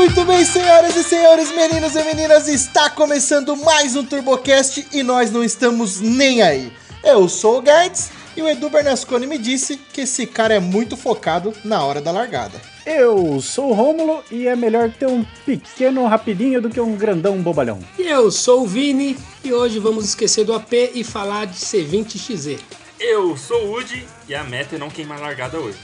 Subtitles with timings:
[0.00, 5.30] Muito bem, senhoras e senhores, meninos e meninas, está começando mais um TurboCast e nós
[5.30, 6.72] não estamos nem aí.
[7.04, 10.96] Eu sou o Guedes e o Edu Bernasconi me disse que esse cara é muito
[10.96, 12.58] focado na hora da largada.
[12.86, 17.36] Eu sou o Rômulo e é melhor ter um pequeno rapidinho do que um grandão
[17.42, 17.78] bobalhão.
[17.98, 22.58] E eu sou o Vini e hoje vamos esquecer do AP e falar de C20XZ.
[22.98, 25.78] Eu sou o Udi e a meta é não queimar largada hoje.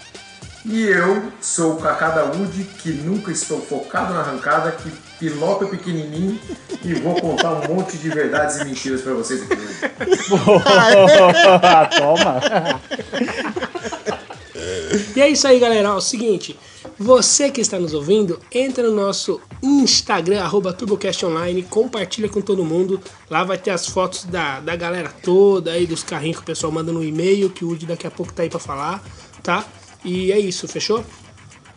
[0.69, 5.69] E eu sou o Kaká da Wood, que nunca estou focado na arrancada, que piloto
[5.69, 6.41] pequenininho
[6.85, 9.79] e vou contar um monte de verdades e mentiras pra vocês aqui hoje.
[11.97, 12.41] Toma!
[15.15, 15.93] E é isso aí, galera.
[15.93, 16.59] Ó, é o seguinte,
[16.99, 22.65] você que está nos ouvindo, entra no nosso Instagram, arroba TurboCast Online, compartilha com todo
[22.65, 23.01] mundo.
[23.31, 26.73] Lá vai ter as fotos da, da galera toda aí, dos carrinhos que o pessoal
[26.73, 29.01] manda no e-mail, que o Udi daqui a pouco tá aí pra falar,
[29.45, 29.65] tá?
[30.07, 31.05] E é isso, fechou?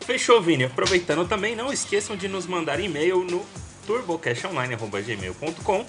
[0.06, 0.64] Fechou, Vini.
[0.66, 3.44] Aproveitando também, não esqueçam de nos mandar e-mail no
[3.86, 5.86] turbocastonline.gmail.com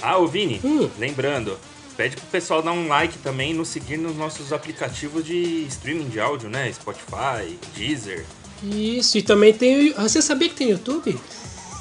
[0.00, 0.88] Ah, ô Vini, Hum.
[0.98, 1.56] lembrando,
[1.96, 6.18] pede pro pessoal dar um like também, nos seguir nos nossos aplicativos de streaming de
[6.20, 6.72] áudio, né?
[6.72, 8.24] Spotify, Deezer.
[8.62, 9.90] Isso, e também tem.
[9.90, 11.16] o- Você sabia que tem YouTube?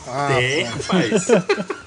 [0.07, 1.25] Ah, Tem, rapaz.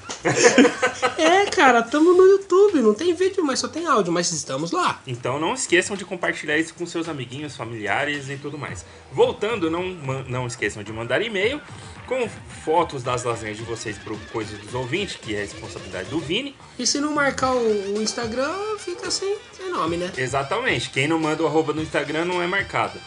[1.17, 2.81] É, cara, estamos no YouTube.
[2.81, 5.01] Não tem vídeo, mas só tem áudio, mas estamos lá.
[5.07, 8.85] Então não esqueçam de compartilhar isso com seus amiguinhos, familiares e tudo mais.
[9.11, 9.83] Voltando, não,
[10.27, 11.61] não esqueçam de mandar e-mail
[12.05, 12.29] com
[12.63, 16.55] fotos das lasanhas de vocês pro Coisas dos Ouvintes, que é a responsabilidade do Vini.
[16.77, 20.11] E se não marcar o, o Instagram, fica sem, sem nome, né?
[20.17, 22.99] Exatamente, quem não manda o arroba no Instagram não é marcado.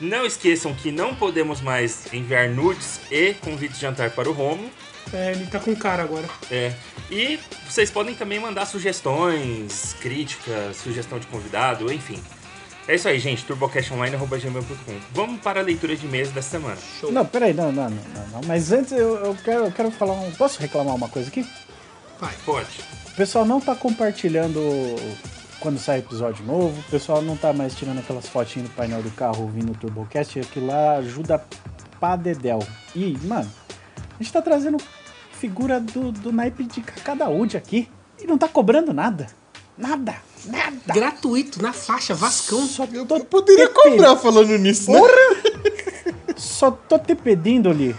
[0.00, 4.70] Não esqueçam que não podemos mais enviar nudes e convites de jantar para o Romulo.
[5.12, 6.28] É, ele tá com cara agora.
[6.50, 6.72] É.
[7.10, 12.22] E vocês podem também mandar sugestões, críticas, sugestão de convidado, enfim.
[12.88, 13.44] É isso aí, gente.
[13.44, 16.78] turbocastonline.gmail.com Vamos para a leitura de e-mails dessa semana.
[17.10, 18.40] Não, peraí, não, não, não, não, não.
[18.46, 20.30] Mas antes eu, eu quero, eu quero falar um.
[20.32, 21.46] Posso reclamar uma coisa aqui?
[22.18, 22.34] Vai.
[22.44, 22.80] Pode.
[23.06, 24.60] O pessoal não tá compartilhando
[25.62, 29.10] quando sai episódio novo, o pessoal não tá mais tirando aquelas fotinhas do painel do
[29.12, 31.40] carro ouvindo o Turbocast, aquilo lá ajuda
[32.00, 32.58] pra dedéu.
[32.96, 33.48] E, mano,
[34.18, 34.78] a gente tá trazendo
[35.32, 37.88] figura do, do naipe de cada UD aqui
[38.20, 39.26] e não tá cobrando nada.
[39.76, 40.76] Nada, nada.
[40.86, 42.66] Gratuito, na faixa, Vascão.
[42.66, 45.00] Só Eu tô, poderia te cobrar falando nisso, né?
[46.36, 47.96] só tô te pedindo ali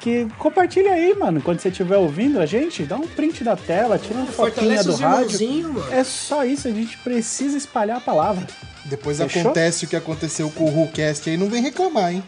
[0.00, 1.40] que compartilha aí, mano.
[1.42, 4.96] Quando você estiver ouvindo a gente, dá um print da tela, tira uma fotinha do
[4.96, 5.68] rádio.
[5.68, 5.92] mano.
[5.92, 8.46] É só isso, a gente precisa espalhar a palavra.
[8.86, 9.42] Depois Fechou?
[9.42, 12.24] acontece o que aconteceu com o WhoCast aí, não vem reclamar, hein?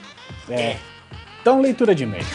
[0.48, 0.76] É.
[1.40, 2.26] Então, leitura de e-mail.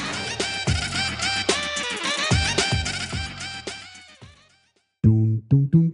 [5.50, 5.87] Dum, dum,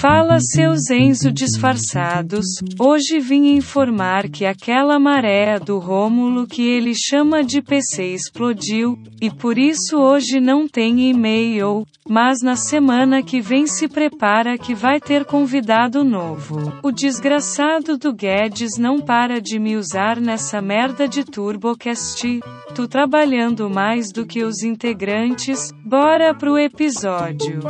[0.00, 2.46] Fala seus Enzo disfarçados,
[2.78, 9.30] hoje vim informar que aquela maré do Rômulo que ele chama de PC explodiu, e
[9.30, 14.98] por isso hoje não tem e-mail, mas na semana que vem se prepara que vai
[14.98, 16.72] ter convidado novo.
[16.82, 22.40] O desgraçado do Guedes não para de me usar nessa merda de TurboCast,
[22.74, 27.60] tu trabalhando mais do que os integrantes, bora pro episódio.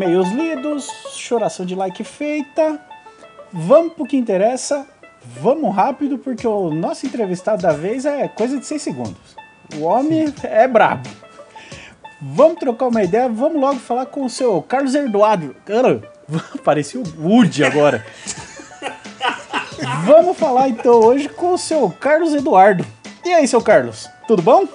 [0.00, 2.80] E-mails lidos, choração de like feita.
[3.52, 4.86] Vamos pro que interessa.
[5.42, 9.36] Vamos rápido, porque o nosso entrevistado da vez é coisa de 6 segundos.
[9.76, 11.06] O homem é brabo.
[12.18, 15.54] Vamos trocar uma ideia, vamos logo falar com o seu Carlos Eduardo.
[15.66, 16.00] Cara,
[16.64, 18.04] parecia o Woody agora.
[20.06, 22.86] Vamos falar então hoje com o seu Carlos Eduardo.
[23.22, 24.66] E aí, seu Carlos, tudo bom?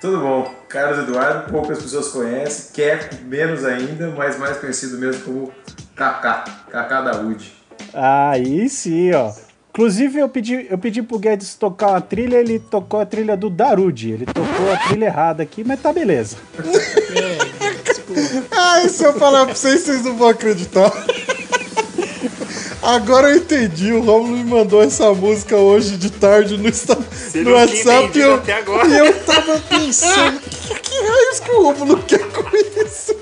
[0.00, 0.57] Tudo bom?
[0.68, 5.52] Carlos Eduardo, poucas pessoas conhecem, quer menos ainda, mas mais conhecido mesmo como
[5.96, 7.52] Kaká, Kaká da Wood.
[7.94, 9.32] Aí sim, ó.
[9.70, 13.48] Inclusive, eu pedi, eu pedi pro Guedes tocar uma trilha, ele tocou a trilha do
[13.48, 14.10] Darude.
[14.10, 16.36] Ele tocou a trilha errada aqui, mas tá beleza.
[18.50, 20.90] Ai, se eu falar pra vocês, vocês não vão acreditar.
[22.88, 27.42] Agora eu entendi, o Romulo me mandou essa música hoje de tarde no, Insta- Você
[27.42, 28.88] no WhatsApp e eu, até agora.
[28.88, 33.14] e eu tava pensando, que, que raios que o Romulo quer com isso?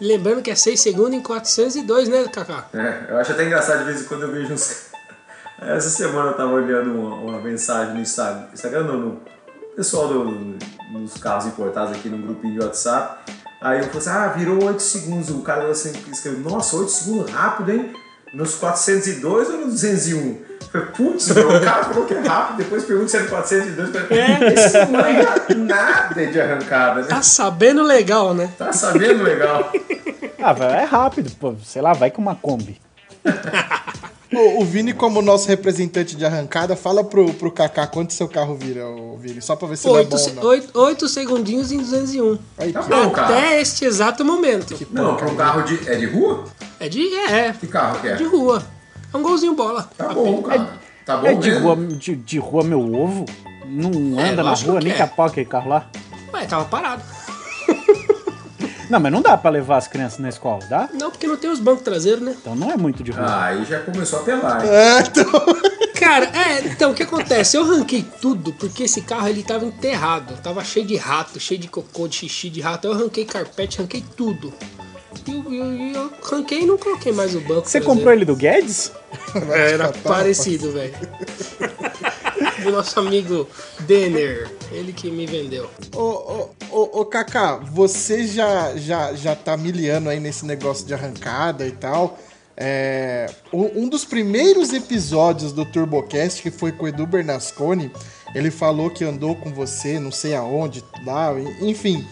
[0.00, 2.68] Lembrando que é 6 segundos em 402, né, Kaká?
[2.72, 4.86] É, eu acho até engraçado de vez em quando eu vejo uns.
[5.58, 9.20] Essa semana eu tava olhando uma, uma mensagem no Instagram, Instagram não, no
[9.74, 10.56] pessoal do,
[10.92, 13.32] dos carros importados aqui no grupinho de WhatsApp.
[13.60, 15.30] Aí eu falei assim, ah, virou 8 segundos.
[15.30, 17.92] O cara assim, escreveu, nossa, 8 segundos rápido, hein?
[18.32, 20.18] nos 402 ou no 201?
[20.18, 23.94] Eu falei, putz, o cara falou que é rápido, depois pergunta se é no 402.
[23.94, 24.52] Eu falei, É.
[24.52, 27.08] Esse não manja nada de arrancada, né?
[27.08, 28.52] Tá sabendo legal, né?
[28.58, 29.72] Tá sabendo legal.
[30.38, 31.54] Ah, é rápido, pô.
[31.64, 32.80] Sei lá, vai com uma Kombi.
[34.32, 38.56] O, o Vini, como nosso representante de arrancada, fala pro, pro Kaká quanto seu carro
[38.56, 40.42] vira, o Vini, só pra ver se ele é Oito, bom se- ou não.
[40.44, 42.38] oito, oito segundinhos em 201.
[42.58, 43.28] Aí, Tá que- bom, cara.
[43.36, 44.76] Até este exato momento.
[44.90, 45.88] Não, pra um carro de.
[45.88, 46.44] É de rua?
[46.80, 47.14] É de.
[47.14, 48.16] É, Que carro que é?
[48.16, 48.62] de rua.
[49.12, 49.88] É um golzinho bola.
[49.96, 50.70] Tá bom, cara.
[51.04, 51.64] Tá bom É de mesmo?
[51.74, 53.24] rua, de, de rua meu ovo.
[53.64, 54.96] Não É, anda na lógico rua, que nem é.
[54.98, 55.88] capão aquele carro lá.
[56.34, 57.02] Ué, tava parado.
[58.88, 60.88] Não, mas não dá pra levar as crianças na escola, dá?
[60.92, 62.36] Não, porque não tem os bancos traseiros, né?
[62.40, 63.26] Então não é muito de rua.
[63.26, 64.70] Ah, aí já começou a pelar, hein?
[64.70, 65.76] É, então...
[65.98, 67.56] Cara, é, então o que acontece?
[67.56, 71.68] Eu ranquei tudo porque esse carro ele tava enterrado, tava cheio de rato, cheio de
[71.68, 72.86] cocô, de xixi de rato.
[72.86, 74.52] Eu ranquei carpete, ranquei tudo.
[75.26, 77.66] E eu, eu, eu ranquei e não coloquei mais o banco.
[77.66, 77.86] Você traseiro.
[77.86, 78.92] comprou ele do Guedes?
[79.50, 80.94] Era parecido, velho.
[82.66, 83.48] Do nosso amigo
[83.80, 85.70] Denner, ele que me vendeu.
[85.94, 90.92] Ô, ô, ô, ô, Kaká, você já, já, já tá miliano aí nesse negócio de
[90.92, 92.18] arrancada e tal.
[92.56, 97.92] É, um dos primeiros episódios do TurboCast, que foi com o Edu Bernasconi,
[98.34, 102.04] ele falou que andou com você, não sei aonde, lá, enfim.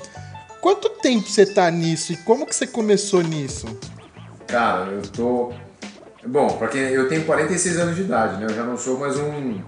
[0.61, 3.67] Quanto tempo você tá nisso e como que você começou nisso?
[4.47, 5.53] Cara, eu tô.
[6.25, 6.81] Bom, pra quem.
[6.81, 8.47] Eu tenho 46 anos de idade, né?
[8.47, 9.61] Eu já não sou mais um.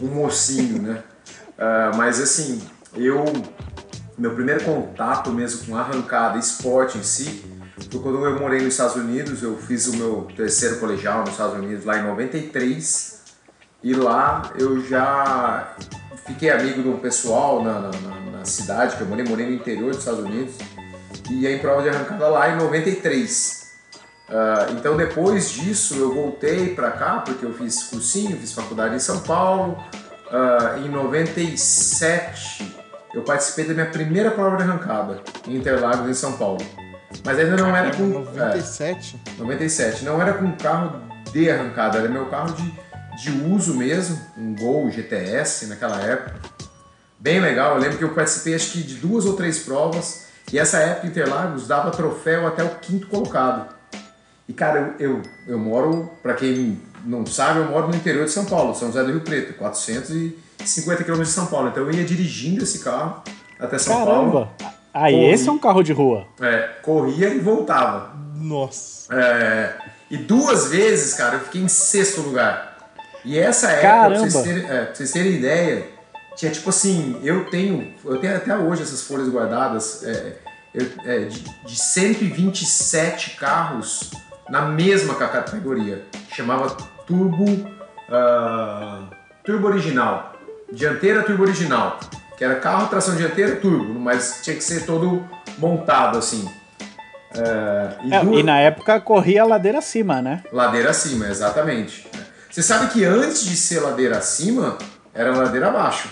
[0.00, 1.02] Um mocinho, né?
[1.58, 2.62] Ah, mas assim,
[2.94, 3.24] eu.
[4.16, 7.44] Meu primeiro contato mesmo com arrancada, esporte em si,
[7.88, 9.42] foi quando eu morei nos Estados Unidos.
[9.44, 13.18] Eu fiz o meu terceiro colegial nos Estados Unidos lá em 93.
[13.80, 15.72] E lá eu já
[16.26, 19.52] fiquei amigo de um pessoal na, na, na- na cidade que eu morei, morei no
[19.54, 20.54] interior dos Estados Unidos.
[21.30, 23.67] E ia em prova de arrancada lá em 93.
[24.30, 28.98] Ah, então depois disso eu voltei pra cá porque eu fiz cursinho, fiz faculdade em
[28.98, 29.82] São Paulo.
[30.30, 32.76] Ah, em 97
[33.14, 36.64] eu participei da minha primeira prova de arrancada em Interlagos em São Paulo.
[37.24, 39.20] Mas ainda não era com é, 97?
[39.38, 41.00] 97, não era com carro
[41.32, 42.74] de arrancada, era meu carro de,
[43.22, 46.38] de uso mesmo, um Gol GTS naquela época.
[47.18, 50.58] Bem legal, eu lembro que eu participei acho que de duas ou três provas e
[50.58, 53.77] essa época Interlagos dava troféu até o quinto colocado.
[54.48, 58.30] E cara, eu, eu, eu moro, pra quem não sabe, eu moro no interior de
[58.30, 61.68] São Paulo, São José do Rio Preto, 450 km de São Paulo.
[61.68, 63.22] Então eu ia dirigindo esse carro
[63.58, 64.32] até São Paulo.
[64.32, 64.50] Caramba!
[64.94, 66.26] Aí Pô, esse é um carro de rua.
[66.40, 68.16] É, corria e voltava.
[68.36, 69.14] Nossa.
[69.14, 69.74] É,
[70.10, 72.90] e duas vezes, cara, eu fiquei em sexto lugar.
[73.24, 75.86] E essa época, pra vocês, terem, é, pra vocês terem ideia,
[76.36, 80.36] tinha tipo assim, eu tenho, eu tenho até hoje essas folhas guardadas, é,
[80.74, 84.10] eu- é, de, de 127 carros
[84.50, 86.04] na mesma ca- categoria.
[86.34, 86.70] Chamava
[87.06, 87.44] Turbo,
[88.10, 89.02] ah,
[89.44, 90.32] Turbo Original.
[90.72, 91.98] Dianteira Turbo Original.
[92.36, 95.26] Que era carro, tração dianteira, turbo, mas tinha que ser todo
[95.58, 96.48] montado assim.
[97.34, 100.42] É, e É, duas- e na época corria a ladeira acima, né?
[100.52, 102.06] Ladeira acima, exatamente.
[102.48, 104.78] Você sabe que antes de ser ladeira acima,
[105.12, 106.08] era ladeira abaixo.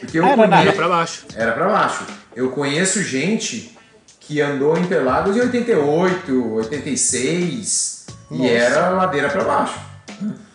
[0.00, 0.36] Porque eu era
[0.72, 1.26] pra baixo.
[1.34, 2.04] Era pra baixo.
[2.34, 3.75] Eu conheço gente
[4.26, 8.50] que andou em Interlagos em 88, 86 e Nossa.
[8.50, 9.78] era ladeira pra baixo.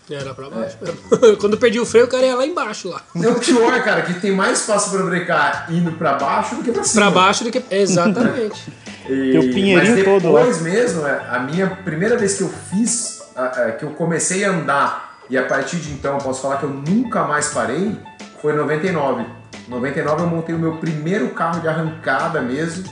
[0.10, 0.50] Era pra É.
[0.50, 0.78] baixo.
[1.40, 3.02] Quando eu perdi o freio, o cara ia lá embaixo lá.
[3.16, 6.72] Não, o pior, cara, que tem mais espaço pra brecar indo pra baixo do que
[6.72, 7.02] pra cima.
[7.06, 7.64] Pra baixo do que.
[7.72, 8.62] Exatamente.
[9.06, 10.40] E, Tem o pinheirinho mas todo lá.
[10.42, 14.50] depois mesmo, é, a minha primeira vez que eu fiz, a- que eu comecei a
[14.52, 17.98] andar, e a partir de então eu posso falar que eu nunca mais parei,
[18.42, 19.26] foi em 99.
[19.66, 22.84] Em 99 eu montei o meu primeiro carro de arrancada mesmo.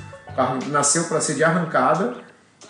[0.68, 2.16] Nasceu para ser de arrancada.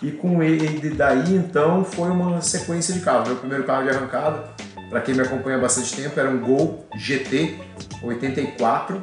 [0.02, 3.28] E com ele daí então foi uma sequência de carros.
[3.28, 4.44] Meu primeiro carro de arrancada,
[4.88, 7.58] para quem me acompanha há bastante tempo, era um Gol GT
[8.02, 9.02] 84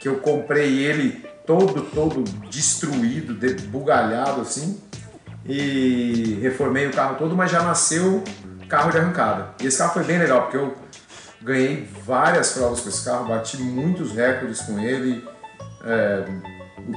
[0.00, 3.34] que eu comprei ele todo, todo destruído,
[3.68, 4.78] bugalhado assim,
[5.46, 8.22] e reformei o carro todo, mas já nasceu
[8.68, 9.54] carro de arrancada.
[9.62, 10.74] E esse carro foi bem legal, porque eu
[11.40, 15.26] ganhei várias provas com esse carro, bati muitos recordes com ele,
[15.86, 16.24] é,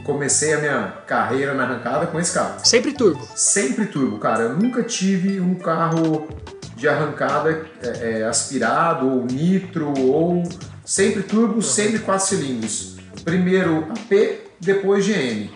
[0.04, 2.56] comecei a minha carreira na arrancada com esse carro.
[2.64, 3.28] Sempre turbo.
[3.36, 4.44] Sempre turbo, cara.
[4.44, 6.28] Eu nunca tive um carro
[6.76, 10.44] de arrancada é, é, aspirado ou nitro ou
[10.86, 12.98] sempre turbo, sempre quatro cilindros.
[13.24, 15.50] Primeiro AP, depois GM.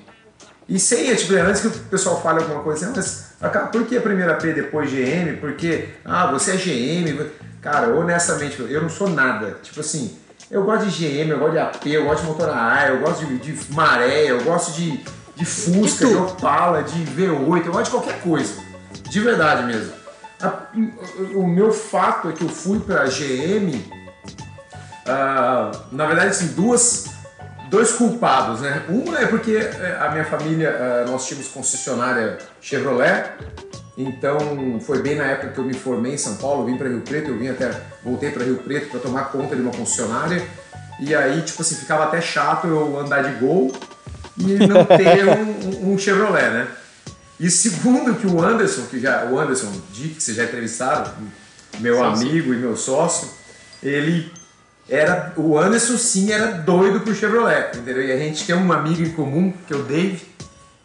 [0.67, 2.93] E sem, tipo, antes que o pessoal fale alguma coisa, assim,
[3.39, 5.37] mas cara, por que primeiro AP, depois GM?
[5.39, 7.29] Porque, ah, você é GM.
[7.61, 9.57] Cara, honestamente, eu não sou nada.
[9.61, 10.17] Tipo assim,
[10.51, 10.91] eu gosto de
[11.23, 13.73] GM, eu gosto de AP, eu gosto de motor a ar, eu gosto de, de
[13.73, 14.99] maré, eu gosto de,
[15.35, 16.17] de Fusca, De de.
[16.17, 18.53] Opala, de V8, eu gosto de qualquer coisa.
[19.09, 19.93] De verdade mesmo.
[20.41, 20.59] a-
[21.35, 23.81] o meu fato é que eu fui para a GM,
[25.07, 27.05] ah, na verdade, assim, duas,
[27.69, 28.83] dois culpados, né?
[28.89, 33.31] Um é porque eh, a minha família, ah, nós tínhamos concessionária Chevrolet,
[33.97, 37.01] então foi bem na época que eu me formei em São Paulo, vim para Rio
[37.01, 37.69] Preto, eu vim até,
[38.03, 40.41] voltei para Rio Preto para tomar conta de uma concessionária,
[40.99, 43.71] e aí, tipo assim, ficava até chato eu andar de Gol
[44.37, 46.67] e não ter um, um- Chevrolet, né?
[47.39, 51.11] E segundo que o Anderson, que já, o Anderson Dick, que vocês já entrevistaram,
[51.79, 53.29] meu amigo e meu sócio,
[53.81, 54.31] ele
[54.87, 58.03] era, o Anderson sim era doido pro Chevrolet, entendeu?
[58.03, 60.21] E a gente tem um amigo em comum, que é o Dave,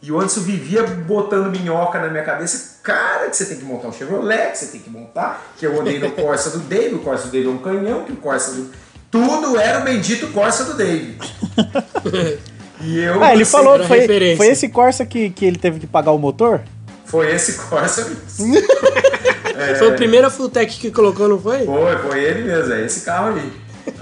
[0.01, 3.89] e o Anderson vivia botando minhoca na minha cabeça, cara, que você tem que montar
[3.89, 7.01] um Chevrolet, que você tem que montar, que eu andei no Corsa do Dave, o
[7.01, 8.71] Corsa do Dave é um canhão, que o Corsa do...
[9.11, 11.19] Tudo era o bendito Corsa do Dave.
[12.79, 13.25] E eu...
[13.25, 16.19] Ah, ele falou que foi, foi esse Corsa que, que ele teve que pagar o
[16.19, 16.61] motor?
[17.07, 18.55] Foi esse Corsa mesmo.
[19.79, 21.65] Foi o primeiro Fulltech que colocou, não foi?
[21.65, 23.53] Foi, foi ele mesmo, é esse carro aí.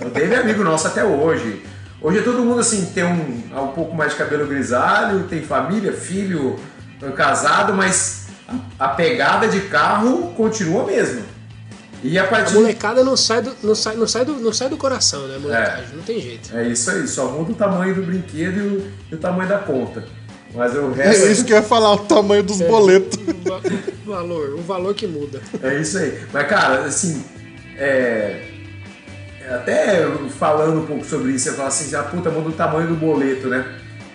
[0.05, 1.63] O Dave é amigo nosso até hoje.
[2.03, 6.59] Hoje todo mundo assim tem um, um pouco mais de cabelo grisalho, tem família, filho,
[7.15, 11.23] casado, mas a, a pegada de carro continua a mesma.
[12.03, 14.69] E a A partir molecada não sai do, não sai, não sai do, não sai
[14.69, 15.87] do coração, né, molecagem?
[15.97, 16.55] Não tem jeito.
[16.55, 19.59] É isso aí, só muda o tamanho do brinquedo e o, e o tamanho da
[19.59, 20.05] conta.
[20.55, 21.27] Mas o É resto.
[21.29, 23.19] isso que eu ia falar, o tamanho dos boletos.
[23.19, 23.61] O va-
[24.07, 25.41] o valor, o valor que muda.
[25.63, 26.21] É isso aí.
[26.33, 27.25] Mas, cara, assim,
[27.79, 28.49] é...
[29.51, 30.07] até
[30.39, 33.49] falando um pouco sobre isso, você fala assim, ah, puta, muda o tamanho do boleto,
[33.49, 33.65] né?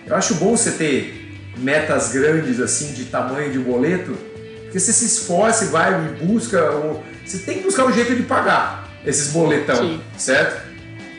[0.05, 1.18] Eu acho bom você ter
[1.59, 4.17] metas grandes, assim, de tamanho de boleto,
[4.63, 8.15] porque você se esforça e vai e busca, o- você tem que buscar um jeito
[8.15, 10.01] de pagar esses boletão, Sim.
[10.17, 10.67] certo?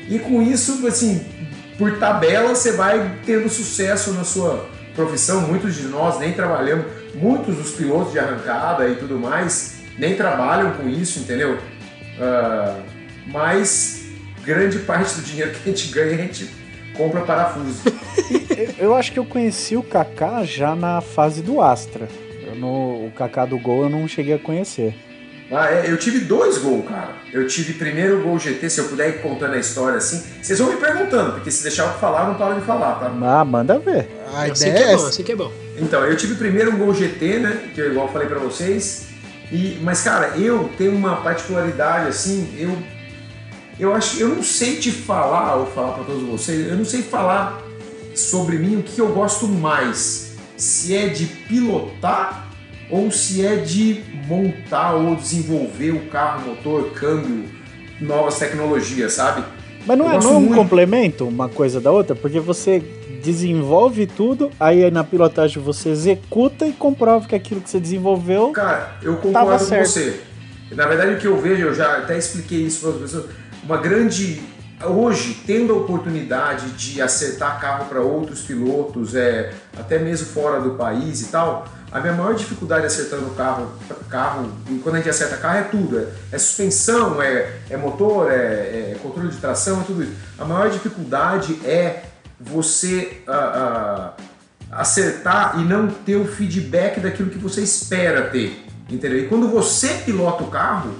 [0.09, 1.25] E com isso, assim,
[1.79, 5.43] por tabela, você vai tendo sucesso na sua profissão.
[5.43, 10.73] Muitos de nós nem trabalhamos, muitos dos pilotos de arrancada e tudo mais nem trabalham
[10.73, 11.59] com isso, entendeu?
[12.21, 12.77] Ah,
[13.27, 14.01] mas
[14.45, 16.51] grande parte do dinheiro que a gente ganha, a gente
[16.97, 17.81] compra parafuso.
[18.61, 22.09] Eu- Eu acho que eu conheci o Kaká já na fase do Astra.
[22.47, 24.95] Eu no- o Kaká do Gol eu não cheguei a conhecer.
[25.53, 27.11] Ah, é, eu tive dois gols, cara.
[27.33, 30.23] Eu tive primeiro o gol GT, se eu puder ir contando a história assim.
[30.41, 33.11] Vocês vão me perguntando, porque se deixar eu falar, eu não paro de falar, tá?
[33.21, 34.09] Ah, manda ver.
[34.33, 35.53] A assim ideia que é é bom, assim que é bom.
[35.77, 37.71] Então, eu tive primeiro um Gol GT, né?
[37.75, 39.07] Que eu igual eu falei pra vocês.
[39.51, 42.77] E, mas, cara, eu tenho uma particularidade assim, eu.
[43.77, 47.03] Eu acho eu não sei te falar, ou falar pra todos vocês, eu não sei
[47.03, 47.61] falar
[48.21, 50.37] sobre mim o que eu gosto mais.
[50.57, 52.49] Se é de pilotar
[52.91, 57.45] ou se é de montar ou desenvolver o carro, motor, câmbio,
[58.01, 59.45] novas tecnologias, sabe?
[59.87, 60.55] Mas não Eu é, não um muito.
[60.55, 62.15] complemento uma coisa da outra?
[62.15, 62.83] Porque você
[63.23, 68.51] desenvolve tudo, aí na pilotagem você executa e comprova que aquilo que você desenvolveu.
[68.51, 69.89] Cara, eu concordo com certo.
[69.89, 70.21] você.
[70.73, 73.27] Na verdade, o que eu vejo, eu já até expliquei isso para as pessoas,
[73.63, 74.41] uma grande.
[74.83, 80.71] Hoje, tendo a oportunidade de acertar carro para outros pilotos, é, até mesmo fora do
[80.71, 83.71] país e tal, a minha maior dificuldade acertando carro,
[84.09, 88.31] carro, e quando a gente acerta carro é tudo, é, é suspensão, é, é motor,
[88.31, 90.13] é, é controle de tração, é tudo isso.
[90.39, 92.05] A maior dificuldade é
[92.41, 94.15] você ah,
[94.71, 99.19] ah, acertar e não ter o feedback daquilo que você espera ter, entendeu?
[99.19, 100.95] E quando você pilota o carro,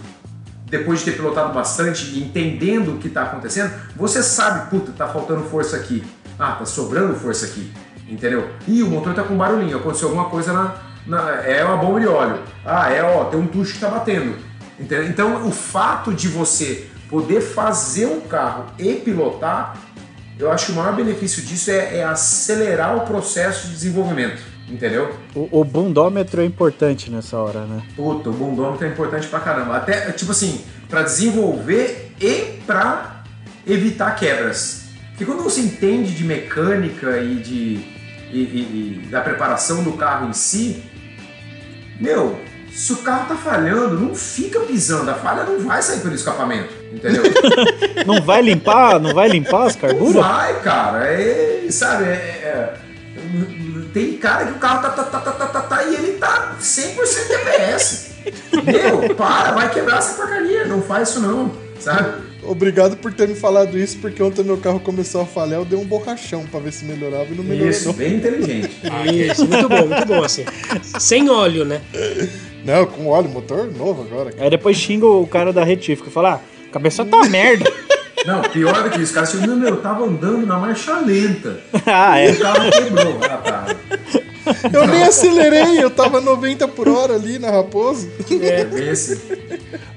[0.71, 5.09] depois de ter pilotado bastante e entendendo o que está acontecendo, você sabe, puta, tá
[5.09, 6.03] faltando força aqui.
[6.39, 7.71] Ah, tá sobrando força aqui.
[8.09, 8.49] Entendeu?
[8.67, 10.75] Ih, o motor tá com barulhinho, aconteceu alguma coisa na.
[11.07, 12.39] na- é uma bomba de óleo.
[12.65, 14.37] Ah, é, ó, tem um tucho que tá batendo.
[14.79, 15.07] Entendeu?
[15.07, 19.77] Então, o fato de você poder fazer um carro e pilotar,
[20.39, 24.41] eu acho que o maior benefício disso é, é acelerar o processo de desenvolvimento.
[24.71, 25.13] Entendeu?
[25.35, 27.83] O, o bundômetro é importante nessa hora, né?
[27.97, 29.77] Puta, o bundômetro é importante pra caramba.
[29.77, 33.25] Até, tipo assim, pra desenvolver e pra
[33.67, 34.85] evitar quebras.
[35.11, 38.01] Porque quando você entende de mecânica e de
[38.33, 40.85] e, e- e da preparação do carro em si,
[42.01, 42.39] meu,
[42.73, 46.73] se o carro tá falhando, não fica pisando, a falha não vai sair pelo escapamento,
[46.93, 47.25] entendeu?
[48.07, 50.15] Não vai limpar, não vai limpar as Não carburas?
[50.15, 51.05] vai, cara.
[51.05, 52.75] É, sabe, é- é-
[53.93, 56.57] tem cara que o carro tá, tá, tá, tá, tá, tá, tá, e ele tá
[56.61, 56.95] 100%
[57.29, 58.11] DPS.
[58.65, 62.31] Meu, para, vai quebrar essa porcaria, não faz isso não, sabe?
[62.43, 65.79] Obrigado por ter me falado isso, porque ontem meu carro começou a falhar, eu dei
[65.79, 67.71] um borrachão pra ver se melhorava e não melhorou.
[67.71, 68.71] Isso, bem inteligente.
[69.13, 70.45] Isso, muito bom, muito bom, assim.
[70.99, 71.81] Sem óleo, né?
[72.65, 74.33] Não, com óleo, motor novo agora.
[74.39, 76.41] Aí depois xinga o cara da retífica e fala: ah,
[76.73, 77.71] cabeça tá merda.
[78.27, 81.59] Não, pior do que isso, caras chegam, meu, eu tava andando na marcha lenta.
[81.87, 82.31] ah, E é.
[82.33, 83.19] o carro quebrou.
[83.23, 83.67] Ah, tá.
[84.73, 88.11] Eu nem acelerei, eu tava 90 por hora ali na Raposo.
[88.43, 89.19] É bem assim.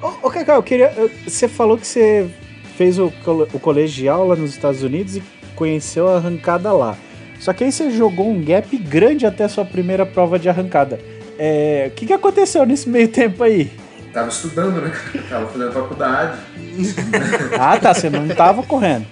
[0.02, 0.94] Ô, ô Cacau, eu queria.
[0.96, 2.30] eu- Você falou que você
[2.78, 3.12] fez o,
[3.54, 5.24] o colegial lá nos Estados Unidos e
[5.56, 6.98] conheceu a arrancada lá.
[7.40, 11.00] Só que aí você jogou um gap grande até a sua primeira prova de arrancada.
[11.38, 13.70] É, O que, que aconteceu nesse meio tempo aí?
[14.14, 14.92] Tava estudando, né?
[15.28, 16.40] Tava fazendo faculdade.
[17.60, 19.06] Ah, tá, você não tava correndo.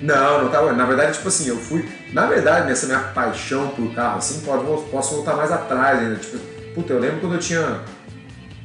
[0.00, 0.72] Não, não tava.
[0.72, 1.88] Na verdade, tipo assim, eu fui.
[2.12, 6.16] Na verdade, nessa minha paixão por carro, assim, pode, posso voltar mais atrás ainda.
[6.16, 6.38] Tipo,
[6.74, 7.80] puta, eu lembro quando eu tinha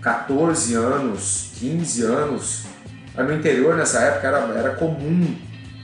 [0.02, 2.66] 14 anos, 15 anos.
[3.18, 5.36] Aí no interior, nessa época, era, era comum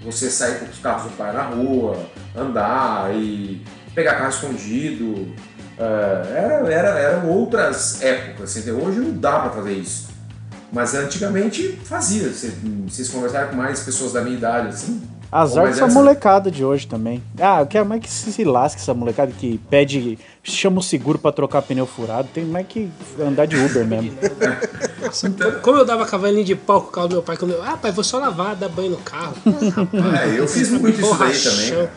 [0.04, 1.98] você sair com os carros do pai na rua,
[2.36, 3.62] andar e
[3.94, 5.34] pegar carro escondido.
[5.82, 8.84] É, era, era, eram outras épocas, entendeu?
[8.84, 10.10] Hoje não dá pra fazer isso.
[10.72, 12.30] Mas antigamente fazia.
[12.30, 12.54] Você-
[12.88, 15.02] Vocês conversaram com mais pessoas da minha idade, assim.
[15.32, 17.24] Azar dessa essa- molecada de hoje também.
[17.40, 20.20] Ah, eu quero mais que se, se lasque essa molecada que pede.
[20.44, 22.28] chama o seguro pra trocar pneu furado.
[22.34, 24.12] Tem mais que andar de Uber mesmo.
[25.02, 25.30] Nossa,
[25.62, 27.64] como eu dava cavalinho de pau com o carro do meu pai quando eu.
[27.64, 29.34] Ah, pai, vou só lavar, dar banho no carro.
[30.22, 31.52] É, eu fiz muito isso daí Borrachão.
[31.54, 31.90] também.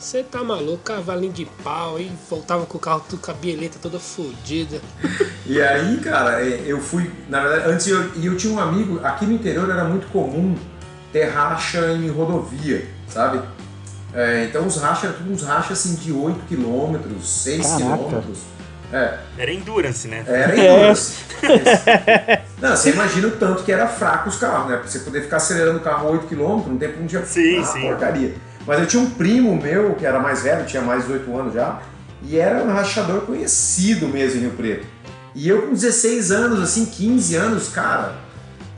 [0.00, 3.76] Você tá maluco, cavalinho de pau, e voltava com o carro tudo com a bieleta
[3.82, 4.80] toda fodida.
[5.44, 7.12] E aí, cara, é, eu fui.
[7.28, 8.98] Na verdade, antes eu, e eu tinha um amigo.
[9.04, 10.56] Aqui no interior era muito comum
[11.12, 13.42] ter racha em rodovia, sabe?
[14.14, 18.22] É, então os rachas eram tudo uns rachas assim de 8 km, 6 Caraca.
[18.22, 18.32] km.
[18.92, 20.24] É, Era endurance, né?
[20.26, 21.18] era endurance.
[22.60, 24.78] Não, você imagina o tanto que era fraco os carros, né?
[24.78, 27.24] Pra você poder ficar acelerando o carro 8 km, não tem pra um dia.
[27.24, 27.80] Sim, ah, sim.
[27.82, 28.34] porcaria.
[28.66, 31.54] Mas eu tinha um primo meu, que era mais velho, tinha mais de 18 anos
[31.54, 31.80] já,
[32.22, 34.86] e era um rachador conhecido mesmo em Rio Preto.
[35.34, 38.14] E eu com 16 anos, assim, 15 anos, cara,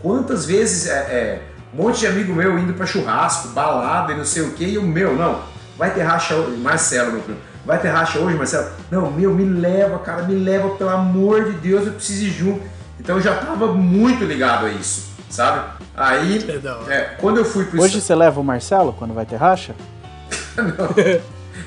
[0.01, 4.25] quantas vezes é, é, um monte de amigo meu indo pra churrasco, balada e não
[4.25, 5.43] sei o que, e o meu, não,
[5.79, 8.71] vai ter racha hoje, Marcelo, meu primo, vai ter racha hoje, Marcelo?
[8.91, 12.62] Não, meu, me leva, cara, me leva, pelo amor de Deus, eu preciso ir junto.
[13.01, 15.65] Então eu já tava muito ligado a isso, sabe?
[15.97, 16.39] Aí,
[16.89, 19.75] É quando eu fui pro Hoje você leva o Marcelo quando vai ter racha?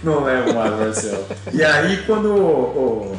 [0.03, 1.25] Não lembro mais, Marcelo.
[1.51, 3.15] E aí, quando, o-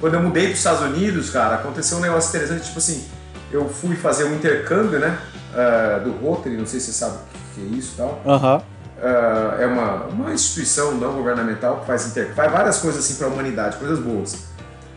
[0.00, 2.64] quando eu mudei para os Estados Unidos, cara, aconteceu um negócio interessante.
[2.66, 3.04] Tipo assim,
[3.52, 5.18] eu fui fazer um intercâmbio, né?
[5.54, 8.20] ah, do Rotary, não sei se você sabe o que é isso e tal.
[8.26, 8.62] Aham.
[9.02, 12.32] Ah, é uma, uma instituição não governamental que faz, inter...
[12.34, 14.44] faz várias coisas assim para a humanidade, coisas boas.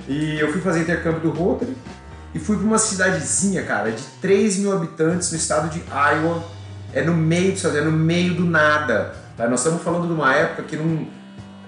[0.08, 1.76] E eu fui fazer intercâmbio do Rotary
[2.34, 6.44] e fui para uma cidadezinha, cara, de 3 mil habitantes no estado de Iowa.
[6.94, 9.14] É no meio do é no meio do nada.
[9.38, 9.48] Tá?
[9.48, 11.08] Nós estamos falando de uma época que não,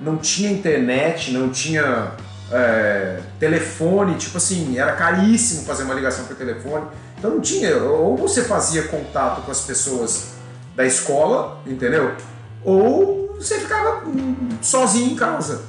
[0.02, 2.12] não tinha internet, não tinha
[2.52, 6.86] é, telefone, tipo assim, era caríssimo fazer uma ligação por telefone.
[7.18, 10.34] Então não tinha, ou você fazia contato com as pessoas
[10.76, 12.16] da escola, entendeu?
[12.64, 15.62] Ou você ficava hum, sozinho em casa.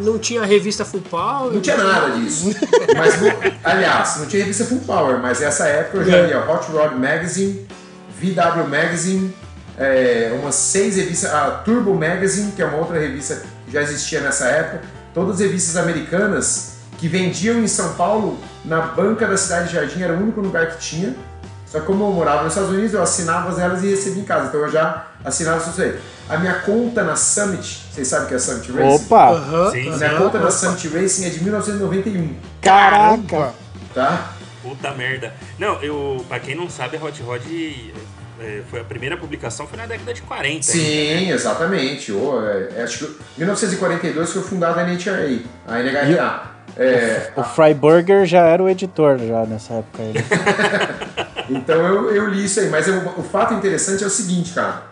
[0.00, 1.52] Não tinha revista Full Power.
[1.52, 2.54] Não tinha nada disso.
[2.96, 3.14] Mas,
[3.64, 7.66] aliás, não tinha revista Full Power, mas nessa época eu já lia Hot Rod Magazine,
[8.20, 9.34] VW Magazine,
[9.78, 14.20] é, umas seis revistas, a Turbo Magazine, que é uma outra revista que já existia
[14.20, 19.74] nessa época, todas revistas americanas que vendiam em São Paulo, na banca da cidade de
[19.74, 21.14] Jardim, era o único lugar que tinha.
[21.66, 24.48] Só que como eu morava nos Estados Unidos, eu assinava elas e recebia em casa,
[24.48, 25.98] então eu já assinava isso aí.
[26.28, 29.04] A minha conta na Summit, vocês sabem o que é a Summit Racing?
[29.04, 29.28] Opa!
[29.30, 33.54] Aham, Sim, A minha conta na Summit Racing é de 1991, Caraca!
[33.94, 34.32] tá?
[34.62, 35.32] Puta merda.
[35.58, 37.42] Não, eu, pra quem não sabe, a Hot Rod
[38.40, 40.48] é, foi a primeira publicação foi na década de 40.
[40.48, 40.62] ainda, né?
[40.62, 42.10] Sim, exatamente.
[42.12, 46.42] Ô, é, é, acho que 1942 foi fundada a NHRA, a NHRA.
[46.76, 50.02] É, O Freiburger já era o editor já nessa época.
[50.02, 50.18] Ele.
[51.48, 54.82] então eu, eu li isso aí, mas eu- o fato interessante é o seguinte, cara.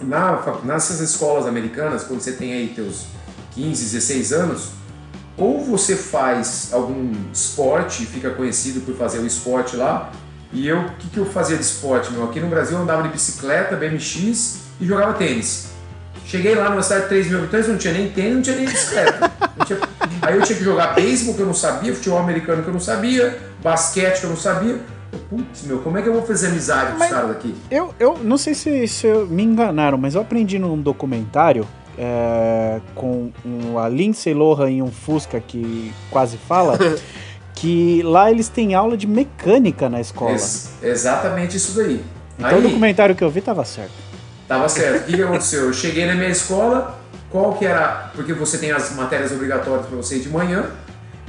[0.00, 3.04] Na, nessas escolas americanas, quando você tem aí teus
[3.54, 4.68] 15, 16 anos,
[5.36, 10.10] ou você faz algum esporte fica conhecido por fazer o esporte lá,
[10.52, 12.24] e eu, o que, que eu fazia de esporte, meu?
[12.24, 15.68] Aqui no Brasil eu andava de bicicleta, BMX e jogava tênis.
[16.26, 18.64] Cheguei lá numa cidade de 3 mil habitantes, não tinha nem tênis, não tinha nem
[18.66, 19.30] bicicleta.
[19.66, 19.78] Tinha-
[20.22, 22.80] Aí eu tinha que jogar beisebol que eu não sabia, futebol americano que eu não
[22.80, 24.78] sabia, basquete que eu não sabia.
[25.28, 27.54] Putz, meu, como é que eu vou fazer amizade com os caras daqui?
[27.70, 31.66] Eu, eu não sei se, se me enganaram, mas eu aprendi num documentário
[31.98, 36.78] é, com um, a Lindsay Lohan em um Fusca que quase fala
[37.54, 40.32] que lá eles têm aula de mecânica na escola.
[40.32, 42.02] Ex- exatamente isso daí.
[42.38, 43.92] Então o Aí, documentário que eu vi tava certo.
[44.48, 45.02] Tava certo.
[45.02, 45.66] O que, que aconteceu?
[45.66, 46.98] Eu cheguei na minha escola,
[47.30, 48.10] qual que era.
[48.14, 50.70] Porque você tem as matérias obrigatórias para você ir de manhã,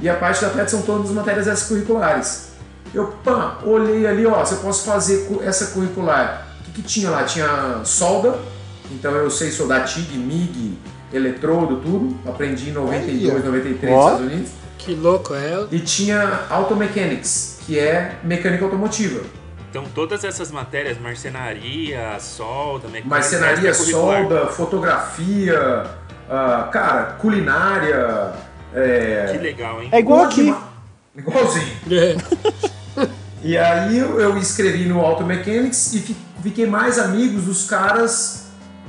[0.00, 2.51] e a parte da tarde são todas as matérias extracurriculares.
[2.94, 6.46] Eu, pã, olhei ali, ó, se eu posso fazer essa curricular.
[6.60, 7.24] O que, que tinha lá?
[7.24, 8.38] Tinha solda,
[8.90, 10.78] então eu sei soldar TIG, MIG,
[11.12, 12.16] eletrodo, tudo.
[12.28, 13.44] Aprendi em 92, Olha.
[13.44, 13.96] 93 Ó.
[13.96, 14.52] nos Estados Unidos.
[14.78, 15.66] Que louco, é.
[15.70, 19.22] E tinha Automechanics, que é mecânica automotiva.
[19.70, 25.86] Então todas essas matérias, marcenaria, solda, mecânica, Marcenaria, solda, fotografia,
[26.28, 28.32] ah, cara, culinária.
[28.74, 29.88] É, Que legal, hein?
[29.92, 30.54] É igual aqui.
[31.16, 31.72] Igualzinho.
[31.90, 32.16] É.
[33.42, 38.44] E aí eu, escrevi no Auto Mechanics e fi- fiquei mais amigos dos caras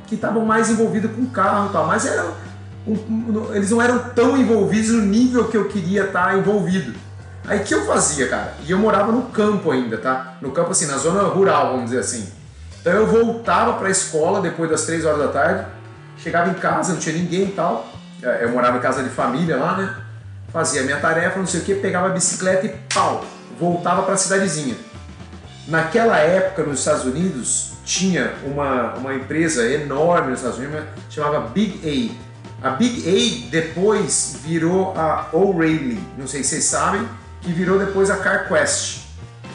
[0.08, 1.88] que estavam mais envolvidos com carro e tal.
[1.88, 2.26] Mas era
[2.86, 6.94] um- um- eles não eram tão envolvidos no nível que eu queria estar envolvido.
[7.48, 8.54] Aí o que eu fazia, cara?
[8.66, 10.36] E eu morava no campo ainda, tá?
[10.39, 12.28] No campo assim, na zona rural, vamos dizer assim.
[12.80, 15.66] Então eu voltava pra escola depois das três horas da tarde,
[16.18, 17.88] chegava em casa, não tinha ninguém e tal.
[18.22, 19.94] Eh, Eu morava em casa de família lá, né?
[20.54, 23.26] Fazia minha tarefa, não sei o que, pegava a bicicleta e pau,
[23.63, 24.76] voltava pra cidadezinha.
[25.67, 32.19] Naquela época, nos Estados Unidos, tinha uma, uma empresa enorme nos Estados Unidos, chamava Big
[32.62, 32.67] A.
[32.67, 37.08] A Big A depois virou a O'Reilly, não sei se vocês sabem,
[37.41, 39.02] que virou depois a CarQuest,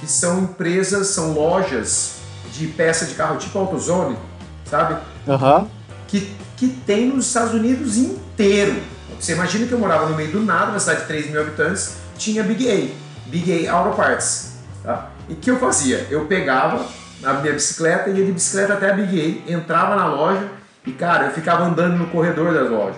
[0.01, 2.17] que são empresas, são lojas
[2.53, 4.17] de peça de carro tipo AutoZone,
[4.65, 4.99] sabe?
[5.27, 5.69] Aham.
[6.07, 8.83] que, que tem nos Estados Unidos inteiro.
[9.19, 11.97] Você imagina que eu morava no meio do nada, uma cidade de 3 mil habitantes,
[12.17, 14.59] tinha Big A, Big A Auto Parts.
[14.83, 15.11] Tá?
[15.29, 16.07] E o que eu fazia?
[16.11, 16.87] Eu pegava
[17.23, 20.49] a minha bicicleta, ia de bicicleta até a Big A, entrava na loja
[20.87, 22.97] e, cara, eu ficava andando no corredor da loja.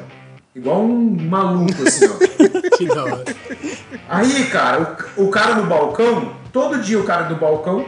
[0.54, 2.14] Igual um maluco, assim, ó.
[2.76, 3.24] Que da hora.
[4.08, 7.84] Aí, cara, o, o cara no balcão, todo dia o cara do balcão,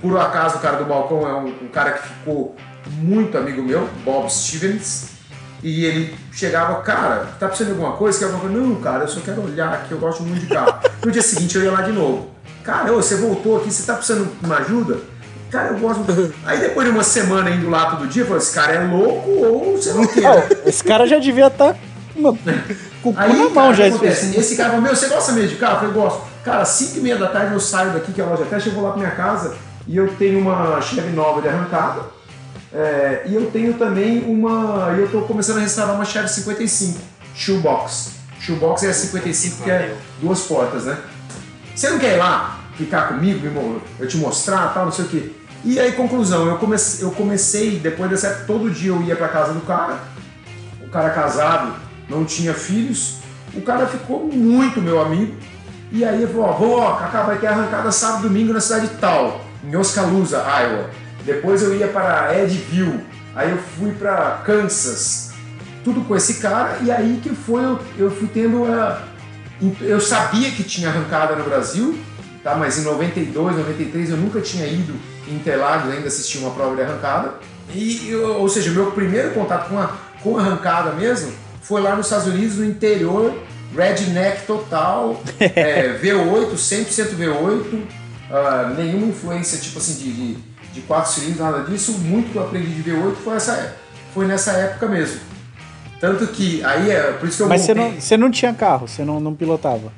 [0.00, 2.56] por acaso o cara do balcão é um, um cara que ficou
[2.90, 5.15] muito amigo meu, Bob Stevens,
[5.62, 8.18] e ele chegava, cara, tá precisando de alguma coisa?
[8.18, 8.56] Quer alguma coisa?
[8.56, 10.74] Não, cara, eu só quero olhar aqui, eu gosto muito de carro.
[11.04, 12.30] No dia seguinte eu ia lá de novo.
[12.64, 14.98] Cara, ô, você voltou aqui, você tá precisando de uma ajuda?
[15.50, 16.04] Cara, eu gosto.
[16.44, 19.30] Aí depois de uma semana indo lá todo dia, eu falei, esse cara é louco
[19.30, 20.20] ou sei lá o quê.
[20.20, 20.48] né?
[20.66, 21.76] Esse cara já devia estar
[23.02, 23.84] com o cu na mão já.
[23.84, 24.36] que acontece?
[24.36, 25.74] Esse cara falou, meu, você gosta mesmo de carro?
[25.74, 26.22] Eu falei, gosto.
[26.44, 28.72] Cara, 5 e meia da tarde eu saio daqui, que é a loja fecha, eu
[28.72, 29.54] vou lá pra minha casa
[29.86, 32.00] e eu tenho uma Chevy nova de arrancada.
[32.78, 34.94] É, e eu tenho também uma.
[34.98, 37.00] E eu tô começando a restaurar uma Chevy 55,
[37.34, 38.10] Shoebox.
[38.38, 40.98] Shoebox é a 55, que é duas portas, né?
[41.74, 45.32] Você não quer ir lá ficar comigo, eu te mostrar, tal, não sei o quê.
[45.64, 49.28] E aí, conclusão, eu comecei, eu comecei depois dessa época, todo dia eu ia pra
[49.28, 49.98] casa do cara,
[50.82, 51.74] o cara casado,
[52.10, 53.20] não tinha filhos,
[53.54, 55.34] o cara ficou muito meu amigo.
[55.90, 58.90] E aí ele falou, ó, vou, Cacá vai ter arrancada sábado e domingo na cidade
[59.00, 61.05] tal, em Oskaloosa, Iowa.
[61.26, 63.00] Depois eu ia para Edville,
[63.34, 65.32] aí eu fui para Kansas,
[65.84, 69.02] tudo com esse cara, e aí que foi, eu, eu fui tendo a...
[69.80, 71.98] Eu sabia que tinha arrancada no Brasil,
[72.44, 72.54] tá?
[72.54, 74.94] mas em 92, 93 eu nunca tinha ido
[75.28, 77.34] em Interlagos ainda assistir uma prova de arrancada.
[77.74, 79.90] E, eu- ou seja, meu primeiro contato com a,
[80.22, 83.34] com a arrancada mesmo foi lá nos Estados Unidos, no interior,
[83.76, 87.82] redneck total, é, V8, 100% V8,
[88.30, 90.38] ah, nenhuma influência tipo assim de, de,
[90.76, 91.92] de quatro cilindros, nada disso.
[91.92, 93.76] Muito que eu aprendi de V8 foi, essa,
[94.14, 95.20] foi nessa época mesmo.
[95.98, 98.86] Tanto que aí é por isso que eu Mas você não, você não tinha carro,
[98.86, 99.90] você não, não pilotava.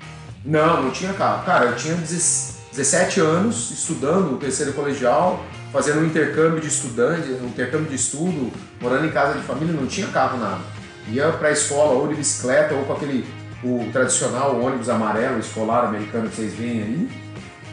[0.45, 1.45] não, não tinha carro.
[1.45, 7.49] Cara, eu tinha 17 anos estudando o terceiro colegial, fazendo um intercâmbio de estudante, um
[7.49, 10.61] intercâmbio de estudo, morando em casa de família, não tinha carro nada.
[11.09, 13.27] Ia pra escola ou de bicicleta ou com aquele
[13.65, 17.11] o tradicional ônibus amarelo escolar americano que vocês veem aí.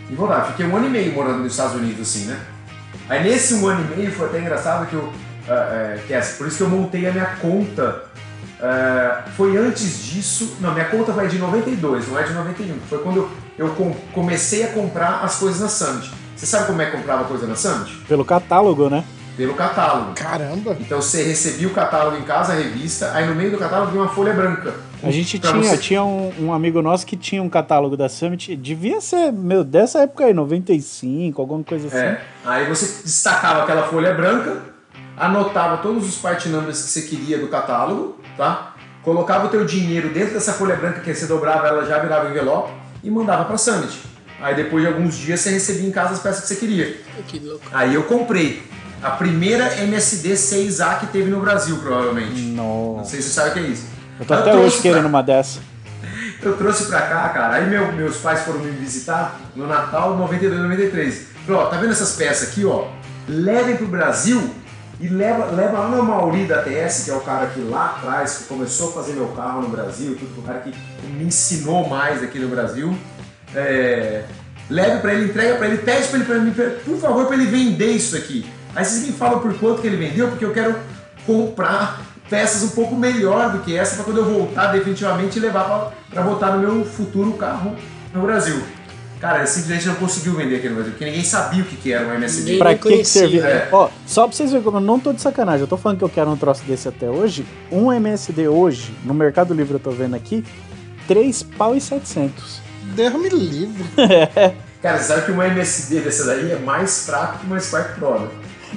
[0.10, 2.40] E vou lá, fiquei um ano e meio morando nos Estados Unidos assim, né?
[3.10, 5.12] Aí nesse um ano e meio foi até engraçado que eu.
[5.48, 5.54] ah,
[5.96, 8.04] é, que é, por isso que eu montei a minha conta.
[8.62, 10.58] ah, foi antes disso.
[10.60, 12.78] Não, minha conta vai de 92, não é de 91.
[12.90, 16.12] Foi quando eu, eu com- comecei a comprar as coisas na Summit.
[16.36, 17.96] Você sabe como é que comprava coisa na Summit?
[18.08, 19.04] Pelo catálogo, né?
[19.38, 20.14] Pelo catálogo.
[20.16, 20.76] Caramba!
[20.80, 24.04] Então você recebia o catálogo em casa, a revista, aí no meio do catálogo vinha
[24.04, 24.74] uma folha branca.
[25.06, 29.00] A gente tinha, tinha um, um amigo nosso que tinha um catálogo da Summit, devia
[29.00, 31.98] ser, meu, dessa época aí, 95, alguma coisa assim.
[31.98, 32.22] É.
[32.44, 34.62] Aí você destacava aquela folha branca,
[35.16, 38.76] anotava todos os part numbers que você queria do catálogo, tá?
[39.04, 42.72] Colocava o teu dinheiro dentro dessa folha branca que você dobrava, ela já virava envelope
[43.04, 44.00] e mandava pra Summit.
[44.42, 46.98] Aí depois de alguns dias você recebia em casa as peças que você queria.
[47.28, 47.64] Que louco.
[47.72, 48.64] Aí eu comprei
[49.02, 52.42] a primeira MSD 6A que teve no Brasil, provavelmente.
[52.42, 53.12] Não Nossa.
[53.12, 53.95] sei se você sabe o que é isso.
[54.20, 55.60] Eu tô Aí até hoje querendo pra- uma dessa.
[56.42, 57.56] eu trouxe pra cá, cara.
[57.56, 61.28] Aí meu- meus pais foram me visitar no Natal 92, 93.
[61.46, 62.88] Falei, ó, tá vendo essas peças aqui, ó?
[63.28, 64.50] Levem pro Brasil
[65.00, 68.38] e leva, leva lá no Mauri da TS, que é o cara que lá atrás
[68.38, 70.74] que começou a fazer meu carro no Brasil, tudo, o cara que
[71.08, 72.98] me ensinou mais aqui no Brasil.
[73.54, 74.24] É,
[74.70, 76.54] leve pra ele, entrega pra ele, pede pra ele, pra mim,
[76.86, 78.46] por favor, pra ele vender isso aqui.
[78.76, 80.76] Aí vocês me falam por quanto que ele vendeu, porque eu quero
[81.26, 86.22] comprar peças um pouco melhor do que essa para quando eu voltar definitivamente levar para
[86.22, 87.76] botar no meu futuro carro
[88.14, 88.62] no Brasil.
[89.20, 91.94] Cara, ele simplesmente não conseguiu vender aqui no Brasil, porque ninguém sabia o que, que
[91.94, 92.58] era um MSD.
[92.58, 93.44] Pra que que servia?
[93.44, 93.70] É.
[93.72, 96.04] Ó, só pra vocês verem como eu não tô de sacanagem, eu tô falando que
[96.04, 97.46] eu quero um troço desse até hoje.
[97.72, 100.44] Um MSD hoje, no Mercado Livre eu tô vendo aqui,
[101.08, 102.62] 3 pau e 700.
[102.94, 103.86] Deus me livre.
[104.82, 108.20] Cara, você sabe que uma MSD dessa daí é mais fraco que uma Spark Pro,
[108.20, 108.28] né?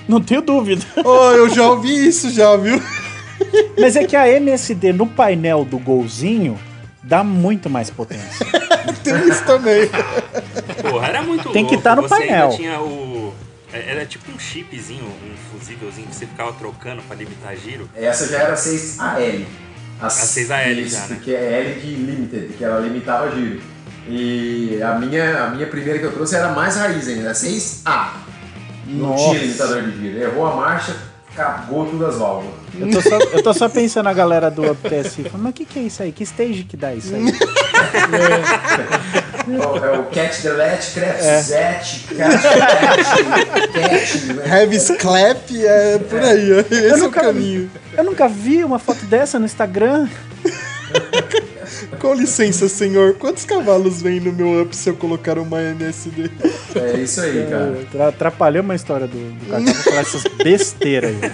[0.08, 0.82] Não tenho dúvida.
[1.04, 2.80] Oh, eu já ouvi isso já, viu?
[3.78, 6.58] Mas é que a MSD no painel do golzinho
[7.02, 8.46] dá muito mais potência.
[9.04, 9.88] Tem isso também.
[10.90, 11.82] Porra, era muito Tem que louco.
[11.82, 12.50] tá no você ainda painel.
[12.56, 13.34] tinha o...
[13.72, 17.88] é- Era tipo um chipzinho, um fusívelzinho que você ficava trocando pra limitar giro.
[17.94, 19.44] Essa já era 6AL.
[20.00, 21.20] A 6AL Isso, já, né?
[21.22, 23.60] Que é L de Limited, que ela limitava giro.
[24.08, 28.10] E a minha, a minha primeira que eu trouxe era mais raiz ainda, era 6A.
[28.86, 29.28] Não Nossa.
[29.30, 30.18] tinha limitador de giro.
[30.22, 30.96] Errou a marcha,
[31.40, 32.54] acabou todas as válvulas.
[32.78, 34.62] Eu tô só, eu tô só pensando na galera do
[35.24, 36.12] falando, mas o que, que é isso aí?
[36.12, 37.24] Que stage que dá isso aí?
[39.48, 41.40] É o- é o Catch the Latch, Craft É.
[41.40, 44.24] Zet, Catch the Latch, Catch.
[44.26, 44.60] né?
[44.60, 46.50] Heavy Clap é por aí.
[46.70, 47.70] Esse é o nunca- caminho.
[47.96, 50.06] Eu nunca vi uma foto dessa no Instagram.
[52.00, 53.14] Com licença, senhor.
[53.14, 56.30] Quantos cavalos vem no meu up se eu colocar uma MSD?
[56.74, 57.78] É isso aí, cara.
[57.90, 61.30] Tra- Atrapalhou uma história do, do Kaká pra falar essas besteiras aí.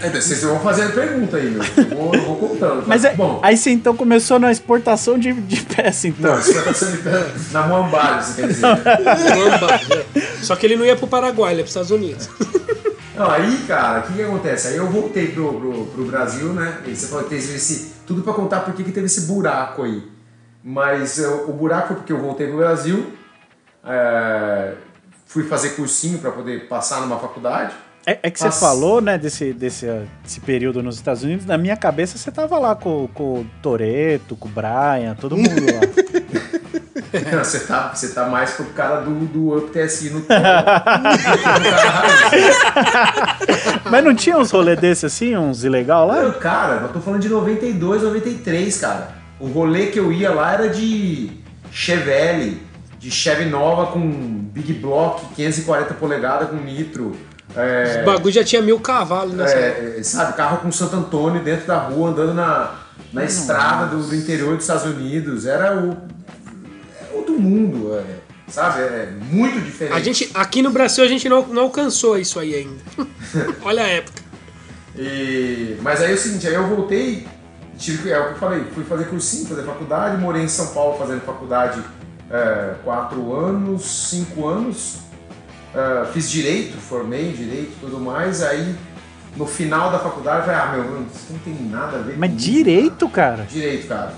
[0.00, 1.62] Então, vocês vão fazendo pergunta aí, meu.
[1.62, 2.84] Eu vou, eu vou contando.
[2.86, 6.32] Mas é, Bom, aí você então começou na exportação de, de peça, então.
[6.32, 8.62] não, isso já tá sendo na Moambalho, você quer dizer.
[8.66, 9.66] Mamba,
[10.14, 10.24] né?
[10.42, 12.28] Só que ele não ia pro Paraguai, ele ia pros Estados Unidos.
[13.18, 14.68] Não, aí, cara, o que, que acontece?
[14.68, 16.78] Aí eu voltei pro, pro, pro Brasil, né?
[16.86, 17.94] E você falou que teve esse.
[18.06, 20.02] Tudo pra contar por que teve esse buraco aí.
[20.62, 23.12] Mas eu- o buraco foi porque eu voltei pro Brasil,
[23.84, 24.74] é,
[25.26, 27.74] fui fazer cursinho pra poder passar numa faculdade.
[28.06, 31.58] É, é que você falou, né, desse, desse, uh, desse período nos Estados Unidos, na
[31.58, 35.80] minha cabeça você tava lá com, com o Toreto, com o Brian, todo mundo lá.
[37.42, 40.22] Você tá, você tá mais pro cara do, do Up TSI no.
[43.90, 46.22] Mas não tinha uns rolê desse assim, uns ilegal lá?
[46.22, 49.08] Não, cara, eu tô falando de 92, 93, cara.
[49.40, 51.30] O rolê que eu ia lá era de
[51.70, 52.60] Chevelle,
[52.98, 54.00] de Chevy nova com
[54.52, 57.16] Big Block, 540 polegadas com nitro.
[57.56, 61.66] É, O bagulho já tinha mil cavalos nessa é, sabe, carro com Santo Antônio dentro
[61.66, 62.74] da rua, andando na,
[63.12, 65.46] na estrada do, do interior dos Estados Unidos.
[65.46, 65.96] Era o.
[67.18, 68.04] Outro mundo, é,
[68.50, 68.80] sabe?
[68.82, 69.94] É muito diferente.
[69.96, 72.80] A gente, aqui no Brasil a gente não, não alcançou isso aí ainda.
[73.62, 74.22] Olha a época.
[74.96, 77.26] E- mas aí é o seguinte, aí eu voltei,
[77.78, 80.68] tive, que- é o que eu falei, fui fazer cursinho, fazer faculdade, morei em São
[80.68, 81.80] Paulo fazendo faculdade
[82.30, 84.98] é, quatro anos, cinco anos,
[85.74, 88.74] é, fiz direito, formei em direito e tudo mais, aí
[89.36, 92.30] no final da faculdade eu falei, ah meu, isso não tem nada a ver Mas
[92.30, 93.36] comigo, direito, cara.
[93.36, 93.48] cara.
[93.48, 94.14] Direito, cara.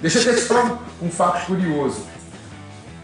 [0.00, 2.06] Deixa eu até te falar um, um fato curioso.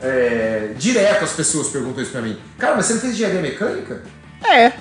[0.01, 2.39] É, direto as pessoas perguntam isso pra mim.
[2.59, 4.03] Cara, mas você não fez engenharia mecânica?
[4.45, 4.73] É.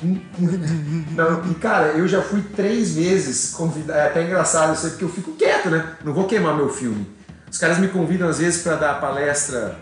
[1.11, 3.99] Não, e cara, eu já fui três vezes convidado.
[3.99, 5.93] É até engraçado isso aí, porque eu fico quieto, né?
[6.03, 7.07] Não vou queimar meu filme.
[7.49, 9.77] Os caras me convidam às vezes para dar palestra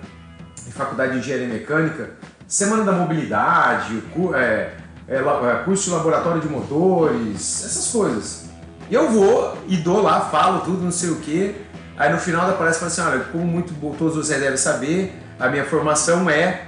[0.68, 2.12] em faculdade de engenharia mecânica,
[2.48, 4.02] semana da mobilidade,
[4.36, 4.72] é,
[5.08, 8.46] é, é, curso de laboratório de motores, essas coisas.
[8.90, 11.56] E eu vou e dou lá, falo tudo, não sei o quê.
[11.98, 15.20] Aí no final da palestra eu falo assim, olha, como muito todos vocês devem saber,
[15.40, 16.64] a minha formação é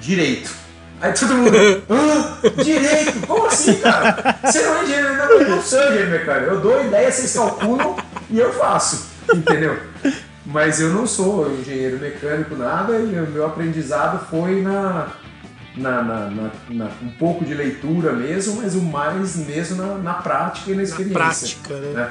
[0.00, 0.50] direito.
[1.00, 1.56] Aí todo mundo,
[1.88, 2.38] Hã?
[2.62, 3.24] direito?
[3.26, 4.36] Como assim, cara?
[4.44, 6.50] Você não é engenheiro, não, eu não sou engenheiro mecânico.
[6.52, 7.96] Eu dou ideia, vocês calculam
[8.30, 9.78] e eu faço, entendeu?
[10.44, 15.08] Mas eu não sou engenheiro mecânico, nada, e o meu aprendizado foi na,
[15.76, 20.14] na, na- na- na- um pouco de leitura mesmo, mas o mais mesmo na, na
[20.14, 21.14] prática e na experiência.
[21.14, 21.92] prática, né?
[21.92, 22.10] né?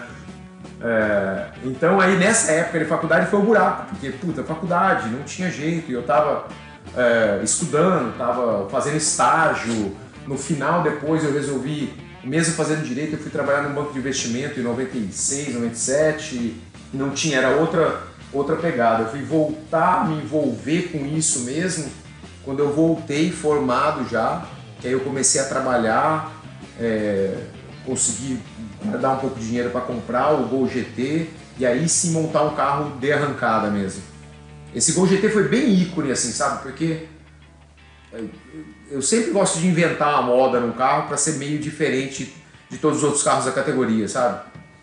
[0.80, 5.50] É, então aí nessa época de faculdade foi o buraco, porque puta, faculdade, não tinha
[5.50, 6.48] jeito, e eu tava
[6.96, 9.96] é, estudando, tava fazendo estágio,
[10.28, 14.60] no final depois eu resolvi, mesmo fazendo direito, eu fui trabalhar num banco de investimento
[14.60, 16.62] em 96, 97,
[16.94, 21.90] não tinha, era outra, outra pegada, eu fui voltar a me envolver com isso mesmo,
[22.44, 24.46] quando eu voltei formado já,
[24.80, 26.32] que aí eu comecei a trabalhar,
[26.80, 27.36] é,
[27.86, 28.40] consegui
[28.84, 32.56] dar um pouco de dinheiro para comprar o Gol GT e aí sim montar um
[32.56, 34.02] carro de arrancada mesmo.
[34.74, 36.62] Esse Gol GT foi bem ícone, assim, sabe?
[36.62, 37.08] Porque
[38.90, 42.34] eu sempre gosto de inventar uma moda num carro para ser meio diferente
[42.70, 44.42] de todos os outros carros da categoria, sabe?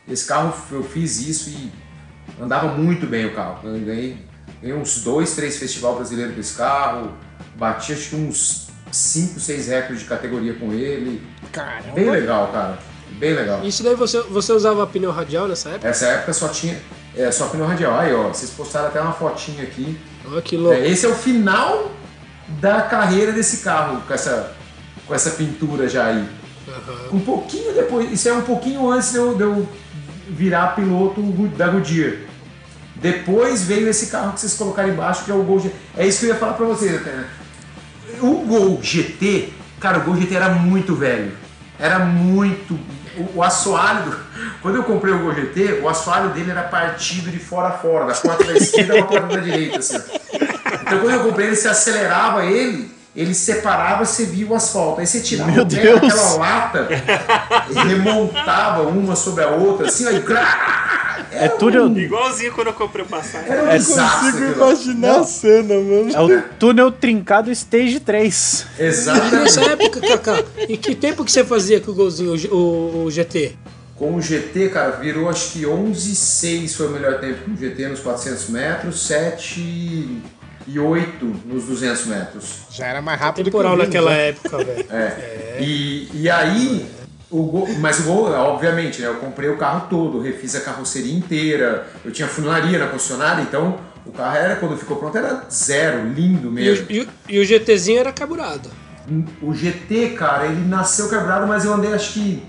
[0.08, 1.72] Esse carro eu fiz isso e
[2.40, 3.60] andava muito bem o carro.
[3.66, 4.18] Eu ganhei,
[4.60, 7.12] ganhei uns dois, três festivais brasileiros com esse carro,
[7.56, 11.22] bati acho que uns 5, 6 recordes de categoria com ele.
[11.52, 11.94] Caramba.
[11.94, 12.78] Bem legal, cara.
[13.18, 13.64] Bem legal.
[13.64, 15.88] Isso daí você, você usava pneu radial nessa época?
[15.88, 16.78] Essa época só tinha
[17.16, 17.98] é, só pneu radial.
[17.98, 19.98] Aí, ó, vocês postaram até uma fotinha aqui.
[20.26, 20.76] Olha que louco.
[20.76, 21.90] É, esse é o final
[22.60, 24.54] da carreira desse carro, com essa,
[25.06, 26.28] com essa pintura já aí.
[27.12, 29.68] Um pouquinho depois, isso é um pouquinho antes de eu, de eu
[30.28, 31.20] virar piloto
[31.56, 32.16] da Goodyear.
[32.96, 35.74] Depois veio esse carro que vocês colocaram embaixo, que é o Gol GT.
[35.96, 37.28] É isso que eu ia falar pra vocês até, né?
[38.20, 41.32] O Gol GT, cara, o Gol GT era muito velho.
[41.78, 42.78] Era muito.
[43.16, 44.16] O, o assoalho, do-
[44.62, 48.06] quando eu comprei o Gol GT, o assoalho dele era partido de fora a fora,
[48.06, 49.96] da porta da esquerda pra porta da direita, assim.
[50.82, 55.00] Então quando eu comprei ele, você acelerava ele, ele separava, você via o asfalto.
[55.00, 56.00] Aí você tirava Meu o pé Deus.
[56.00, 56.88] daquela lata,
[57.86, 60.22] remontava uma sobre a outra, assim, aí.
[61.36, 63.50] É túnel, Igualzinho quando eu comprei o passagem.
[63.50, 63.78] Era um É.
[63.78, 66.10] Consigo imaginar a cena, mano.
[66.14, 68.66] é o túnel trincado Stage 3.
[68.78, 69.58] E nessa Exatamente.
[69.84, 73.52] época, Kaká, e que tempo que você fazia com o golzinho, o o, o GT?
[73.96, 77.88] Com o GT, cara, virou acho que 11,6 foi o melhor tempo com o GT
[77.88, 80.22] nos 400 metros, 7
[80.66, 82.44] e 8 nos 200 metros.
[82.70, 84.16] Já era mais rápido Temporal que o naquela já.
[84.16, 84.86] época, velho.
[84.90, 85.58] É.
[85.60, 86.86] E, e aí,
[87.38, 91.12] o Gol, mas o Gol, obviamente, né, eu comprei o carro todo, refiz a carroceria
[91.14, 96.08] inteira, eu tinha funilaria na concessionária, então o carro era, quando ficou pronto, era zero,
[96.08, 96.86] lindo E mesmo.
[96.88, 98.70] o, e, o- e o GTzinho era carburado.
[99.42, 102.42] O GT, cara, ele nasceu carburado, mas eu andei acho que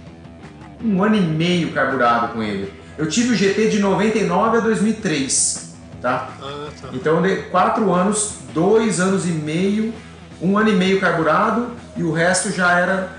[0.83, 2.71] um ano e meio carburado com ele.
[2.97, 6.29] Eu tive o GT de 99 a 2003, tá?
[6.41, 6.89] Ah, tá.
[6.93, 9.93] Então eu andei quatro anos, dois anos e meio,
[10.41, 13.09] um ano e meio carburado e o resto já era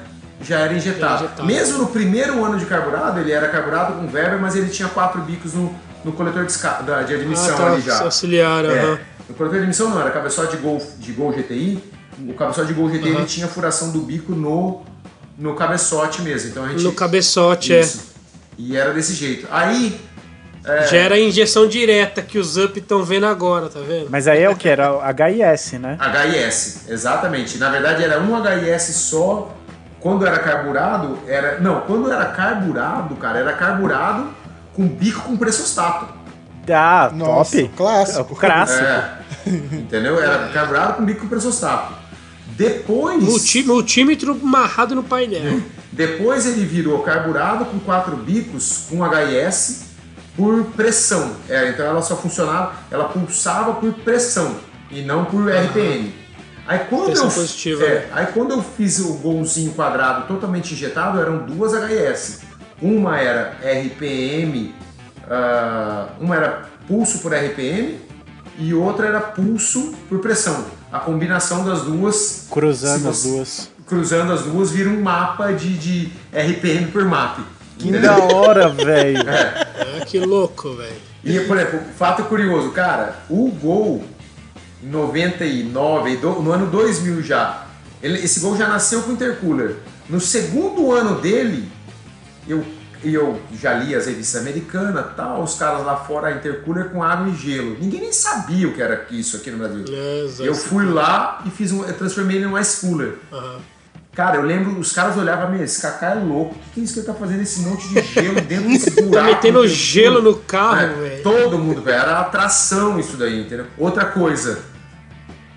[0.41, 1.25] já era injetado.
[1.25, 1.45] injetado.
[1.47, 5.21] Mesmo no primeiro ano de carburado, ele era carburado com Weber, mas ele tinha quatro
[5.23, 6.53] bicos no, no coletor de,
[6.85, 7.73] da- de admissão Ah, tá.
[7.73, 8.03] ali já.
[8.03, 11.83] Auxiliar, É, no coletor de admissão não, era cabeçote de Gol, de Gol GTI.
[12.29, 14.83] O cabeçote de Gol GTI ele tinha furação do bico no,
[15.39, 16.51] no cabeçote mesmo.
[16.51, 16.83] Então a gente.
[16.83, 18.15] No cabeçote, Isso.
[18.59, 19.47] E era desse jeito.
[19.51, 20.01] Aí.
[20.65, 20.87] é.
[20.87, 24.09] Já era a injeção direta que os up estão vendo agora, tá vendo?
[24.11, 24.67] Mas aí é o que?
[24.69, 25.99] Era o HIS, né?
[26.01, 27.59] HIS, exatamente.
[27.59, 29.55] Na verdade era um HIS só.
[30.07, 31.59] Quando era carburado, era.
[31.59, 34.29] Não, quando era carburado, cara, era carburado
[34.73, 36.07] com bico com pressostato.
[36.73, 37.73] Ah, Nossa, top.
[37.77, 38.33] clássico.
[38.33, 38.85] O clássico.
[38.85, 39.19] É.
[39.49, 40.23] Entendeu?
[40.23, 41.93] Era carburado com bico com pressostato.
[42.57, 43.21] Depois.
[43.21, 45.61] Multi, multímetro amarrado no painel.
[45.91, 49.87] Depois ele virou carburado com quatro bicos com HIS
[50.37, 51.33] por pressão.
[51.49, 54.55] É, então ela só funcionava, ela pulsava por pressão
[54.89, 56.15] e não por RPM.
[56.67, 58.09] Aí quando, eu, positiva, é, né?
[58.13, 62.41] aí quando eu fiz o golzinho quadrado totalmente injetado, eram duas HIS.
[62.83, 64.75] Uma era RPM,
[65.31, 68.01] ah, uma era pulso por RPM
[68.59, 70.67] e outra era pulso por pressão.
[70.93, 73.71] A combinação das duas Cruzando as duas.
[73.87, 77.39] cruzando as duas vira um mapa de, de RPM por map.
[77.79, 79.21] Que da hora, velho.
[79.21, 80.97] Ah, que louco, velho.
[81.23, 84.05] E, por exemplo, fato curioso, cara, o Gol
[84.83, 87.67] em 99, e do- no ano 2000 já,
[88.03, 89.77] ele- esse Gol já nasceu com intercooler.
[90.09, 91.69] No segundo ano dele,
[92.47, 92.65] eu,
[93.03, 97.35] eu já li as revistas americanas, tal, os caras lá fora, intercooler com água e
[97.35, 97.77] gelo.
[97.81, 99.85] Ninguém nem sabia o que era isso aqui no Brasil.
[100.45, 100.49] É.
[100.49, 103.19] Eu fui lá e fiz um, eu transformei ele num ice cooler.
[103.33, 103.59] Aham.
[104.17, 106.83] Cara, eu lembro, os caras olhavam, meu, esse Kaká é louco, o que, que é
[106.85, 109.13] isso que ele tá fazendo esse monte de gelo dentro desse buraco?
[109.13, 111.23] Tá metendo gelo no carro, É, velho.
[111.23, 113.67] Todo mundo, velho, era atração isso daí, entendeu?
[113.77, 114.61] Outra coisa,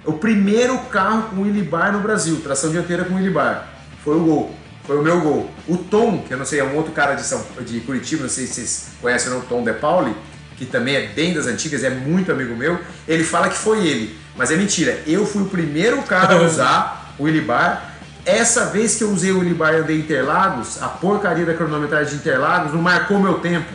[0.03, 3.65] o primeiro carro com Willy Bar no Brasil, tração dianteira com Willy Bar,
[4.03, 5.49] foi o Gol, foi o meu Gol.
[5.65, 8.29] O Tom, que eu não sei, é um outro cara de, São, de Curitiba, não
[8.29, 10.13] sei se vocês conhecem o Tom De Pauli,
[10.57, 14.19] que também é bem das antigas, é muito amigo meu, ele fala que foi ele,
[14.35, 17.95] mas é mentira, eu fui o primeiro cara a usar o Willy Bar,
[18.25, 21.53] essa vez que eu usei o Willy Bar e andei em Interlagos, a porcaria da
[21.53, 23.71] cronometragem de Interlagos não marcou meu tempo,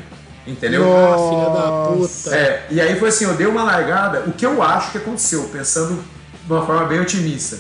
[0.47, 0.85] entendeu?
[0.85, 2.37] Ah, filha da puta.
[2.37, 5.45] É, e aí foi assim, eu dei uma largada, o que eu acho que aconteceu,
[5.53, 6.03] pensando
[6.47, 7.59] de uma forma bem otimista.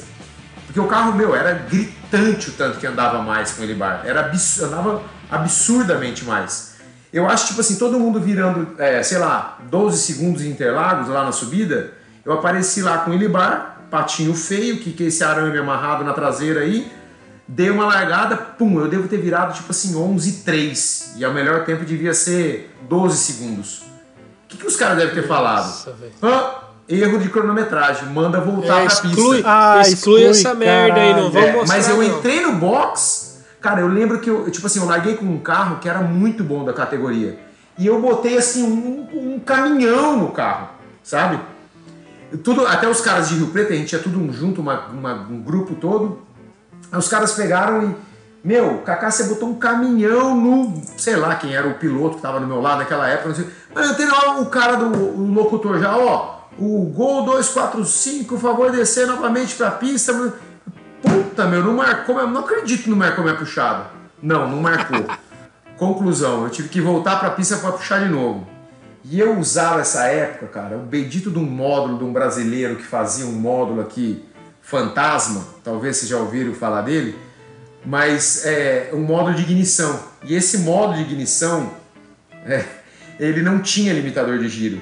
[0.66, 4.02] Porque o carro meu era gritante o tanto que andava mais com ele bar.
[4.04, 6.74] Era abs- andava absurdamente mais.
[7.12, 11.24] Eu acho, tipo assim, todo mundo virando, é, sei lá, 12 segundos em Interlagos lá
[11.24, 11.92] na subida,
[12.24, 16.12] eu apareci lá com ele bar, patinho feio, que, que é esse arame amarrado na
[16.12, 16.90] traseira aí,
[17.46, 21.32] dei uma largada, pum, eu devo ter virado tipo assim 11 e 3, e o
[21.34, 23.78] melhor tempo devia ser 12 segundos.
[23.80, 25.66] O que, que os caras devem ter falado?
[25.66, 26.12] Nossa, velho.
[26.22, 29.42] Ah, erro de cronometragem, manda voltar É, pra exclui, pista.
[29.46, 31.32] Ah, exclui, exclui, essa merda aí, não caralho.
[31.32, 31.76] vamos É, mostrar.
[31.76, 32.02] mas eu não.
[32.04, 35.78] entrei no box, cara, eu lembro que eu, tipo assim, eu larguei com um carro
[35.80, 37.38] que era muito bom da categoria.
[37.76, 40.68] E eu botei assim um, um caminhão no carro,
[41.02, 41.40] sabe?
[42.42, 45.14] Tudo, até os caras de Rio Preto, a gente tinha tudo um junto, uma- uma-
[45.30, 46.22] um grupo todo.
[46.90, 47.94] Aí os caras pegaram
[48.42, 50.82] Meu, Kaká, você botou um caminhão no.
[50.98, 53.28] Sei lá quem era o piloto que tava no meu lado naquela época.
[53.30, 53.46] Não sei.
[53.74, 56.40] Mas eu tenho lá o cara do o locutor já, ó.
[56.58, 60.12] O gol 245, por favor, descer novamente pra pista.
[61.02, 62.26] Puta, meu, não marcou.
[62.28, 63.86] Não acredito que não marcou minha puxada.
[64.22, 65.06] Não, não marcou.
[65.78, 68.46] Conclusão, eu tive que voltar pra pista pra puxar de novo.
[69.04, 72.84] E eu usava essa época, cara, o bendito de um módulo de um brasileiro que
[72.84, 74.24] fazia um módulo aqui,
[74.62, 77.14] fantasma, talvez vocês já ouviram falar dele
[77.84, 79.98] mas é um módulo de ignição.
[80.24, 81.70] E esse módulo de ignição,
[82.46, 82.64] é,
[83.20, 84.80] ele não tinha limitador de giro.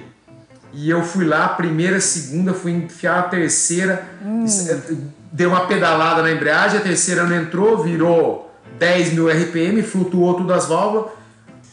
[0.73, 4.47] E eu fui lá, primeira, segunda, fui enfiar a terceira, hum.
[5.31, 10.55] deu uma pedalada na embreagem, a terceira não entrou, virou 10 mil RPM, flutuou tudo
[10.55, 11.11] as válvulas.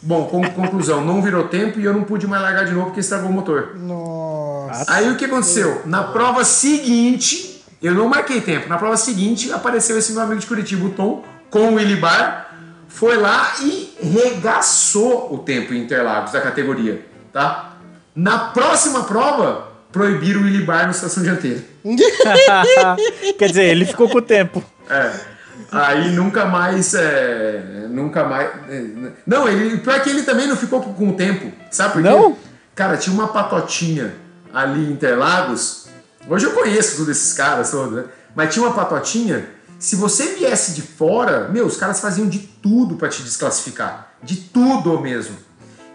[0.02, 3.00] Bom, com, conclusão, não virou tempo e eu não pude mais largar de novo porque
[3.00, 3.76] estragou o motor.
[3.76, 4.84] Nossa.
[4.88, 5.82] Aí o que aconteceu?
[5.84, 8.68] Na prova seguinte, eu não marquei tempo.
[8.68, 12.54] Na prova seguinte, apareceu esse meu amigo de Curitiba, o Tom, com o Ilibar,
[12.88, 17.76] foi lá e regaçou o tempo em Interlagos da categoria, tá?
[18.14, 21.62] Na próxima prova, proibiram o Ilibar na estação dianteira.
[23.38, 24.62] Quer dizer, ele ficou com o tempo.
[24.88, 25.29] É.
[25.72, 26.94] Aí nunca mais.
[26.94, 28.48] É, nunca mais.
[28.68, 28.84] É,
[29.26, 31.52] não, ele, pior que ele também não ficou com o tempo.
[31.70, 32.08] Sabe por quê?
[32.08, 32.36] Não?
[32.74, 34.14] Cara, tinha uma patotinha
[34.52, 35.80] ali em Interlagos
[36.28, 38.04] Hoje eu conheço todos esses caras todos, né?
[38.34, 39.48] Mas tinha uma patotinha.
[39.78, 44.12] Se você viesse de fora, meu, os caras faziam de tudo para te desclassificar.
[44.22, 45.36] De tudo mesmo.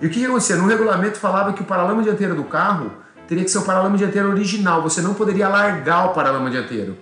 [0.01, 0.55] E o que, que acontecia?
[0.55, 2.91] No regulamento falava que o paralama dianteiro do carro
[3.28, 4.82] teria que ser o paralama dianteiro original.
[4.82, 6.97] Você não poderia largar o paralama dianteiro.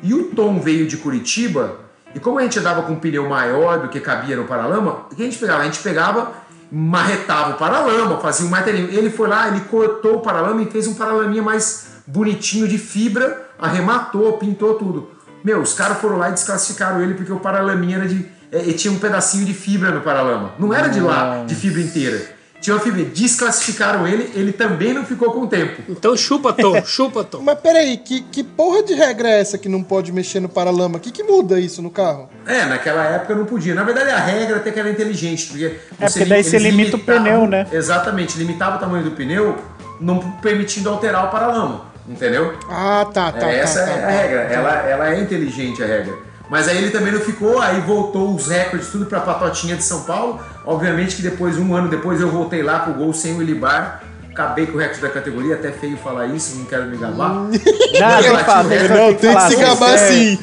[0.00, 1.80] E o Tom veio de Curitiba,
[2.14, 5.14] e como a gente andava com um pneu maior do que cabia no paralama, o
[5.14, 5.62] que a gente pegava?
[5.62, 6.32] A gente pegava,
[6.70, 8.88] marretava o paralama, fazia um martelinho.
[8.90, 13.48] Ele foi lá, ele cortou o paralama e fez um paralaminha mais bonitinho de fibra,
[13.58, 15.10] arrematou, pintou tudo.
[15.44, 18.26] Meu, os caras foram lá e desclassificaram ele porque o paralaminha era de.
[18.50, 20.52] É, tinha um pedacinho de fibra no paralama.
[20.58, 22.37] Não era de lá, de fibra inteira.
[22.60, 23.04] Tinha uma fibra.
[23.04, 25.82] Desclassificaram ele, ele também não ficou com o tempo.
[25.88, 27.40] Então chupa, Tom, chupa, Tom.
[27.40, 30.96] Mas peraí, que, que porra de regra é essa que não pode mexer no paralama?
[30.96, 32.28] O que, que muda isso no carro?
[32.46, 33.74] É, naquela época não podia.
[33.74, 35.46] Na verdade, a regra até que era inteligente.
[35.46, 35.64] Porque
[36.00, 37.66] é, porque daí você limita o pneu, né?
[37.72, 39.56] Exatamente, limitava o tamanho do pneu,
[40.00, 41.86] não permitindo alterar o paralama.
[42.08, 42.54] Entendeu?
[42.70, 43.50] Ah, tá, tá.
[43.50, 44.44] É, essa tá, é tá, a regra.
[44.46, 44.54] Tá.
[44.54, 46.28] Ela, ela é inteligente a regra.
[46.48, 50.04] Mas aí ele também não ficou, aí voltou os recordes tudo pra Patotinha de São
[50.04, 50.40] Paulo.
[50.68, 54.02] Obviamente que depois, um ano depois, eu voltei lá com o gol sem o Ilibar.
[54.30, 57.30] Acabei com o recorde da categoria, até feio falar isso, não quero me gabar.
[57.30, 59.96] Não, não, não, tem que se gabar é.
[59.96, 60.38] sim.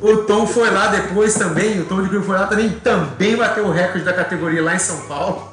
[0.00, 3.66] O Tom foi lá depois também, o Tom de Grilo foi lá também, também bateu
[3.66, 5.52] o recorde da categoria lá em São Paulo.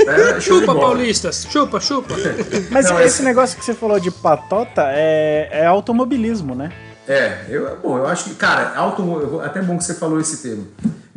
[0.00, 1.46] É, chupa, paulistas.
[1.50, 2.14] Chupa, chupa.
[2.72, 3.24] Mas Não, esse é...
[3.26, 6.72] negócio que você falou de patota é, é automobilismo, né?
[7.06, 9.40] É, eu, bom, eu acho que, cara, automo...
[9.40, 10.66] até bom que você falou esse termo.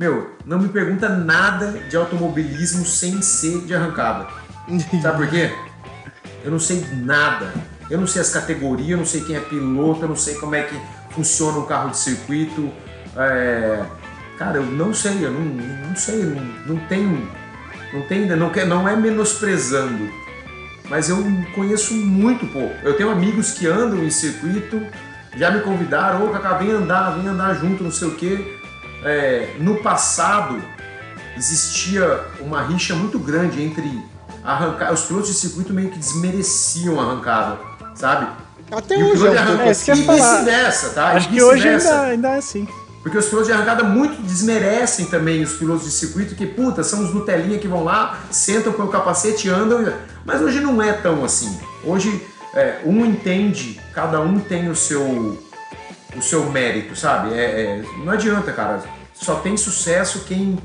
[0.01, 4.25] Meu, não me pergunta nada de automobilismo sem ser de arrancada.
[4.99, 5.53] Sabe por quê?
[6.43, 7.53] Eu não sei nada.
[7.87, 10.55] Eu não sei as categorias, eu não sei quem é piloto, eu não sei como
[10.55, 10.75] é que
[11.11, 12.71] funciona um carro de circuito.
[13.15, 13.85] É...
[14.39, 17.29] Cara, eu não sei, eu não, não sei, não, não tenho
[17.93, 20.09] não tem, não, não é menosprezando,
[20.89, 21.17] mas eu
[21.53, 22.73] conheço muito pouco.
[22.81, 24.81] Eu tenho amigos que andam em circuito,
[25.37, 28.60] já me convidaram, ô oh, Cacá, vem andar, vem andar junto, não sei o quê.
[29.03, 30.61] É, no passado
[31.35, 34.03] existia uma rixa muito grande entre
[34.43, 34.93] arrancar.
[34.93, 37.59] Os pilotos de circuito meio que desmereciam a arrancada,
[37.95, 38.27] sabe?
[38.71, 39.23] Até e hoje.
[39.23, 41.11] O arranca, é, e vice-versa, tá?
[41.11, 42.67] Acho que hoje ainda, ainda é assim.
[43.01, 47.03] Porque os pilotos de arrancada muito desmerecem também os pilotos de circuito, que, puta, são
[47.03, 49.91] os Nutelinha que vão lá, sentam com o capacete, andam.
[50.23, 51.59] Mas hoje não é tão assim.
[51.83, 52.23] Hoje
[52.53, 55.41] é, um entende, cada um tem o seu,
[56.15, 57.33] o seu mérito, sabe?
[57.33, 58.81] É, é, não adianta, cara.
[59.13, 60.57] Só tem sucesso quem,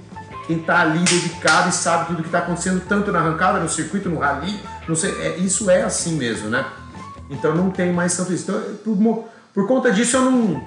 [0.47, 4.09] quem tá ali dedicado e sabe tudo que tá acontecendo, tanto na arrancada, no circuito,
[4.09, 4.59] no rally.
[4.89, 6.65] Não sei, é, isso é assim mesmo, né?
[7.29, 8.51] Então não tem mais tanto isso.
[8.51, 10.67] Então, por, por conta disso, eu não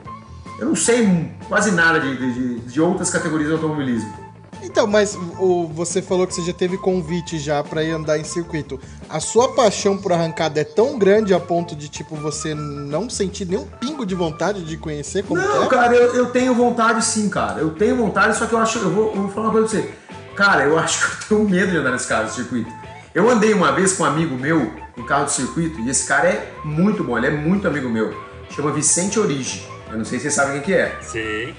[0.59, 4.13] eu não sei quase nada de, de, de outras categorias de automobilismo.
[4.61, 8.25] Então, mas o, você falou que você já teve convite já para ir andar em
[8.25, 8.77] circuito.
[9.10, 13.45] A sua paixão por arrancada é tão grande a ponto de, tipo, você não sentir
[13.45, 15.68] nenhum pingo de vontade de conhecer como Não, é?
[15.68, 17.60] cara, eu, eu tenho vontade sim, cara.
[17.60, 18.78] Eu tenho vontade, só que eu acho...
[18.78, 19.93] Eu vou, eu vou falar uma coisa pra você.
[20.36, 22.72] Cara, eu acho que eu tenho medo de andar nesse carro de circuito.
[23.14, 26.28] Eu andei uma vez com um amigo meu no carro de circuito e esse cara
[26.28, 28.16] é muito bom, ele é muito amigo meu.
[28.51, 29.68] Chama Vicente Origi.
[29.91, 30.95] Eu não sei se vocês sabem quem que é.
[31.01, 31.55] Sim.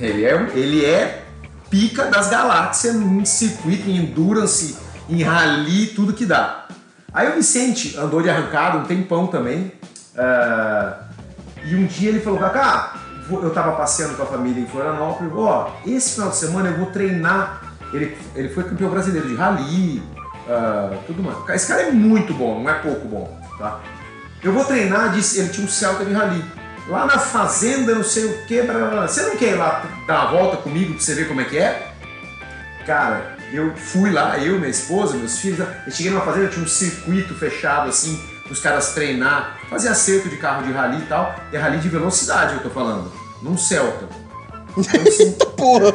[0.00, 1.24] Ele é, ele é
[1.70, 4.76] pica das galáxias em circuito, em endurance,
[5.08, 6.66] em rally, tudo que dá.
[7.18, 9.72] Aí o Vicente andou de arrancada um tempão também.
[10.14, 10.94] Uh,
[11.64, 12.94] e um dia ele falou, Cacá,
[13.28, 16.86] eu tava passeando com a família em Florianópolis, ó, esse final de semana eu vou
[16.86, 17.74] treinar.
[17.92, 20.00] Ele, ele foi campeão brasileiro de rally,
[20.48, 21.36] ah, tudo mais.
[21.56, 23.80] Esse cara é muito bom, não é pouco bom, tá?
[24.40, 26.44] Eu vou treinar, disse, ele tinha um Celta de rally.
[26.86, 30.58] Lá na fazenda, não sei o que, você não quer ir lá dar uma volta
[30.58, 31.92] comigo pra você ver como é que é?
[32.86, 36.68] Cara, eu fui lá, eu, minha esposa, meus filhos, eu cheguei numa fazenda, tinha um
[36.68, 38.20] circuito fechado assim,
[38.50, 41.88] os caras treinar, fazer acerto de carro de rally e tal, e é rally de
[41.88, 43.10] velocidade eu tô falando,
[43.42, 44.06] num Celta.
[44.76, 45.92] Eu, sen- Porra.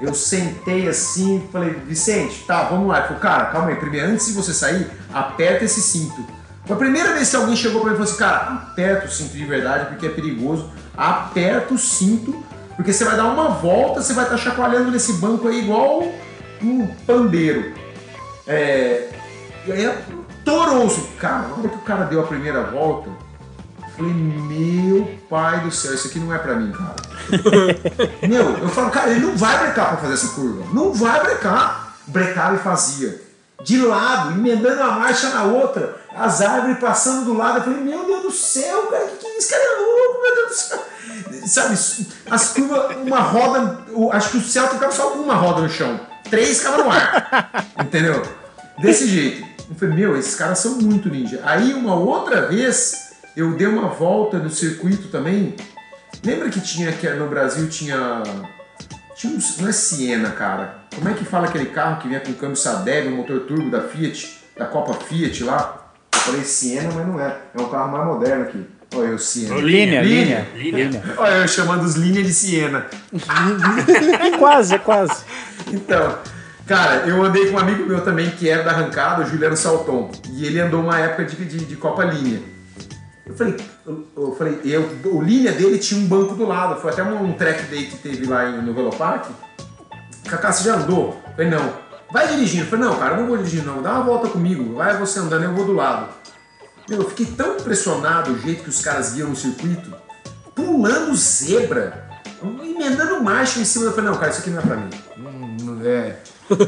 [0.00, 2.98] eu sentei assim falei, Vicente, tá, vamos lá.
[2.98, 6.24] Ele falou, cara, calma aí, primeiro, antes de você sair, aperta esse cinto.
[6.64, 9.10] Foi a primeira vez que alguém chegou pra mim e falou assim, cara, aperta o
[9.10, 12.44] cinto de verdade porque é perigoso, aperta o cinto,
[12.76, 16.04] porque você vai dar uma volta, você vai estar chacoalhando nesse banco aí igual
[16.62, 17.74] um pandeiro.
[18.46, 19.08] É,
[19.66, 19.94] e aí
[20.44, 21.00] torou-se.
[21.18, 23.10] Cara, na hora que o cara deu a primeira volta,
[23.96, 26.96] falei, meu pai do céu, isso aqui não é pra mim, cara.
[28.26, 30.64] Meu, eu falo, cara, ele não vai brecar pra fazer essa curva.
[30.72, 31.96] Não vai brecar.
[32.06, 33.20] Brecava e fazia.
[33.62, 37.58] De lado, emendando uma marcha na outra, as árvores passando do lado.
[37.58, 39.50] Eu falei, meu Deus do céu, cara, que, que é isso?
[39.50, 40.84] Cara é louco, meu Deus do céu.
[41.46, 46.00] Sabe, as curvas, uma roda, acho que o Celta ficava só uma roda no chão.
[46.30, 47.66] Três ficavam no ar.
[47.80, 48.22] Entendeu?
[48.78, 49.46] Desse jeito.
[49.68, 51.40] Eu falei, meu, esses caras são muito ninja.
[51.44, 55.54] Aí uma outra vez, eu dei uma volta no circuito também.
[56.24, 58.22] Lembra que tinha que no Brasil tinha.
[59.14, 60.78] Tinha um, não é Siena, cara.
[60.94, 63.82] Como é que fala aquele carro que vinha com câmbio Sadeb, o motor turbo da
[63.82, 65.92] Fiat, da Copa Fiat lá?
[66.12, 67.36] Eu falei Siena, mas não é.
[67.56, 68.66] É um carro mais moderno aqui.
[68.94, 69.56] Olha eu, Siena.
[69.56, 70.48] Linha, Linha.
[70.54, 71.02] linha.
[71.18, 72.86] Olha eu chamando os linha de Siena.
[73.12, 75.24] É quase, é quase.
[75.72, 76.18] Então,
[76.66, 80.10] cara, eu andei com um amigo meu também que era da arrancada, o Juliano Salton.
[80.32, 82.40] E ele andou uma época de, de, de Copa Linha.
[83.26, 83.56] Eu falei,
[83.86, 86.80] eu, eu falei, eu, o linha dele tinha um banco do lado.
[86.80, 89.26] Foi até um, um track day que teve lá em, no Velopark.
[90.26, 91.20] Cacá, você já andou?
[91.26, 91.72] Eu falei, não.
[92.10, 92.64] Vai dirigindo.
[92.64, 93.82] Eu falei, não, cara, não vou dirigir não.
[93.82, 94.74] Dá uma volta comigo.
[94.74, 96.08] Vai você andando, eu vou do lado.
[96.88, 99.92] Meu, eu fiquei tão impressionado o jeito que os caras guiam no circuito,
[100.54, 102.07] pulando zebra,
[102.42, 103.86] emendando marcha em cima.
[103.86, 104.90] Eu falei, não, cara, isso aqui não é pra mim.
[105.16, 106.16] Não- não é,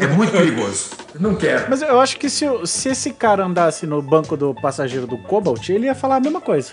[0.00, 0.90] é muito perigoso.
[1.14, 1.66] Eu não quero.
[1.68, 5.68] Mas eu acho que se, se esse cara andasse no banco do passageiro do Cobalt,
[5.68, 6.72] ele ia falar a mesma coisa.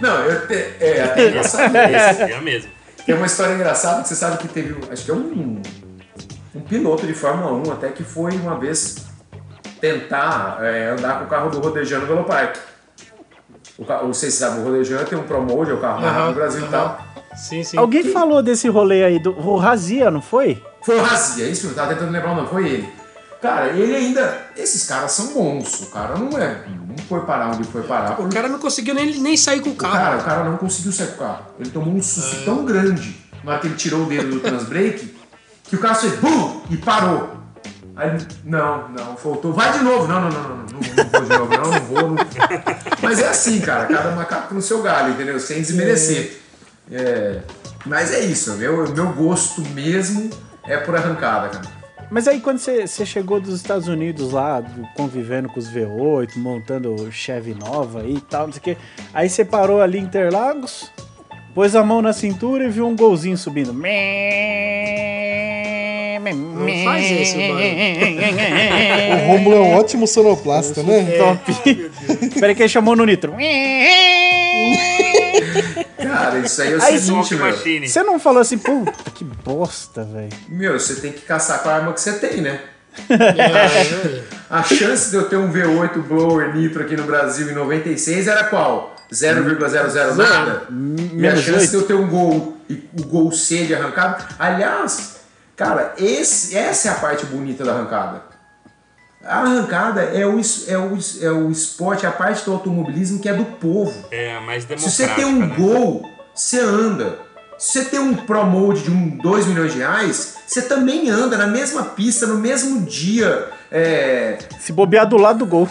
[0.00, 1.74] Não, eu te, é até engraçado.
[1.76, 2.70] Esse é a mesma.
[3.06, 5.60] Tem uma história engraçada que você sabe que teve, acho que é um,
[6.54, 8.96] um piloto de Fórmula 1 até que foi uma vez
[9.80, 12.56] tentar é, andar com o carro do Rodejan no Velopark.
[13.76, 16.00] O ca- Não sei se você sabe, o Rodejan tem um Promode, é o carro
[16.00, 16.98] mais rápido do Brasil e tal.
[17.36, 17.76] Sim, sim.
[17.76, 20.62] Alguém falou desse rolê aí do o Razia, não foi?
[20.82, 22.88] Foi o Razia, é isso eu tava tentando lembrar o nome, foi ele.
[23.44, 24.38] Cara, ele ainda.
[24.56, 25.82] Esses caras são bons.
[25.82, 26.64] O cara não é.
[26.66, 28.18] Não foi parar onde foi parar.
[28.18, 29.94] O cara não conseguiu nem, nem sair com o O carro.
[29.94, 31.44] cara, o cara não conseguiu sair com o carro.
[31.60, 35.14] Ele tomou um susto tão grande na hora que ele tirou o dedo do transbrake
[35.64, 36.62] que o carro fez BUM!
[36.70, 37.34] e parou.
[37.96, 39.52] Aí ele, não, não, faltou.
[39.52, 40.06] Vai de novo.
[40.06, 42.10] Não, não, não, não, não, não, não vou de novo, não, não vou.
[42.10, 42.16] Não...
[43.02, 45.38] Mas é assim, cara, cada macaco no seu galho, entendeu?
[45.38, 46.40] Sem desmerecer.
[46.90, 47.40] É,
[47.86, 50.30] Mas é isso, meu, meu gosto mesmo
[50.66, 51.84] é por arrancada, cara.
[52.10, 57.10] Mas aí quando você chegou dos Estados Unidos lá, do- convivendo com os V8, montando
[57.10, 58.76] Chevy nova aí e tal, não sei o quê.
[59.12, 60.90] Aí você parou ali em Interlagos,
[61.54, 63.72] pôs a mão na cintura e viu um golzinho subindo.
[66.34, 71.16] Não faz isso, O Romulo é um ótimo sonoplasta, né?
[71.18, 71.54] Top.
[72.40, 73.34] Peraí que ele chamou no nitro.
[76.34, 77.88] Cara, isso aí é o Aí, seguinte, Smoke meu.
[77.88, 80.30] Você não falou assim, puta, que bosta, velho.
[80.48, 82.60] Meu, você tem que caçar com a arma que você tem, né?
[83.08, 88.28] É, A chance de eu ter um V8 blower nitro aqui no Brasil em 96
[88.28, 88.94] era qual?
[89.12, 90.62] 0,00 nada?
[90.70, 91.76] E a menos chance de oito.
[91.76, 94.24] eu ter um gol e o gol C de arrancada.
[94.38, 95.16] Aliás,
[95.56, 98.22] cara, esse, essa é a parte bonita da arrancada.
[99.24, 103.28] A arrancada é o, é, o, é o esporte, é a parte do automobilismo que
[103.28, 103.92] é do povo.
[104.10, 104.90] É mais Se democrática.
[104.90, 105.54] você tem um né?
[105.56, 106.02] gol,
[106.34, 107.18] você anda.
[107.58, 111.36] Se você tem um Pro Mode de um 2 milhões de reais, você também anda
[111.38, 113.48] na mesma pista, no mesmo dia.
[113.70, 115.68] É, Se bobear do lado do gol.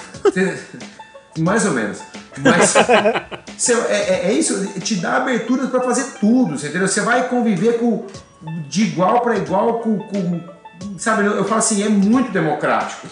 [1.37, 1.99] Mais ou menos.
[2.37, 2.73] Mas
[3.57, 6.87] cê- é, é- é isso, te dá abertura pra fazer tudo, você entendeu?
[6.87, 8.05] Você vai conviver com,
[8.69, 10.41] de igual para igual com, com-
[10.97, 13.07] Sabe, eu, eu falo assim, é muito democrático.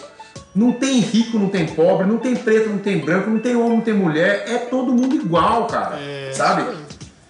[0.54, 3.78] Não tem rico, não tem pobre, não tem preto, não tem branco, não tem homem,
[3.78, 5.98] não tem mulher, é todo mundo igual, cara.
[6.34, 6.64] sabe?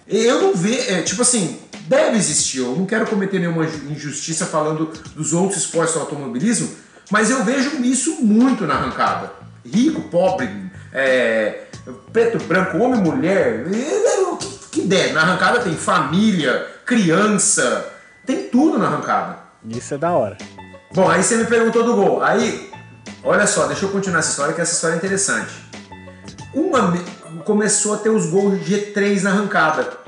[0.06, 4.46] Eu não vejo, é, tipo assim, deve existir, eu não quero cometer nenhuma ju- injustiça
[4.46, 6.68] falando dos outros esportes do automobilismo,
[7.10, 9.32] mas eu vejo isso muito na arrancada.
[9.64, 10.50] Rico, pobre,
[10.92, 11.64] é,
[12.12, 15.12] preto, branco, homem, mulher, é, o que, que der.
[15.12, 17.88] Na arrancada tem família, criança,
[18.26, 19.38] tem tudo na arrancada.
[19.68, 20.36] Isso é da hora.
[20.92, 22.22] Bom, aí você me perguntou do gol.
[22.22, 22.70] Aí,
[23.22, 25.52] olha só, deixa eu continuar essa história, que essa história é interessante.
[26.52, 26.92] Uma
[27.44, 30.02] começou a ter os gols G3 na arrancada.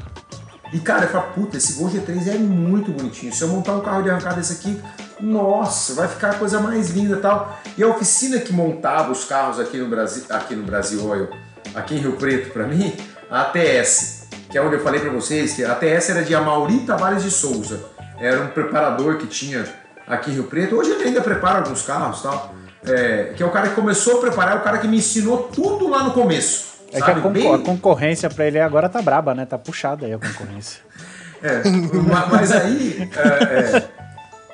[0.73, 3.33] E cara, eu falo, puta, esse gol G3 é muito bonitinho.
[3.33, 4.81] Se eu montar um carro de arrancada desse aqui,
[5.21, 7.59] nossa, vai ficar a coisa mais linda tal.
[7.79, 11.29] E a oficina que montava os carros aqui no Brasil, aqui no Brasil, olha,
[11.75, 12.93] aqui em Rio Preto, pra mim,
[13.31, 16.81] a ATS, que é onde eu falei pra vocês que a ATS era de Amauri
[16.81, 17.81] Tavares de Souza.
[18.19, 19.65] Era um preparador que tinha
[20.07, 20.77] aqui em Rio Preto.
[20.77, 22.55] Hoje ele ainda prepara alguns carros tal.
[22.87, 25.45] É, que é o cara que começou a preparar, é o cara que me ensinou
[25.55, 26.74] tudo lá no começo.
[26.95, 27.21] É que a, sabe?
[27.21, 29.45] concor- Bem- a concorrência pra ele agora tá braba, né?
[29.45, 30.81] Tá puxada aí a concorrência.
[31.43, 31.63] É,
[32.09, 33.89] ma- mas aí, é, é,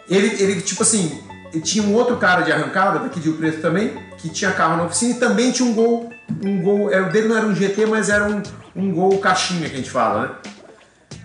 [0.09, 1.23] ele, ele, tipo assim,
[1.63, 4.85] tinha um outro cara de arrancada, daqui de Rio Preto também, que tinha carro na
[4.85, 6.11] oficina e também tinha um gol,
[6.45, 8.43] um gol, é, o dele não era um GT, mas era um,
[8.75, 10.31] um gol caixinha que a gente fala, né?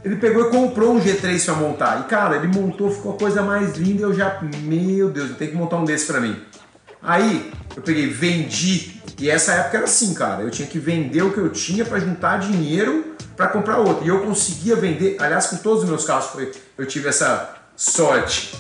[0.03, 2.01] Ele pegou e comprou um G3 pra montar.
[2.01, 4.03] E cara, ele montou, ficou a coisa mais linda.
[4.03, 6.39] Eu já, meu Deus, eu tenho que montar um desse pra mim.
[7.05, 9.01] Aí eu peguei, vendi.
[9.19, 10.41] E essa época era assim, cara.
[10.41, 14.03] Eu tinha que vender o que eu tinha pra juntar dinheiro pra comprar outro.
[14.05, 15.17] E eu conseguia vender.
[15.19, 18.55] Aliás, com todos os meus carros foi, eu tive essa sorte.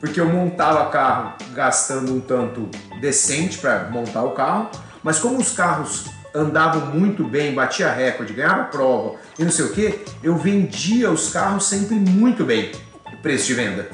[0.00, 2.68] Porque eu montava carro gastando um tanto
[3.00, 4.70] decente pra montar o carro.
[5.02, 9.72] Mas como os carros andavam muito bem, batia recorde, ganhava prova e não sei o
[9.72, 12.72] que, eu vendia os carros sempre muito bem,
[13.20, 13.88] preço de venda.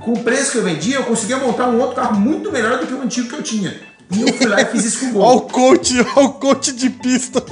[0.00, 2.86] Com o preço que eu vendia, eu conseguia montar um outro carro muito melhor do
[2.86, 3.74] que o antigo que eu tinha.
[4.10, 5.48] E eu fui lá e fiz isso com o Ó o Gol.
[5.48, 7.42] coach, ó o coach de pista.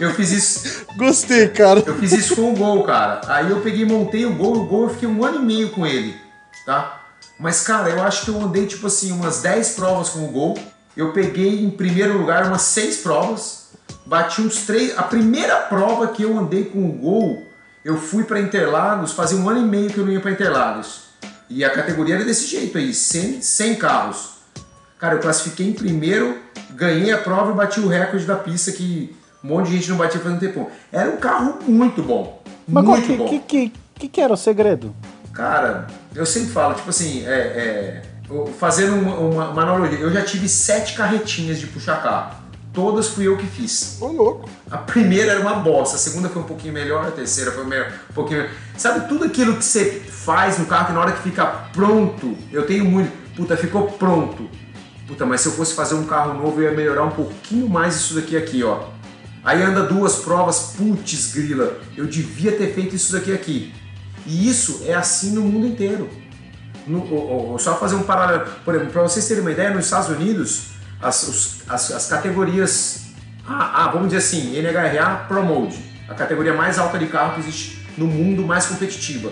[0.00, 1.82] Eu fiz isso, Gostei, cara.
[1.86, 3.20] eu fiz isso com o Gol, cara.
[3.26, 5.86] Aí eu peguei montei o Gol, o Gol eu fiquei um ano e meio com
[5.86, 6.16] ele,
[6.66, 7.00] tá?
[7.38, 10.58] Mas, cara, eu acho que eu andei, tipo assim, umas 10 provas com o Gol.
[10.96, 13.68] Eu peguei em primeiro lugar umas 6 provas.
[14.04, 14.98] Bati uns 3.
[14.98, 17.46] A primeira prova que eu andei com o Gol,
[17.84, 21.07] eu fui pra Interlagos, fazia um ano e meio que eu não ia pra Interlagos.
[21.50, 24.30] E a categoria era desse jeito aí, 100, 100 carros.
[24.98, 26.36] Cara, eu classifiquei em primeiro,
[26.72, 29.96] ganhei a prova e bati o recorde da pista que um monte de gente não
[29.96, 30.70] batia fazendo tempo.
[30.92, 32.42] Era um carro muito bom.
[32.66, 33.28] Mas muito que, bom.
[33.28, 34.94] que, que, que, que era o segredo?
[35.32, 38.02] Cara, eu sempre falo, tipo assim, é, é,
[38.58, 42.36] fazendo uma, uma- uma analogia, eu já tive sete carretinhas de puxar carro.
[42.74, 43.96] Todas fui eu que fiz.
[44.00, 44.48] Ô, louco.
[44.70, 47.70] A primeira era uma bosta, a segunda foi um pouquinho melhor, a terceira foi um
[48.14, 48.54] pouquinho melhor.
[48.76, 52.66] Sabe tudo aquilo que você faz no carro que na hora que fica pronto, eu
[52.66, 54.46] tenho muito, puta, ficou pronto.
[55.06, 57.96] Puta, mas se eu fosse fazer um carro novo, eu ia melhorar um pouquinho mais
[57.96, 58.88] isso daqui aqui, ó.
[59.42, 63.72] Aí anda duas provas, putz, grila, eu devia ter feito isso daqui aqui.
[64.26, 66.10] E isso é assim no mundo inteiro.
[66.86, 68.44] No- o- o- só fazer um paralelo.
[68.66, 73.06] Por exemplo, para vocês terem uma ideia, nos Estados Unidos, as, os- as, as categorias.
[73.46, 77.40] Ah, ah, vamos dizer assim, NHRA Pro Mode, a categoria mais alta de carro que
[77.40, 79.30] existe no mundo, mais competitiva.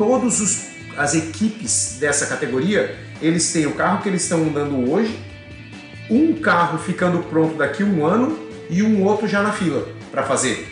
[0.00, 5.20] Todos os as equipes dessa categoria, eles têm o carro que eles estão andando hoje,
[6.08, 8.38] um carro ficando pronto daqui a um ano
[8.70, 10.66] e um outro já na fila para fazer.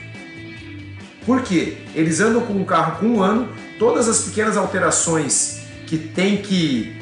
[1.27, 1.77] Por quê?
[1.95, 6.97] Eles andam com um carro com um ano, todas as pequenas alterações que tem que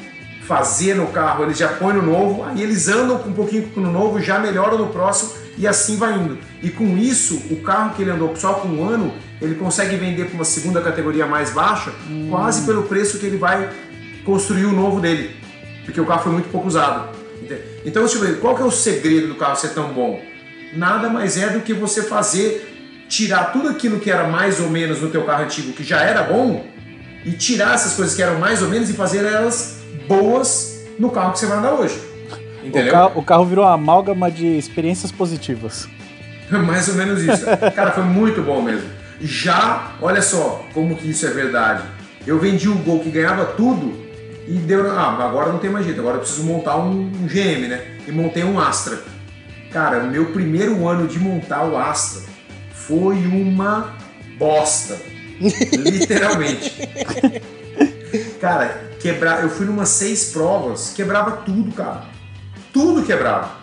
[0.45, 3.89] fazer no carro, eles já põem no novo, aí eles andam com um pouquinho no
[3.89, 6.37] novo, já melhoram no próximo e assim vai indo.
[6.61, 10.25] E com isso, o carro que ele andou só com um ano, ele consegue vender
[10.25, 11.91] para uma segunda categoria mais baixa,
[12.29, 13.69] quase pelo preço que ele vai
[14.25, 15.35] construir o novo dele,
[15.85, 17.15] porque o carro foi muito pouco usado.
[17.41, 17.61] Entende?
[17.85, 20.19] Então, ver, qual que é o segredo do carro ser tão bom?
[20.75, 25.01] Nada mais é do que você fazer, tirar tudo aquilo que era mais ou menos
[25.01, 26.65] no teu carro antigo, que já era bom,
[27.23, 31.33] e tirar essas coisas que eram mais ou menos e fazer elas boas no carro
[31.33, 31.99] que você vai andar hoje.
[32.63, 32.91] O Entendeu?
[32.91, 35.87] carro, o carro virou uma amálgama de experiências positivas.
[36.49, 37.45] Mais ou menos isso.
[37.75, 38.96] Cara, foi muito bom mesmo.
[39.19, 41.83] Já, olha só como que isso é verdade.
[42.25, 44.05] Eu vendi o Gol que ganhava tudo
[44.47, 44.91] e deu.
[44.91, 47.97] Ah, agora não tem mais jeito, agora eu preciso montar um, um GM, né?
[48.07, 48.99] E montei um Astra.
[49.71, 52.23] Cara, meu primeiro ano de montar o Astra
[52.71, 53.95] foi uma
[54.37, 54.97] bosta.
[55.39, 56.73] Literalmente.
[58.39, 59.43] Cara, quebrar.
[59.43, 62.05] Eu fui numas seis provas, quebrava tudo, cara.
[62.71, 63.56] Tudo quebrava.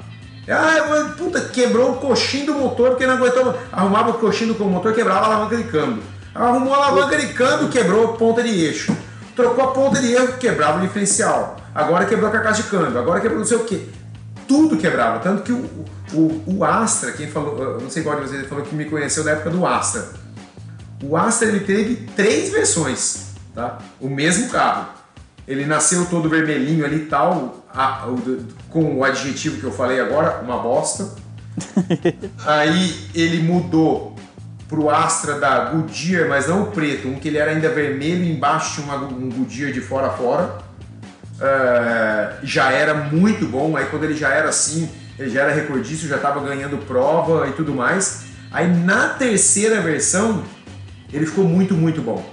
[0.48, 3.54] Ah, puta, quebrou o coxinho do motor porque não aguentou.
[3.72, 6.02] Arrumava o coxinho do motor, quebrava a alavanca de câmbio.
[6.34, 8.94] Arrumou a alavanca de câmbio, quebrou a ponta de eixo.
[9.34, 11.56] Trocou a ponta de eixo, quebrava o diferencial.
[11.74, 12.98] Agora quebrou a carcaça de câmbio.
[12.98, 13.86] Agora quebrou não sei o quê.
[14.46, 15.18] Tudo quebrava.
[15.20, 15.64] Tanto que o,
[16.12, 19.32] o, o Astra, quem falou, não sei qual de vocês falou que me conheceu da
[19.32, 20.04] época do Astra.
[21.02, 23.78] O Astra ele teve três versões, tá?
[24.00, 24.88] O mesmo carro.
[25.46, 28.14] Ele nasceu todo vermelhinho ali e tal, a- o
[28.74, 31.08] com o adjetivo que eu falei agora, uma bosta.
[32.44, 34.16] Aí ele mudou
[34.68, 38.74] pro Astra da Goodyear, mas não o preto, um que ele era ainda vermelho embaixo
[38.82, 40.58] tinha uma- um Goodyear de fora a fora.
[41.40, 46.08] É, já era muito bom, aí quando ele já era assim, ele já era recordista,
[46.08, 48.24] já estava ganhando prova e tudo mais.
[48.50, 50.42] Aí na terceira versão,
[51.12, 52.28] ele ficou muito, muito bom.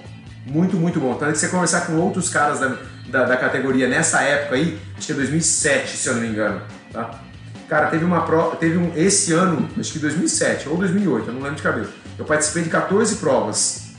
[0.47, 1.13] Muito, muito bom.
[1.13, 2.75] Tanto que você conversar com outros caras da,
[3.07, 6.61] da, da categoria nessa época aí, acho que é 2007, se eu não me engano,
[6.91, 7.21] tá?
[7.67, 11.41] Cara, teve uma prova, teve um, esse ano, acho que 2007 ou 2008, eu não
[11.41, 11.91] lembro de cabeça.
[12.17, 13.91] Eu participei de 14 provas.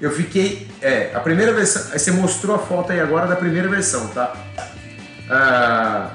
[0.00, 3.68] Eu fiquei, é, a primeira versão, aí você mostrou a foto aí agora da primeira
[3.68, 4.34] versão, tá?
[5.30, 6.10] Ah,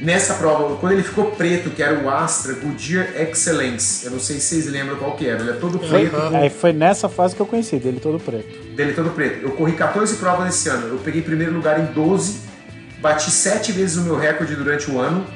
[0.00, 4.36] nessa prova, quando ele ficou preto, que era o Astra Goodyear Excellence, eu não sei
[4.38, 7.34] se vocês lembram qual que era, ele é todo preto, com- Aí foi nessa fase
[7.34, 8.66] que eu conheci, dele todo preto.
[8.74, 9.42] dele todo preto.
[9.42, 10.88] Eu corri 14 provas esse ano.
[10.88, 12.40] Eu peguei primeiro lugar em 12,
[13.00, 15.26] bati 7 vezes o meu recorde durante o ano.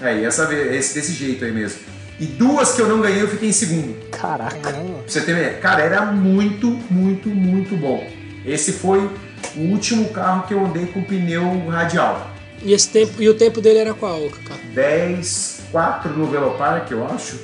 [0.00, 1.78] Aí, essa vez, esse desse jeito aí mesmo.
[2.18, 3.94] E duas que eu não ganhei, eu fiquei em segundo.
[4.10, 4.56] Caraca.
[4.58, 5.54] Pra você ter ideia.
[5.54, 8.06] Cara, era muito, muito, muito bom.
[8.46, 9.10] Esse foi
[9.56, 12.30] o último carro que eu andei com pneu radial.
[12.62, 14.56] E, esse tempo, e o tempo dele era qual, Kaká?
[14.74, 17.38] 10, 4 no Velopark, eu acho.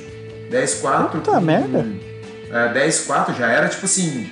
[0.49, 1.19] 10, 4.
[1.19, 1.85] Puta merda.
[2.51, 4.29] É, 10, 4 já era tipo assim.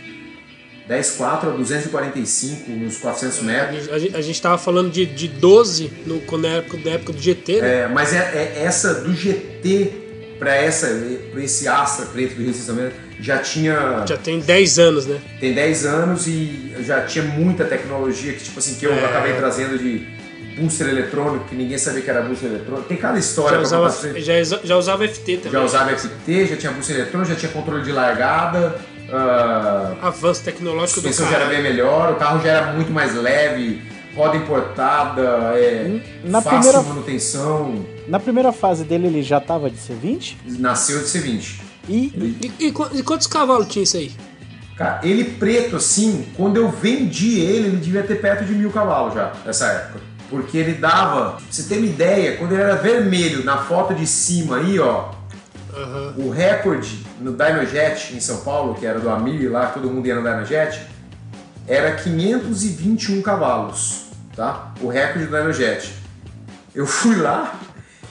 [0.88, 3.90] 10, 4 a 245 nos 400 metros.
[3.92, 7.20] A gente, a gente tava falando de, de 12 no, quando era na época do
[7.20, 7.82] GT, né?
[7.82, 10.04] É, mas é, é essa do GT
[10.38, 10.88] para essa
[11.32, 15.20] pra esse Astra preto do resistamento já tinha Já tem 10 anos, né?
[15.40, 19.06] tem 10 anos e já tinha muita tecnologia que tipo assim que eu É.
[19.06, 20.06] acabei trazendo de
[20.58, 22.88] booster eletrônico que ninguém sabia que era booster eletrônico.
[22.88, 24.22] Tem cada história Já pra usava, pra você.
[24.22, 25.51] já, já usava FT também.
[25.51, 28.76] Já usava FT, já tinha booster eletrônico, já tinha controle de largada,
[29.12, 33.14] ah, Avanço tecnológico do suspensão já era bem melhor, o carro já era muito mais
[33.16, 33.82] leve,
[34.16, 35.22] roda importada,
[35.56, 40.99] é, Na fácil primeira- manutenção, Na primeira fase dele ele já tava de C20 nasceu
[40.99, 41.60] de C20.
[41.89, 41.95] e
[42.60, 44.12] E, e qu- e quantos cavalos tinha isso aí?
[44.78, 49.14] Cara, ele preto assim, quando eu vendi ele, ele devia ter perto de mil cavalos
[49.14, 49.99] já, nessa época.
[50.30, 54.08] Porque ele dava, pra você ter uma ideia, quando ele era vermelho, na foto de
[54.08, 55.12] cima aí, ó,
[55.74, 56.14] Aham.
[56.18, 60.08] o recorde no Dynojet em São Paulo, que era do Amir lá, que todo mundo
[60.08, 60.82] ia no Dynojet,
[61.68, 64.06] era 521 cavalos,
[64.36, 64.74] tá?
[64.82, 65.94] O recorde do Dynojet.
[66.74, 67.60] Eu fui lá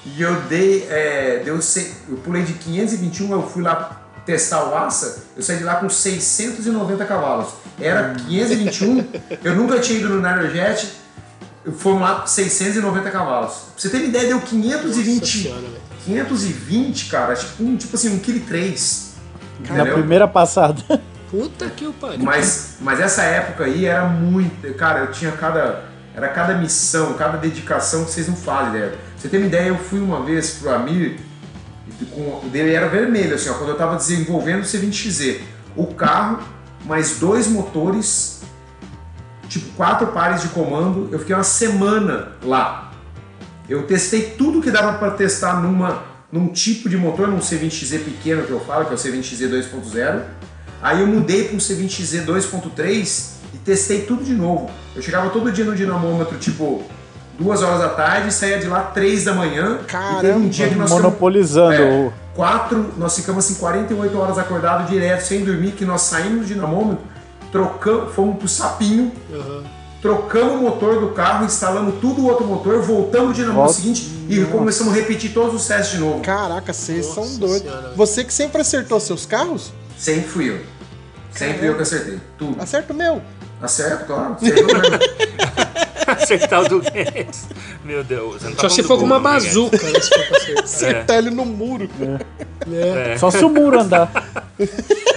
[0.04, 1.58] e eu dei, é, deu,
[2.08, 5.88] eu pulei de 521, eu fui lá testar o Assa, eu saí de lá com
[5.88, 7.48] 690 cavalos.
[7.80, 9.06] Era 521,
[9.42, 11.03] eu nunca tinha ido no Dynojet,
[11.72, 13.52] fomos lá com 690 cavalos.
[13.52, 15.84] Pra você ter uma ideia, deu Nossa 520 senhora, velho.
[16.04, 19.14] 520, cara, tipo, um, tipo assim, um quilo e três.
[19.70, 20.82] na primeira passada.
[21.30, 22.24] Puta que o pariu.
[22.24, 24.72] Mas, mas essa época aí era muito.
[24.74, 25.92] Cara, eu tinha cada.
[26.14, 28.90] Era cada missão, cada dedicação que vocês não fazem ideia.
[28.90, 31.18] Pra você ter uma ideia, eu fui uma vez pro Amir,
[32.12, 35.40] com, o dele era vermelho, assim, ó, quando eu tava desenvolvendo o C20XZ.
[35.74, 36.38] O carro,
[36.84, 38.42] mais dois motores,
[39.58, 41.08] tipo, quatro pares de comando.
[41.10, 42.92] Eu fiquei uma semana lá.
[43.68, 48.42] Eu testei tudo que dava para testar numa, num tipo de motor, num C20XZ pequeno
[48.42, 50.20] que eu falo, que é o C20XZ 2.0.
[50.82, 54.68] Aí eu mudei para um C20XZ 2.3 e testei tudo de novo.
[54.94, 56.82] Eu chegava todo dia no dinamômetro, tipo,
[57.38, 59.78] duas horas da tarde, saía de lá três da manhã.
[60.18, 62.12] E teve um dia que nós ficamos- Monopolizando é, o.
[62.34, 67.02] quatro, nós ficamos assim 48 horas acordado direto, sem dormir, que nós saímos do dinamômetro,
[67.54, 69.62] trocamos, fomos pro sapinho, Aham.
[70.02, 73.74] trocamos o motor do carro, instalamos tudo o outro motor, voltamos dinamômetro Volta.
[73.74, 76.20] seguinte e começamos a repetir todos os testes de novo.
[76.20, 77.70] Caraca, vocês Nossa são doidos.
[77.70, 77.92] Senhora.
[77.94, 79.72] Você que sempre acertou seus carros?
[79.96, 80.60] Sempre fui eu.
[81.30, 82.18] Sempre eu que acertei.
[82.36, 82.60] Tudo.
[82.60, 83.22] Acerta o meu.
[83.62, 84.36] Acerto, claro.
[86.06, 87.46] Acertar o do Guedes.
[87.84, 88.42] Meu Deus.
[88.42, 89.92] Tá Só se for com uma né, bazuca, né?
[89.96, 90.64] Acertar.
[90.64, 91.88] Acertar ele no muro.
[92.72, 93.16] É.
[93.16, 94.10] Só se o muro andar.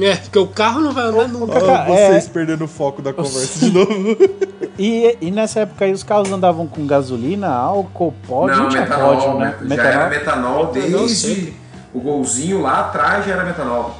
[0.00, 1.54] É, porque o carro não vai andar nunca.
[1.60, 4.16] Kaká, Ó, é- vocês perdendo o foco da conversa de novo.
[4.80, 9.16] E, e nessa época aí os carros andavam com gasolina, álcool, pó, Não, tinha metanol,
[9.16, 9.54] pódio, né?
[9.70, 11.52] já era metanol Metanol desde
[11.92, 13.96] o golzinho lá atrás já era metanol.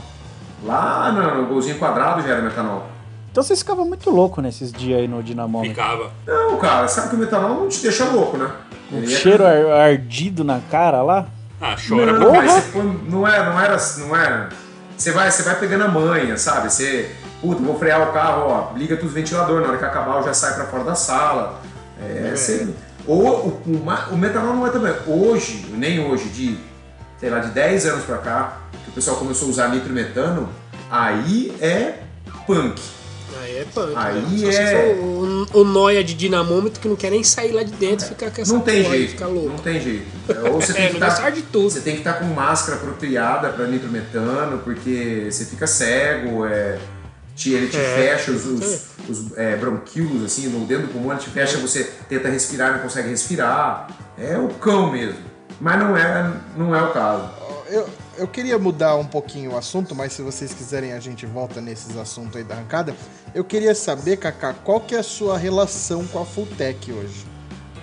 [0.64, 2.84] Lá no, no golzinho quadrado já era metanol.
[3.32, 5.74] Então vocês ficavam muito louco nesses dias aí no dinamômetro.
[5.74, 6.10] Ficava.
[6.24, 8.48] Não, cara, sabe que o metanol não te deixa louco, né?
[8.92, 11.26] Um é- cheiro ar- ardido na cara lá.
[11.60, 12.12] Ah, chora.
[12.12, 12.72] Não, mas
[13.08, 14.48] não é, não era, não é.
[14.98, 16.72] Você vai, você vai pegando a manha, sabe?
[16.72, 20.16] Você, puta, vou frear o carro, ó, liga tudo os ventiladores, na hora que acabar
[20.16, 21.62] eu já sai pra fora da sala.
[22.02, 22.68] É, você,
[23.06, 24.92] ou o, o, o metanol não é também.
[25.06, 26.58] Hoje, nem hoje, de,
[27.18, 30.48] sei lá, de 10 anos pra cá, que o pessoal começou a usar nitrometano,
[30.90, 32.00] aí é
[32.44, 32.97] punk.
[33.42, 33.92] Aí é punk.
[33.96, 34.38] Aí né?
[34.38, 37.72] Só se é- o, o noia de dinamômetro que não quer nem sair lá de
[37.72, 39.48] dentro e ficar com essa Não tem porra aí, jeito, ficar louco.
[39.50, 40.06] não tem jeito.
[40.28, 41.70] É, Ou você É, tem que não tá- gostar de tudo.
[41.70, 46.78] Você tem que estar com máscara apropriada para nitrometano, porque você fica cego, é,
[47.36, 47.94] te- ele te É.
[47.96, 51.84] fecha os, os, os, é, bronquíolos, assim, no dentro do pulmão, ele te fecha, você
[52.08, 53.88] tenta respirar, não consegue respirar.
[54.18, 55.16] É o cão mesmo.
[55.60, 57.30] Mas não é, não é o caso.
[57.70, 61.60] Eu, eu queria mudar um pouquinho o assunto, mas se vocês quiserem a gente volta
[61.60, 62.94] nesses assuntos aí da arrancada.
[63.34, 67.26] Eu queria saber, Kaká, qual que é a sua relação com a Fulltech hoje?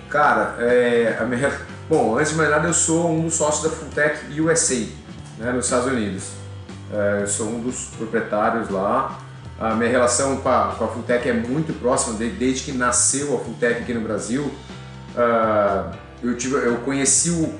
[0.08, 1.52] Cara, é, a minha...
[1.88, 4.86] bom, antes de mais nada, eu sou um dos sócios da Fulltech USA,
[5.38, 6.24] né, nos Estados Unidos.
[6.92, 9.20] É, eu sou um dos proprietários lá.
[9.58, 13.36] A minha relação com a, com a Fulltech é muito próxima, de- desde que nasceu
[13.36, 14.50] a Fulltech aqui no Brasil.
[15.16, 17.54] Ah, eu, tive, eu conheci o,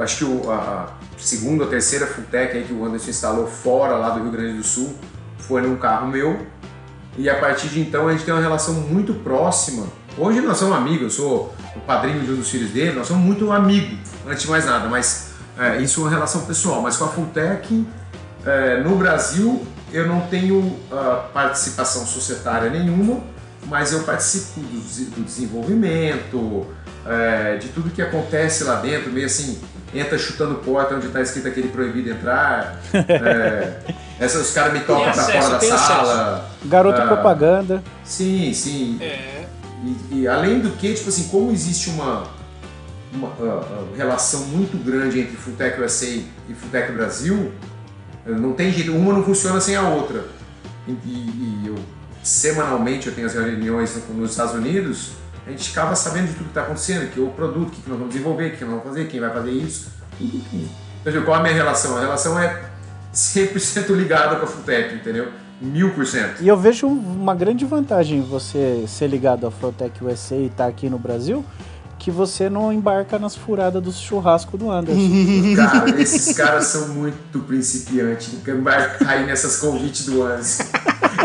[0.00, 4.10] acho que o, a segunda ou terceira Fulltech aí que o Anderson instalou fora lá
[4.10, 4.94] do Rio Grande do Sul,
[5.38, 6.46] foi num carro meu.
[7.18, 9.86] E a partir de então a gente tem uma relação muito próxima.
[10.16, 13.22] Hoje nós somos amigos, eu sou o padrinho de um dos filhos dele, nós somos
[13.22, 16.80] muito amigos, antes de mais nada, mas é, isso é uma relação pessoal.
[16.82, 17.86] Mas com a Fulltech,
[18.44, 23.20] é, no Brasil, eu não tenho ah, participação societária nenhuma,
[23.66, 26.66] mas eu participo do, do desenvolvimento,
[27.10, 29.58] é, de tudo que acontece lá dentro, meio assim,
[29.94, 32.80] entra chutando porta onde está escrito aquele proibido entrar.
[32.94, 33.78] É,
[34.24, 36.50] essas, os caras me tocam acesso, fora da sala.
[36.66, 37.06] Garoto Ah.
[37.06, 37.82] propaganda.
[38.04, 38.98] Sim, sim.
[39.00, 39.46] É.
[40.10, 42.24] E, e além do que, tipo assim, como existe uma,
[43.14, 47.50] uma ah, ah, relação muito grande entre Fulltech USA e Fulltech Brasil,
[48.26, 50.24] eh, não tem jeito, uma não funciona sem a outra.
[50.86, 51.76] E, e- e eu,
[52.22, 55.12] semanalmente, eu tenho as reuniões no- nos Estados Unidos,
[55.50, 57.82] a gente acaba sabendo de tudo que está acontecendo, que é o produto, o que
[57.82, 59.90] que nós vamos desenvolver, o que nós vamos fazer, quem vai fazer isso.
[60.20, 61.96] Então, qual é a minha relação?
[61.96, 62.62] A relação é
[63.14, 65.28] 100% ligada com a Fulltech, entendeu?
[65.60, 66.40] Mil por cento.
[66.42, 70.66] E eu vejo uma grande vantagem em você ser ligado à Fulltech USA e estar
[70.66, 71.44] aqui no Brasil,
[71.98, 75.00] que você não embarca nas furadas do churrasco do Anderson.
[75.56, 80.64] Cara, esses caras são muito principiantes, que vai cair nessas convites do Anderson.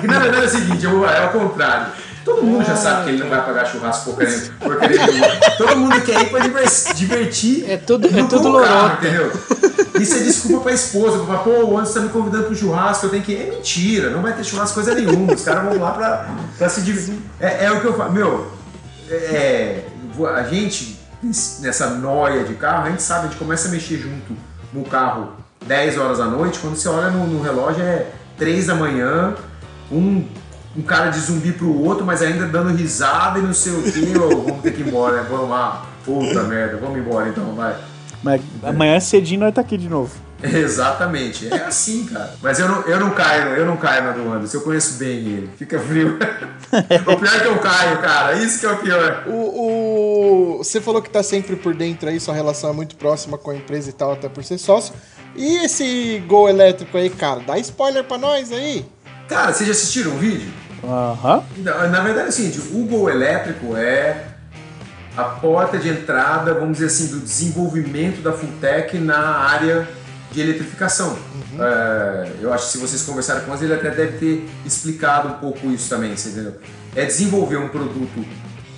[0.03, 1.93] E na verdade é o seguinte, eu é o contrário.
[2.25, 5.27] Todo mundo já sabe que ele não vai pagar churrasco porcaria, porcaria nenhuma.
[5.57, 7.69] Todo mundo quer ir pra diver- divertir.
[7.69, 8.97] É tudo- é tudo lorota.
[9.05, 9.31] entendeu?
[9.99, 13.05] Isso é desculpa pra esposa, pra falar, pô, o Anderson tá me convidando pro churrasco,
[13.05, 13.41] eu tenho que ir.
[13.47, 15.33] É mentira, não vai ter churrasco coisa nenhuma.
[15.33, 17.17] Os caras vão lá pra, pra se divertir.
[17.39, 18.51] É, é o que eu falo, meu,
[19.09, 19.83] é,
[20.35, 20.99] a gente,
[21.61, 24.35] nessa noia de carro, a gente sabe, a gente começa a mexer junto
[24.73, 25.29] no carro
[25.65, 28.07] 10 horas da noite, quando você olha no, no relógio é
[28.37, 29.33] 3 da manhã,
[29.91, 30.25] um,
[30.77, 33.99] um cara de zumbi pro outro, mas ainda dando risada e não sei o que,
[34.17, 35.27] vamos ter que ir embora, né?
[35.29, 37.75] Vamos lá, puta merda, vamos embora então, vai.
[38.23, 40.11] Mas amanhã cedinho nós tá aqui de novo.
[40.43, 42.33] Exatamente, é assim, cara.
[42.41, 45.17] Mas eu não, eu não caio, eu não caio na do Anderson, eu conheço bem
[45.19, 46.17] ele, fica frio.
[47.07, 49.23] o pior é que eu caio, cara, isso que é o pior.
[49.27, 53.37] O, o- você falou que tá sempre por dentro aí, sua relação é muito próxima
[53.37, 54.93] com a empresa e tal, até por ser sócio.
[55.35, 58.85] E esse gol elétrico aí, cara, dá spoiler pra nós aí.
[59.27, 60.51] Cara, vocês já assistiram o vídeo?
[60.87, 61.43] Aham.
[61.57, 64.27] Na, na verdade é o seguinte, o Gol elétrico é
[65.17, 69.87] a porta de entrada, vamos dizer assim, do desenvolvimento da Fulltech na área
[70.31, 71.17] de eletrificação.
[71.57, 75.33] É, eu acho que se vocês conversarem com eles, ele até deve ter explicado um
[75.33, 76.55] pouco isso também, você entendeu?
[76.95, 78.25] É desenvolver um produto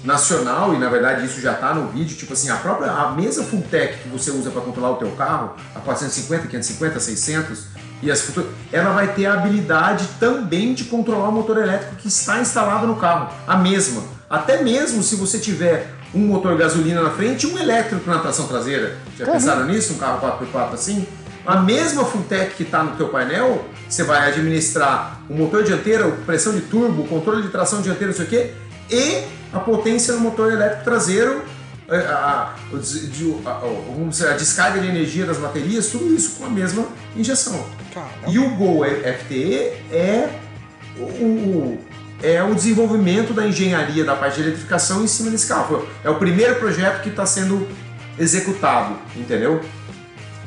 [0.04, 3.44] nacional, e na verdade isso já está no vídeo, tipo assim, a própria a mesma
[3.44, 7.66] Fulltech que você usa para controlar o teu carro, a 450, 550, 600,
[8.02, 12.08] e as futuras, ela vai ter a habilidade também de controlar o motor elétrico que
[12.08, 14.04] está instalado no carro, a mesma.
[14.30, 18.48] Até mesmo se você tiver um motor gasolina na frente e um elétrico na tração
[18.48, 18.98] traseira.
[19.18, 19.94] Já pensaram nisso?
[19.94, 21.08] Um carro 4x4 assim?
[21.46, 26.54] A mesma Fulltech que está no teu painel, você vai administrar o motor dianteiro, pressão
[26.54, 28.52] de turbo, controle de tração dianteira, não sei o quê,
[28.92, 29.24] e
[29.54, 31.42] a potência no motor elétrico traseiro,
[31.90, 32.54] a, a-
[33.46, 36.86] a- a- a descarga de energia das baterias, tudo isso com a mesma
[37.16, 37.64] injeção.
[38.28, 40.30] E o Gol FTE é
[40.98, 41.78] o, o-
[42.24, 45.88] é o desenvolvimento da engenharia da parte de eletrificação em cima desse carro.
[46.04, 47.68] É o primeiro projeto que está sendo
[48.18, 49.62] executado, entendeu?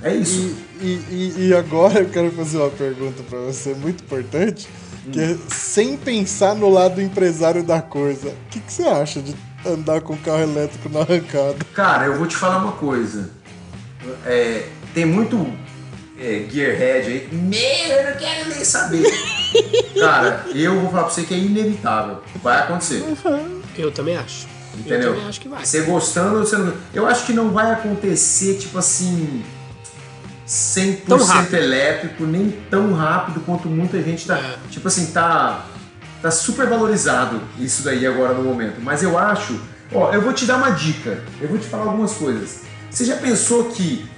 [0.02, 0.56] É isso.
[0.80, 4.66] E, e- e- agora eu quero fazer uma pergunta pra você muito importante,
[5.12, 8.28] que é sem pensar no lado empresário da coisa.
[8.30, 9.34] O que, que você acha de
[9.64, 11.56] andar com carro elétrico na arrancada?
[11.74, 13.30] Cara, eu vou te falar uma coisa.
[14.24, 15.46] É, tem muito
[16.20, 17.28] é, gearhead aí.
[17.32, 19.02] Meu, eu não quero nem saber.
[19.98, 22.18] Cara, eu vou falar pra você que é inevitável.
[22.42, 23.02] Vai acontecer.
[23.76, 24.46] Eu também acho.
[24.78, 25.00] Entendeu?
[25.00, 25.64] Eu também acho que vai.
[25.64, 26.74] Você gostando ou você não.
[26.92, 29.42] Eu acho que não vai acontecer, tipo assim.
[30.46, 31.54] 100% Tão rápido.
[31.54, 34.36] elétrico, nem tão rápido quanto muita gente tá.
[34.36, 34.56] É.
[34.68, 35.64] Tipo assim, tá.
[36.20, 38.80] tá super valorizado isso daí agora no momento.
[38.80, 39.58] Mas eu acho,
[39.94, 41.22] ó, eu vou te dar uma dica.
[41.40, 42.62] Eu vou te falar algumas coisas.
[42.90, 44.09] Você já pensou que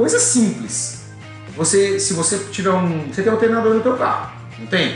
[0.00, 1.02] coisa simples.
[1.54, 4.94] Você, se você tiver um, você tem um alternador no teu carro, não tem?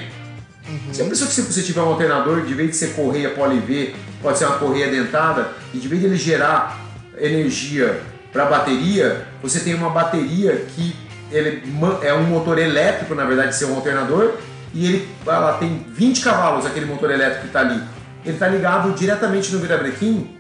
[0.89, 3.95] Você já pensou que se você tiver um alternador, de vez de ser correia poli-V,
[4.23, 6.81] pode ser uma correia dentada, e de vez de ele gerar
[7.19, 8.01] energia
[8.33, 10.97] para a bateria, você tem uma bateria que
[11.31, 11.63] ele
[12.01, 14.39] é um motor elétrico, na verdade, ser um alternador,
[14.73, 17.83] e ele ela tem 20 cavalos, aquele motor elétrico que está ali.
[18.25, 20.35] Ele está ligado diretamente no virabrequim,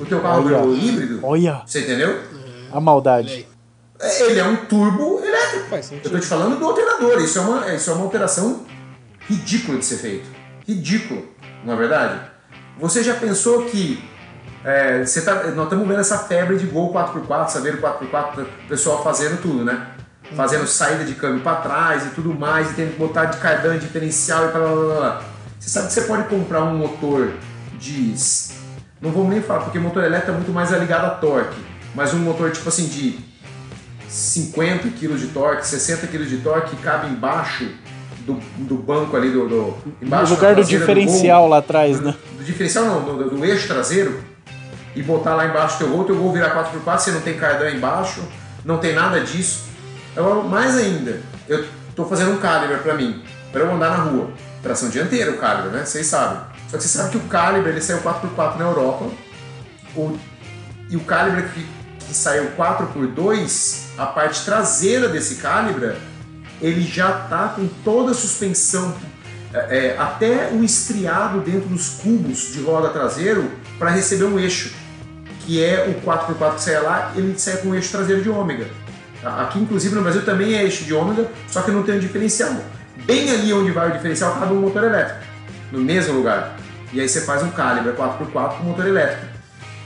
[0.00, 0.58] o teu carro Olha.
[0.58, 2.18] virou híbrido, Olha você entendeu?
[2.72, 3.46] a maldade.
[4.00, 5.68] Ele é um turbo elétrico.
[6.04, 8.64] Eu tô te falando do alternador, isso é uma, isso é uma alteração
[9.28, 10.28] ridícula de ser feito.
[10.66, 11.28] Ridículo,
[11.64, 12.20] não é verdade?
[12.78, 14.02] Você já pensou que
[14.64, 18.68] é, você tá, nós estamos vendo essa febre de gol 4x4, saber o 4x4, o
[18.68, 19.88] pessoal fazendo tudo, né?
[20.34, 23.78] Fazendo saída de câmbio para trás e tudo mais, e tendo que botar de cardan,
[23.78, 25.22] diferencial e blá blá blá, blá.
[25.58, 27.32] Você sabe que você pode comprar um motor
[27.78, 28.14] de.
[29.00, 31.60] Não vamos nem falar, porque motor elétrico é muito mais ligado a torque,
[31.94, 33.29] mas um motor tipo assim de
[34.10, 37.68] 50 kg de torque, 60 kg de torque que cabe embaixo
[38.26, 42.00] do, do banco ali, do, do No embaixo lugar da do diferencial gol, lá atrás,
[42.00, 42.14] né?
[42.36, 44.20] do diferencial não, do, do eixo traseiro
[44.96, 48.20] e botar lá embaixo teu gol, teu gol virar 4x4, você não tem cardan embaixo,
[48.64, 49.70] não tem nada disso.
[50.16, 54.30] Agora, mais ainda, eu tô fazendo um calibre pra mim, pra eu andar na rua.
[54.60, 55.84] Tração dianteira o calibre, né?
[55.84, 56.38] Vocês sabem.
[56.68, 59.06] Só que você sabe que o calibre ele saiu 4x4 na Europa,
[59.96, 60.18] o,
[60.90, 61.66] e o calibre que,
[62.10, 65.94] que saiu 4x2, a parte traseira desse calibre,
[66.60, 68.94] ele já tá com toda a suspensão,
[69.54, 74.72] é, é, até o estriado dentro dos cubos de roda traseiro para receber um eixo,
[75.40, 78.66] que é o 4x4 que sai lá, ele sai com um eixo traseiro de ômega.
[79.22, 82.56] Aqui, inclusive, no Brasil também é eixo de ômega, só que não tem um diferencial.
[83.04, 85.20] Bem ali onde vai o diferencial, cabe um motor elétrico,
[85.70, 86.56] no mesmo lugar.
[86.92, 89.29] E aí você faz um calibre 4x4 com motor elétrico.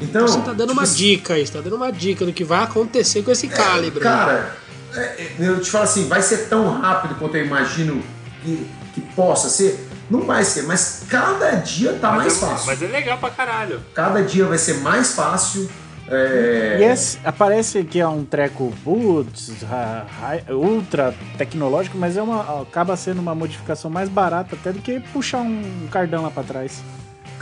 [0.01, 2.32] Então, Você tá dando tipo uma assim, dica aí, você tá dando uma dica do
[2.32, 4.01] que vai acontecer com esse calibre.
[4.01, 4.57] Cara,
[4.95, 8.03] é, é, eu te falo assim, vai ser tão rápido quanto eu imagino
[8.42, 9.88] que, que possa ser?
[10.11, 12.66] Não vai ser, mas cada dia tá mais mas, é, fácil.
[12.66, 13.80] mas é legal pra caralho.
[13.95, 15.68] Cada dia vai ser mais fácil.
[16.09, 22.22] é, E esse, aparece que é um treco putz, ra- ra- ultra tecnológico, mas é
[22.22, 26.42] uma, acaba sendo uma modificação mais barata até do que puxar um cardão lá pra
[26.42, 26.82] trás.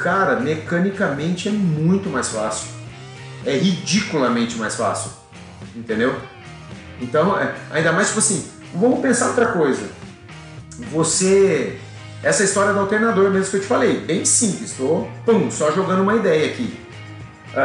[0.02, 2.68] Cara, mecanicamente é muito mais fácil.
[3.46, 5.12] É ridiculamente mais fácil.
[5.76, 6.20] Entendeu?
[7.00, 9.88] Então, é, ainda mais tipo assim, vamos pensar outra coisa.
[10.90, 11.78] Você.
[12.22, 16.02] Essa história do alternador mesmo que eu te falei, bem simples, tô pum, só jogando
[16.02, 16.78] uma ideia aqui.
[17.54, 17.64] Ah,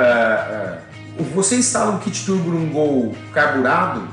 [0.50, 4.08] ah, você instala um kit turbo num Gol carburado,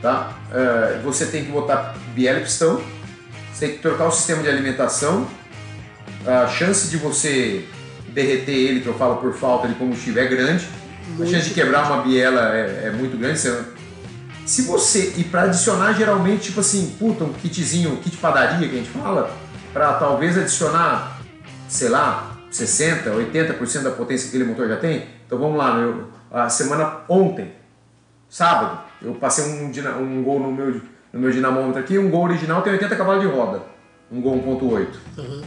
[0.00, 0.32] tá?
[0.52, 2.80] Ah, você tem que botar biela e pistão,
[3.52, 5.26] você tem que trocar o sistema de alimentação,
[6.26, 7.64] a chance de você
[8.08, 10.66] derreter ele, que eu falo por falta de combustível, é grande.
[11.20, 13.38] A chance de quebrar uma biela é, é muito grande.
[13.38, 13.64] Você-
[14.44, 18.78] Se você, e para adicionar geralmente, tipo assim, puta, um kitzinho, kit padaria que a
[18.78, 19.30] gente fala,
[19.72, 21.20] para talvez adicionar,
[21.68, 25.06] sei lá, 60, 80% da potência que aquele motor já tem.
[25.26, 27.52] Então vamos lá, meu, a semana ontem,
[28.28, 29.70] sábado, eu passei um,
[30.00, 30.80] um gol no meu,
[31.12, 33.62] no meu dinamômetro aqui, um gol original tem 80 cavalos de roda,
[34.12, 34.86] um gol 1.8.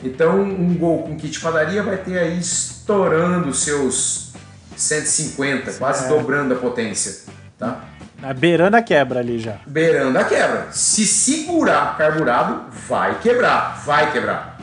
[0.03, 4.33] Então um gol com kit padaria vai ter aí estourando seus
[4.75, 7.85] 150, quase dobrando a potência, tá?
[8.21, 9.59] A beirando a quebra ali já.
[9.67, 10.67] Beirando a quebra.
[10.71, 14.55] Se segurar carburado, vai quebrar, vai quebrar.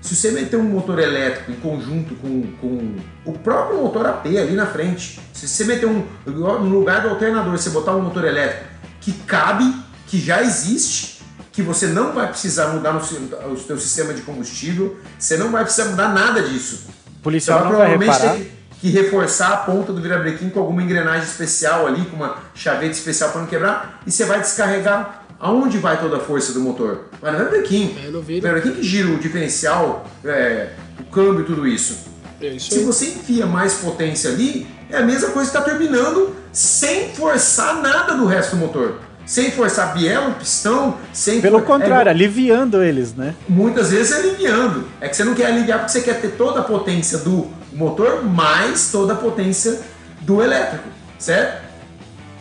[0.00, 4.54] Se você meter um motor elétrico em conjunto com, com o próprio motor AP ali
[4.54, 6.04] na frente, se você meter um.
[6.26, 8.64] No lugar do alternador, você botar um motor elétrico
[9.00, 9.74] que cabe,
[10.06, 11.17] que já existe,
[11.58, 13.18] que você não vai precisar mudar no seu,
[13.50, 16.86] o seu sistema de combustível, você não vai precisar mudar nada disso.
[16.86, 18.36] O Você policial vai não vai provavelmente reparar.
[18.36, 22.92] ter que reforçar a ponta do virabrequim com alguma engrenagem especial ali, com uma chaveta
[22.92, 25.24] especial para não quebrar, e você vai descarregar.
[25.40, 27.06] Aonde vai toda a força do motor?
[27.20, 27.96] Vai no virabrequim.
[28.04, 32.06] É, no virabrequim que gira o diferencial, é, o câmbio e tudo isso.
[32.40, 36.36] É isso Se você enfia mais potência ali, é a mesma coisa que está turbinando
[36.52, 39.07] sem forçar nada do resto do motor.
[39.28, 43.34] Sem forçar biela, pistão, sem Pelo for- contrário, é, aliviando eles, né?
[43.46, 44.88] muitas vezes é aliviando.
[45.02, 48.24] É que você não quer aliviar porque você quer ter toda a potência do motor
[48.24, 49.80] mais toda a potência
[50.22, 51.62] do elétrico, certo?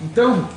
[0.02, 0.48] Então,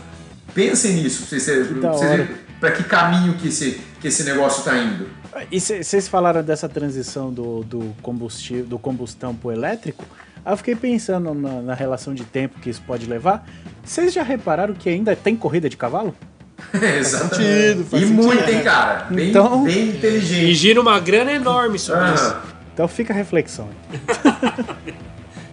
[0.54, 2.22] pensem nisso, pra vocês- da pra vocês hora.
[2.22, 5.08] verem pra que caminho que esse, que esse negócio está indo.
[5.50, 10.04] E vocês falaram dessa transição do, do combustível, do combustão pro elétrico.
[10.44, 13.46] Aí eu fiquei pensando na, na relação de tempo que isso pode levar.
[13.84, 16.14] Vocês já repararam que ainda tem corrida de cavalo?
[16.74, 17.36] Exatamente.
[17.36, 18.22] sentido, faz e sentido.
[18.22, 19.06] muito, hein, cara?
[19.10, 20.54] Bem, Então- bem E inteligente.
[20.54, 22.36] gira uma grana enorme sobre isso.
[22.74, 23.68] Então fica a reflexão.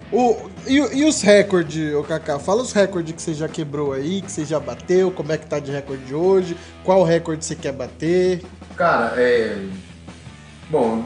[0.09, 2.39] O, e, e os recordes, ô Kaká?
[2.39, 5.45] Fala os recordes que você já quebrou aí, que você já bateu, como é que
[5.45, 8.41] tá de recorde hoje, qual recorde você quer bater.
[8.77, 9.57] Cara, é.
[10.69, 11.03] Bom,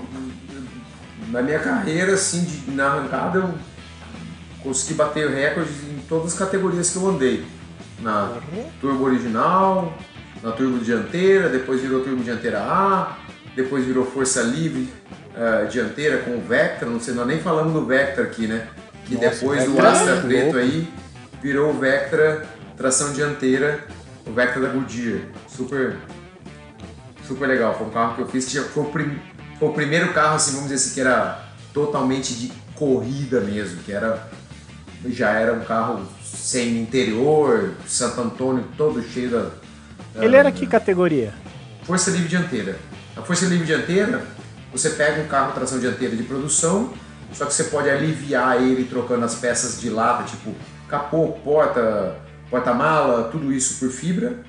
[1.30, 3.50] na minha carreira, assim, de- na arrancada, eu
[4.64, 7.46] consegui bater recordes em todas as categorias que eu andei.
[8.00, 8.38] Na
[8.80, 9.96] turbo original,
[10.42, 13.18] na turbo dianteira, depois virou turbo dianteira A,
[13.56, 14.90] depois virou força livre
[15.36, 18.68] eh, dianteira com o Vectra, não sei, nós nem falamos do Vectra aqui, né?
[19.06, 20.28] Que depois do é Astra louco.
[20.28, 20.88] Preto aí
[21.42, 22.46] virou o Vectra
[22.76, 23.84] tração dianteira,
[24.26, 25.22] o Vectra da Goodyear.
[25.48, 25.98] Super
[27.28, 27.76] super legal.
[27.78, 29.20] Foi um carro que eu fiz, que já foi o, prim-
[29.60, 33.92] foi o primeiro carro, assim, vamos dizer assim, que era totalmente de corrida mesmo, que
[33.92, 34.28] era
[35.08, 39.42] já era um carro sem interior, Santo Antônio todo cheio da.
[40.16, 41.34] da- Ele era que categoria?
[41.84, 42.78] Força livre dianteira.
[43.16, 44.22] A força livre dianteira,
[44.72, 46.94] você pega um carro tração dianteira de produção,
[47.34, 50.54] só que você pode aliviar ele trocando as peças de lata, tipo
[50.88, 52.16] capô, porta,
[52.50, 54.40] porta-mala, tudo isso por fibra.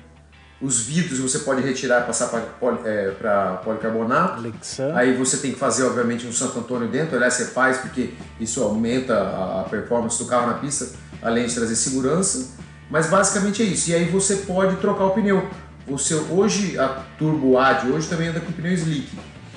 [0.61, 4.41] Os vidros você pode retirar e passar para policarbonato.
[4.41, 4.93] Lexan.
[4.95, 7.15] Aí você tem que fazer, obviamente, um Santo Antônio dentro.
[7.15, 10.87] Aliás, você faz porque isso aumenta a performance do carro na pista,
[11.21, 12.51] além de trazer segurança.
[12.89, 13.89] Mas basicamente é isso.
[13.89, 15.49] E aí você pode trocar o pneu.
[15.87, 19.09] Você, hoje, a Turbo A de hoje também anda com pneu slick,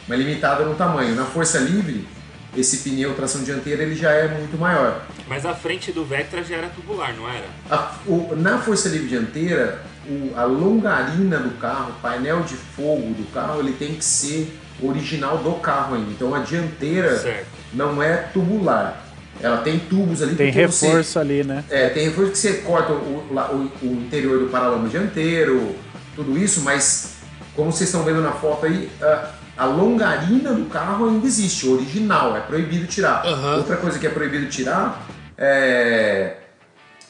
[0.08, 1.14] mas limitada no tamanho.
[1.14, 2.08] Na força livre,
[2.56, 5.02] esse pneu tração dianteira ele já é muito maior.
[5.28, 7.44] Mas a frente do Vectra já era tubular, não era?
[7.70, 13.12] A- o- na força livre dianteira, o- a longarina do carro, o painel de fogo
[13.14, 16.10] do carro, ele tem que ser original do carro ainda.
[16.10, 17.46] Então a dianteira Certo.
[17.72, 19.02] não é tubular.
[19.40, 21.62] Ela tem tubos ali Tem porque você- reforço ali, né?
[21.68, 25.74] é, tem reforço que você corta o, o- o interior do paralama dianteiro,
[26.14, 27.16] tudo isso, mas
[27.54, 32.34] como vocês estão vendo na foto aí, a, a longarina do carro ainda existe, original,
[32.36, 33.24] é proibido tirar.
[33.26, 33.56] Aham.
[33.56, 36.36] Outra coisa que é proibido tirar é,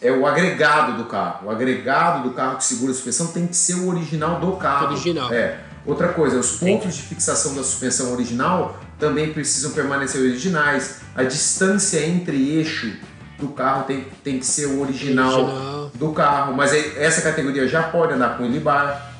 [0.01, 1.47] é o agregado do carro.
[1.47, 4.89] O agregado do carro que segura a suspensão tem que ser o original do carro.
[4.89, 5.33] Original.
[5.33, 5.61] É.
[5.85, 11.01] Outra coisa, os pontos de fixação da suspensão original também precisam permanecer originais.
[11.15, 12.93] A distância entre eixo
[13.39, 15.91] do carro tem, tem que ser o original, Original.
[15.95, 16.55] do carro.
[16.55, 19.13] Mas aí, essa categoria já pode andar com helibar.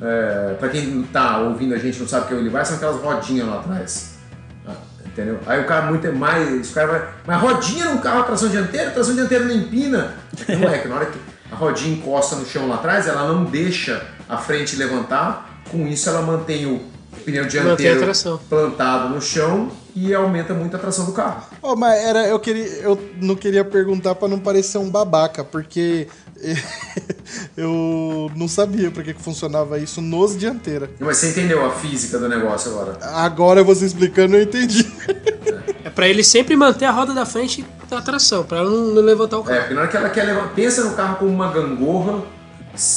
[0.00, 2.76] É, para quem tá ouvindo a gente não sabe o que é o helibar, são
[2.76, 4.17] aquelas rodinhas lá atrás.
[5.18, 5.40] Entendeu?
[5.46, 6.70] Aí o cara muito mais.
[6.70, 7.08] O cara vai.
[7.26, 10.14] Mas rodinha num carro, tração dianteira, tração dianteira não empina.
[10.48, 11.18] Não é, que na hora que
[11.50, 15.62] a rodinha encosta no chão lá atrás, ela não deixa a frente levantar.
[15.72, 16.80] Com isso, ela mantém o
[17.24, 18.06] pneu dianteiro
[18.48, 21.42] plantado no chão e aumenta muito a tração do carro.
[21.60, 26.06] Ó, mas era, eu, queria, eu não queria perguntar pra não parecer um babaca, porque
[27.56, 30.90] eu não sabia pra que, que funcionava isso nos dianteira.
[30.98, 32.98] Mas você entendeu a física do negócio agora?
[33.02, 34.86] Agora você explicando, eu entendi.
[35.84, 39.02] É pra ele sempre manter a roda da frente da tração, pra ela não, não
[39.02, 39.58] levantar o É, carro.
[39.60, 40.48] porque na hora que ela quer levar.
[40.54, 42.22] Pensa no carro como uma gangorra.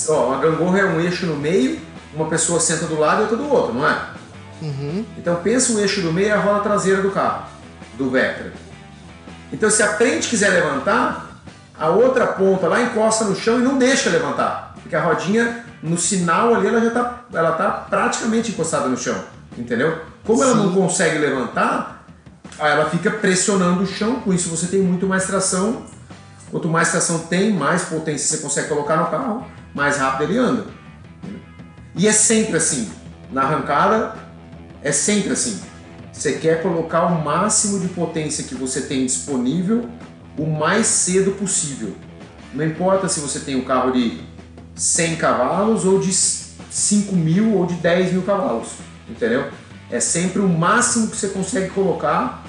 [0.09, 1.79] Ó, uma gangorra é um eixo no meio,
[2.13, 3.99] uma pessoa senta do lado e outra do outro, não é?
[5.17, 7.45] Então pensa o eixo do meio é a roda traseira do carro,
[7.97, 8.53] do Vectra.
[9.51, 11.30] Então se a frente quiser levantar,
[11.81, 14.75] a outra ponta lá encosta no chão e não deixa levantar.
[14.83, 19.19] Porque a rodinha, no sinal ali, ela já tá, ela tá praticamente encostada no chão.
[19.57, 19.99] Entendeu?
[20.23, 22.05] Como ela não consegue levantar,
[22.59, 25.81] ela fica pressionando o chão, com isso você tem muito mais tração.
[26.51, 30.65] Quanto mais tração tem, mais potência você consegue colocar no carro, mais rápido ele anda.
[31.95, 32.91] E é sempre assim.
[33.31, 34.13] Na arrancada,
[34.83, 35.59] é sempre assim.
[36.13, 39.89] Você quer colocar o máximo de potência que você tem disponível
[40.41, 41.95] o mais cedo possível.
[42.51, 44.19] Não importa se você tem um carro de
[44.75, 48.69] 100 cavalos ou de 5 mil ou de 10 mil cavalos.
[49.07, 49.47] Entendeu?
[49.91, 52.43] É sempre o máximo que você consegue colocar,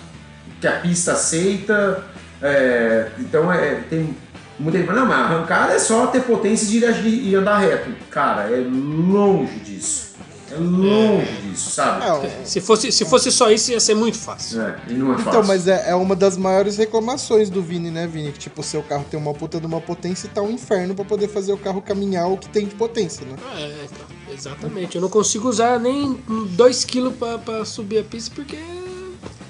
[0.58, 2.06] que a pista aceita.
[2.40, 4.16] é, então é, tem
[4.58, 7.90] muita gente não, mas arrancada é só ter potência de ir e andar reto.
[8.10, 10.11] Cara, é longe disso.
[10.52, 12.04] É longe disso, sabe?
[12.06, 14.60] Não, Se fosse, se fosse só isso, ia ser muito fácil.
[14.60, 15.30] É, e não é fácil.
[15.30, 18.32] Então, mas é, é uma das maiores reclamações do Vini, né, Vini?
[18.32, 20.94] Que tipo, o seu carro tem uma puta de uma potência e tá um inferno
[20.94, 23.36] pra poder fazer o carro caminhar o que tem de potência, né?
[23.56, 24.96] É, então, exatamente.
[24.96, 26.14] Eu não consigo usar nem
[26.56, 28.58] 2kg pra, pra subir a pista porque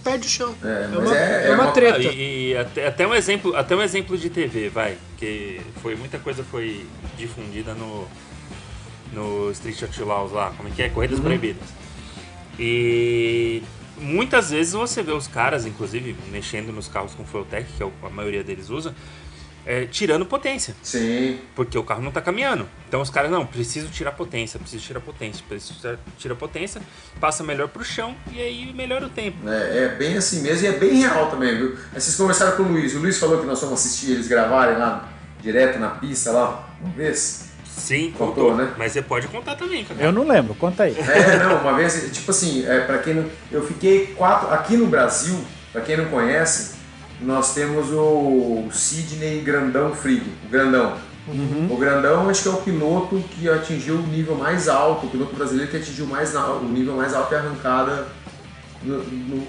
[0.04, 0.54] perde o chão.
[0.62, 1.98] É, mas uma, é- é é uma uma- treta.
[2.00, 6.18] E, e até, até um exemplo, até um exemplo de TV, vai, que foi muita
[6.18, 6.84] coisa foi
[7.16, 8.06] difundida no
[9.12, 10.88] no Street Outlaws lá, como é que é?
[10.88, 11.68] Corridas Proibidas.
[12.58, 13.62] E
[13.98, 17.92] muitas vezes você vê os caras, inclusive, mexendo nos carros com Fueltech, que é o-
[18.02, 18.94] a maioria deles usa,
[19.64, 20.74] é, tirando potência.
[20.82, 21.38] Sim.
[21.54, 22.68] Porque o carro não tá caminhando.
[22.88, 26.82] Então os caras, não, preciso tirar potência, preciso tirar potência, preciso tirar- tirar potência,
[27.20, 29.48] passa melhor pro chão e aí melhora o tempo.
[29.48, 31.76] É, é bem assim mesmo e é bem real também, viu?
[31.94, 32.94] Aí vocês conversaram com o Luiz.
[32.94, 35.08] O Luiz falou que nós fomos assistir eles gravarem lá,
[35.40, 37.51] direto na pista lá, uma vez.
[37.76, 38.72] Sim, Contou, contou, né?
[38.76, 40.00] Mas você pode contar também, cara.
[40.02, 40.96] Eu não lembro, conta aí.
[40.98, 43.24] É, não, uma vez, tipo assim, é, para quem não.
[43.50, 44.52] Eu fiquei quatro.
[44.52, 45.36] Aqui no Brasil,
[45.72, 46.72] pra quem não conhece,
[47.20, 50.96] nós temos o Sidney Grandão Frigo, o Grandão.
[51.70, 55.34] O Grandão acho que é o piloto que atingiu o nível mais alto, o piloto
[55.36, 58.08] brasileiro que atingiu mais na- o nível mais alto de arrancada
[58.82, 59.46] no, no-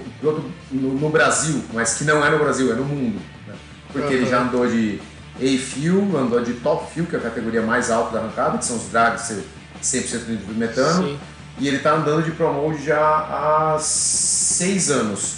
[0.71, 3.19] no- no Brasil, mas que não é no Brasil, é no mundo.
[3.47, 3.55] né?
[3.91, 5.01] Porque ele já andou de
[5.35, 8.77] A-Fuel, andou de Top Fuel, que é a categoria mais alta da arrancada, que são
[8.77, 9.33] os drags
[9.81, 11.07] 100% de metano.
[11.07, 11.19] Sim.
[11.59, 15.37] E ele tá andando de Pro Mode já há seis anos.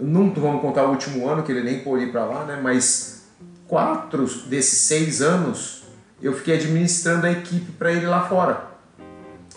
[0.00, 2.60] Não vamos contar o último ano, que ele nem pôde ir para lá, né?
[2.62, 3.28] Mas
[3.66, 5.82] quatro desses seis anos
[6.22, 8.70] eu fiquei administrando a equipe para ele lá fora.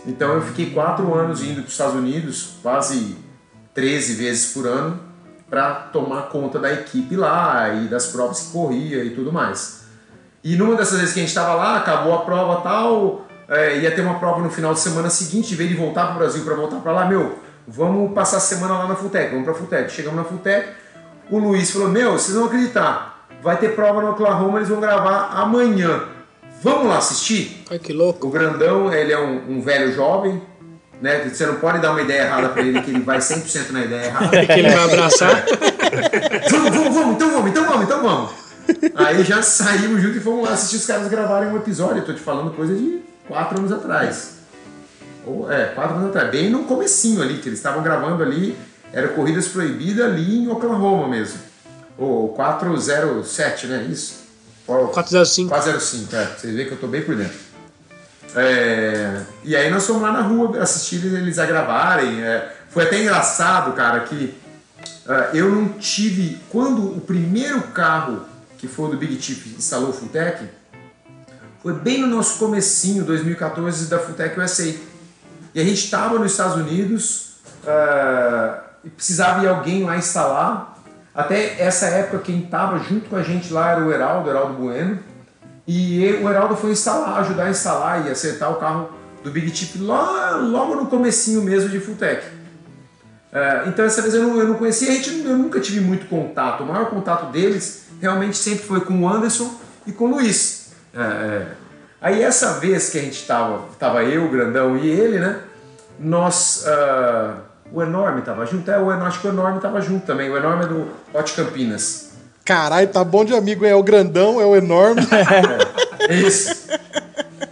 [0.06, 3.16] Então eu fiquei quatro anos indo para os Estados Unidos, quase
[3.74, 5.00] 13 vezes por ano,
[5.54, 9.84] para tomar conta da equipe lá e das provas que corria e tudo mais.
[10.44, 13.92] E numa dessas vezes que a gente estava lá, acabou a prova tal, é, ia
[13.92, 16.44] ter uma prova no final de semana seguinte, em vez de voltar para o Brasil
[16.44, 19.56] para voltar para lá, meu, vamos passar a semana lá na Futec, vamos para a
[19.56, 19.92] Futec.
[19.92, 20.70] Chegamos na Futec,
[21.30, 25.34] o Luiz falou, meu, vocês vão acreditar, vai ter prova no Oklahoma, eles vão gravar
[25.36, 26.02] amanhã.
[26.64, 27.64] Vamos lá assistir?
[27.70, 28.26] Olha que louco.
[28.26, 30.42] O grandão, ele é um, um velho jovem,
[31.04, 31.28] né?
[31.28, 34.06] Você não pode dar uma ideia errada para ele, que ele vai 100% na ideia
[34.06, 34.30] errada.
[34.48, 35.44] Que ele vai abraçar.
[36.50, 38.32] vamos, vamos, vamos, então vamos, então vamos, então vamos.
[38.96, 41.98] Aí já saímos juntos e fomos lá assistir os caras gravarem um episódio.
[41.98, 44.36] Eu tô te falando coisa de quatro anos atrás.
[45.26, 46.32] Ou, é, quatro anos atrás.
[46.32, 48.58] Bem no comecinho ali, que eles estavam gravando ali.
[48.94, 51.38] Era Corridas Proibidas ali em Oklahoma mesmo.
[51.98, 53.88] O 407, né?
[53.92, 54.24] Isso?
[54.66, 55.50] Ou- 405.
[55.50, 56.26] 405, é.
[56.26, 57.38] Vocês veem que eu tô bem por dentro.
[58.36, 62.24] É, e aí nós fomos lá na rua assistir eles a gravarem.
[62.24, 62.52] é.
[62.70, 64.36] foi até engraçado, cara, que
[65.08, 66.40] ah, eu não tive.
[66.50, 68.26] Quando o primeiro carro
[68.58, 70.50] que foi do Big Chip instalou o Fulltech,
[71.62, 74.74] foi bem no nosso comecinho, 2014, da Fulltech USA.
[75.54, 77.36] E a gente estava nos Estados Unidos
[77.68, 80.74] ah, e precisava ir alguém lá instalar.
[81.14, 85.00] Até essa época, quem estava junto com a gente lá era o Heraldo, Heraldo Bueno.
[85.66, 88.90] E ele- o Heraldo foi instalar, ajudar a instalar e acertar o carro
[89.24, 92.26] do Big Chip lá, logo no comecinho mesmo de Fulltech.
[93.32, 96.08] É, então essa vez eu não, eu não conhecia, a gente, eu nunca tive muito
[96.08, 96.64] contato.
[96.64, 99.52] O maior contato deles realmente sempre foi com o Anderson
[99.88, 100.74] e com o Luiz.
[100.94, 101.48] É, é.
[102.02, 105.40] Aí essa vez que a gente tava, tava eu, o Grandão e ele, né?
[105.98, 106.66] Nós.
[106.68, 107.38] ah,
[107.72, 108.70] o Enorme tava junto?
[108.70, 110.30] É, o acho que o Enorme tava junto também.
[110.30, 112.13] O Enorme é do Hot Campinas.
[112.46, 113.66] Caralho, tá bom de amigo.
[113.66, 115.02] É o grandão, é o enorme.
[116.10, 116.68] É isso.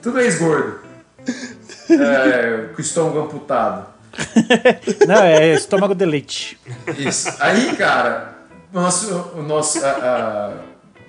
[0.01, 0.79] Tudo ex-gordo.
[1.89, 3.85] É, com o estômago amputado.
[5.07, 6.59] Não, é estômago de leite.
[6.97, 7.33] Isso.
[7.39, 8.33] Aí, cara,
[8.73, 9.79] nosso, o nosso,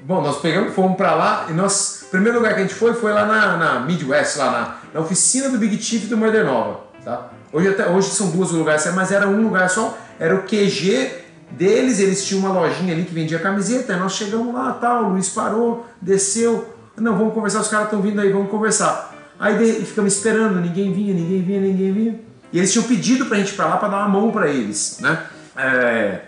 [0.03, 2.95] bom, nós pegamos, fomos pra lá e nós, o primeiro lugar que a gente foi
[2.95, 6.81] foi lá na, na Midwest, lá na, na oficina do Big Chief do Murder Nova,
[7.05, 7.29] tá?
[7.53, 11.22] Hoje, até, hoje são duas lugares, mas era um lugar só, era o QG
[11.57, 15.29] deles, eles tinham uma lojinha ali que vendia camiseta, nós chegamos lá, tal, o Luiz
[15.29, 19.15] parou, desceu, não, vamos conversar, os caras estão vindo aí, vamos conversar.
[19.39, 22.21] Aí de, ficamos esperando, ninguém vinha, ninguém vinha, ninguém vinha.
[22.53, 24.99] E eles tinham pedido pra gente ir pra lá pra dar uma mão pra eles,
[25.01, 25.19] né?
[25.57, 26.21] É,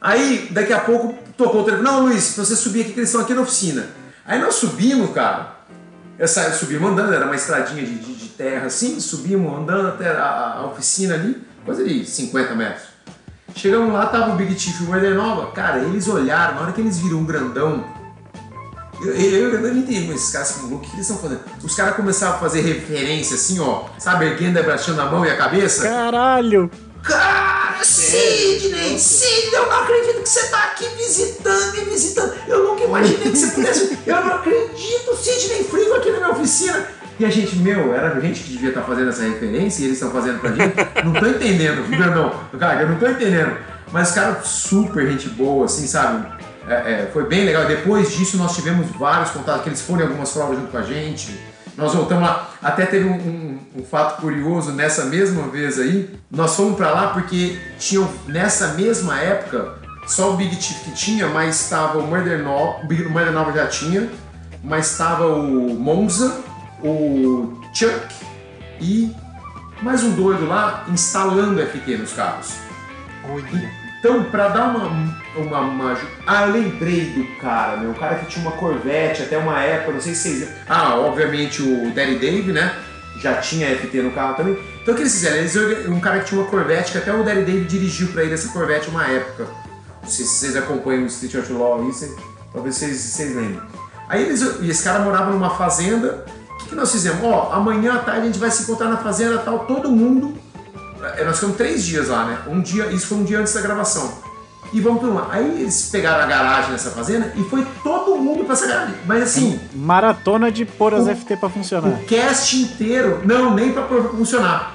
[0.00, 1.88] Aí, daqui a pouco, tocou o telefone.
[1.88, 3.86] Não, Luiz, você subir aqui, que eles estão aqui na oficina.
[4.24, 5.56] Aí nós subimos, cara.
[6.18, 10.10] Eu saí, subimos andando, era uma estradinha de, de- de terra assim, subimos andando até
[10.10, 12.84] a, a oficina ali, coisa de 50 metros.
[13.56, 15.50] Chegamos lá, tava o Big Chief e o Murder Nova.
[15.52, 17.82] Cara, eles olharam, na hora que eles viram um grandão.
[19.00, 21.40] Eu, eu, eu não entendi, mas esses caras o que eles estão fazendo?
[21.64, 25.36] Os caras começaram a fazer referência assim, ó, sabe, erguendo, abaixando a mão e a
[25.36, 25.82] cabeça.
[25.84, 26.70] Caralho!
[27.02, 32.34] Cara, Sidney, Sidney, eu não acredito que você tá aqui visitando e visitando.
[32.46, 33.98] Eu nunca imaginei que você pudesse.
[34.04, 36.75] Eu não acredito, Sidney Frigo aqui na minha oficina.
[37.18, 39.96] E a gente, meu, era a gente que devia estar fazendo essa referência e eles
[39.96, 40.74] estão fazendo pra gente.
[41.04, 41.82] Não tô entendendo,
[42.14, 43.56] não, cara, eu não tô entendendo.
[43.92, 46.26] Mas, cara, super gente boa, assim, sabe?
[46.68, 47.64] É, é, foi bem legal.
[47.66, 50.82] Depois disso, nós tivemos vários contatos, que eles foram em algumas provas junto com a
[50.82, 51.38] gente.
[51.76, 52.50] Nós voltamos lá.
[52.62, 56.10] Até teve um, um- um fato curioso nessa mesma vez aí.
[56.30, 59.74] Nós fomos pra lá porque tinham, nessa mesma época,
[60.06, 63.66] só o Big Chief que tinha, mas estava o Murder Nova, o Murder Nova já
[63.66, 64.08] tinha,
[64.64, 66.40] mas estava o Monza,
[66.90, 68.14] o Chuck
[68.80, 69.12] e
[69.82, 72.54] mais um doido lá instalando FT nos carros.
[73.98, 77.90] Então, pra dar uma, uma, uma Ah, eu lembrei do cara, meu.
[77.90, 80.48] O cara que tinha uma Corvette até uma época, não sei se vocês.
[80.68, 82.72] Ah, obviamente o Daddy Dave, né?
[83.20, 84.56] Já tinha FT no carro também.
[84.82, 85.36] Então o que eles fizeram?
[85.38, 85.56] Eles,
[85.88, 88.48] um cara que tinha uma Corvette, que até o Daddy Dave dirigiu pra ele essa
[88.52, 89.46] Corvette uma época.
[90.02, 92.14] Não sei se vocês acompanham o Street Outlaw aí, vocês-
[92.52, 93.60] talvez vocês, vocês lembrem.
[94.08, 96.24] Aí eles, e esse cara morava numa fazenda.
[96.66, 97.22] O que, nós fizemos?
[97.24, 100.36] Ó, amanhã à tarde a gente vai se encontrar na fazenda tal, todo mundo.
[101.16, 102.38] É, Nós ficamos três dias lá, né?
[102.48, 104.12] Um dia, isso foi um dia antes da gravação.
[104.72, 105.28] E vamos pra lá.
[105.30, 108.96] Aí eles pegaram a garagem nessa fazenda e foi todo mundo pra essa garagem.
[109.06, 111.88] Mas assim, Maratona de pôr as O- FT pra funcionar.
[111.88, 114.74] o cast inteiro, não, nem pra pra funcionar.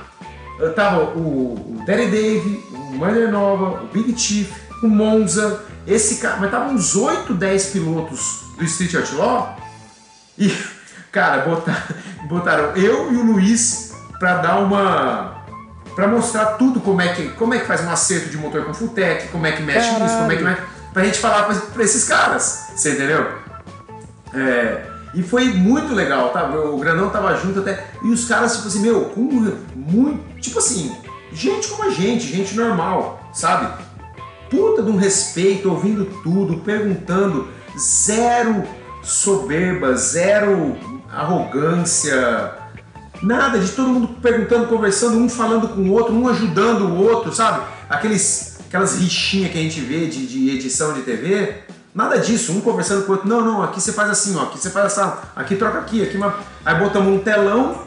[0.57, 4.49] Eu Tava o, o Daddy Dave, o Murder Nova, o Big Chief,
[4.81, 9.57] o Monza, esse cara, mas tava uns 8, 10 pilotos do Street Outlaw
[10.37, 10.55] e,
[11.11, 11.81] cara, botaram,
[12.27, 15.43] botaram eu e o Luiz pra dar uma.
[15.95, 18.73] pra mostrar tudo como é que, como é que faz um acerto de motor com
[18.73, 20.61] Futec, como é que mexe isso, como é que mexe.
[20.93, 23.39] Pra gente falar pra, pra esses caras, você entendeu?
[24.33, 26.45] É, e foi muito legal, tá?
[26.49, 27.85] O Granão tava junto até.
[28.03, 29.21] E os caras, tipo assim, meu, com
[29.75, 30.39] muito.
[30.39, 30.95] Tipo assim,
[31.33, 33.83] gente como a gente, gente normal, sabe?
[34.49, 37.47] Puta de um respeito, ouvindo tudo, perguntando,
[37.77, 38.63] zero
[39.01, 40.77] soberba, zero
[41.11, 42.53] arrogância,
[43.21, 47.33] nada de todo mundo perguntando, conversando, um falando com o outro, um ajudando o outro,
[47.33, 47.63] sabe?
[47.89, 51.55] Aqueles, aquelas rixinhas que a gente vê de, de edição de TV,
[51.93, 54.57] nada disso, um conversando com o outro, não, não, aqui você faz assim, ó, aqui
[54.57, 56.33] você faz assim, aqui troca aqui, aqui uma...
[56.65, 57.81] Aí botamos um telão,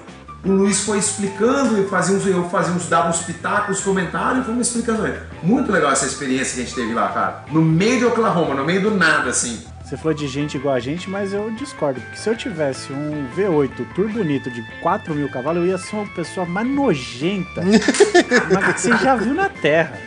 [0.44, 4.46] o Luiz foi explicando e fazia uns, eu fazia uns, dava uns pitacos, comentários e
[4.46, 5.10] fomos explicando.
[5.42, 7.44] Muito legal essa experiência que a gente teve lá, cara.
[7.50, 9.64] No meio de Oklahoma, no meio do nada, assim.
[9.84, 12.00] Você falou de gente igual a gente, mas eu discordo.
[12.00, 15.96] Porque se eu tivesse um V8 turbo bonito de 4 mil cavalos, eu ia ser
[15.96, 17.60] uma pessoa mais nojenta.
[18.50, 19.98] mas que você já viu na Terra.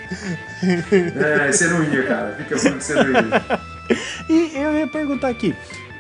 [0.92, 2.36] É, você não ia, cara.
[2.38, 3.68] Fica falando que você não ia.
[4.28, 5.56] E eu ia perguntar aqui.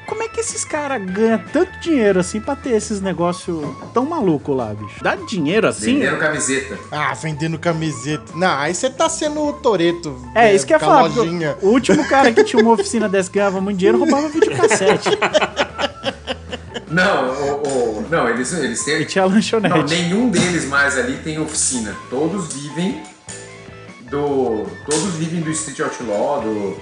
[0.07, 3.61] Como é que esses caras ganham tanto dinheiro assim pra ter esses negócios
[3.93, 5.03] tão maluco lá, bicho?
[5.03, 5.99] Dá dinheiro assim?
[5.99, 6.79] Vendendo camiseta.
[6.91, 8.23] Ah, vendendo camiseta.
[8.33, 10.17] Não, aí você tá sendo o Toreto.
[10.33, 11.09] É, isso que eu ia falar.
[11.61, 15.09] O último cara que tinha uma oficina dessa que ganhava muito dinheiro roubava videocassete.
[16.89, 17.67] Não, o,
[17.99, 19.01] o- não, eles, eles têm.
[19.01, 19.75] E tinha lanchonete.
[19.75, 21.93] Não, nenhum deles mais ali tem oficina.
[22.09, 23.03] Todos vivem
[24.09, 24.65] do.
[24.89, 26.77] Todos vivem do Street Outlaw, do.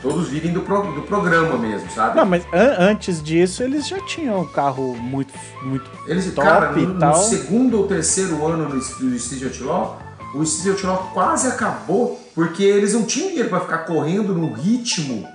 [0.00, 2.16] Todos vivem do, pro- do programa mesmo, sabe?
[2.16, 6.72] Não, mas an- antes disso eles já tinham um carro muito, muito Eles, top cara,
[6.78, 7.14] e no, no tal.
[7.16, 10.00] segundo ou terceiro ano no, do Street Outlaw,
[10.34, 15.26] o Street Outlaw quase acabou porque eles não tinham dinheiro pra ficar correndo no ritmo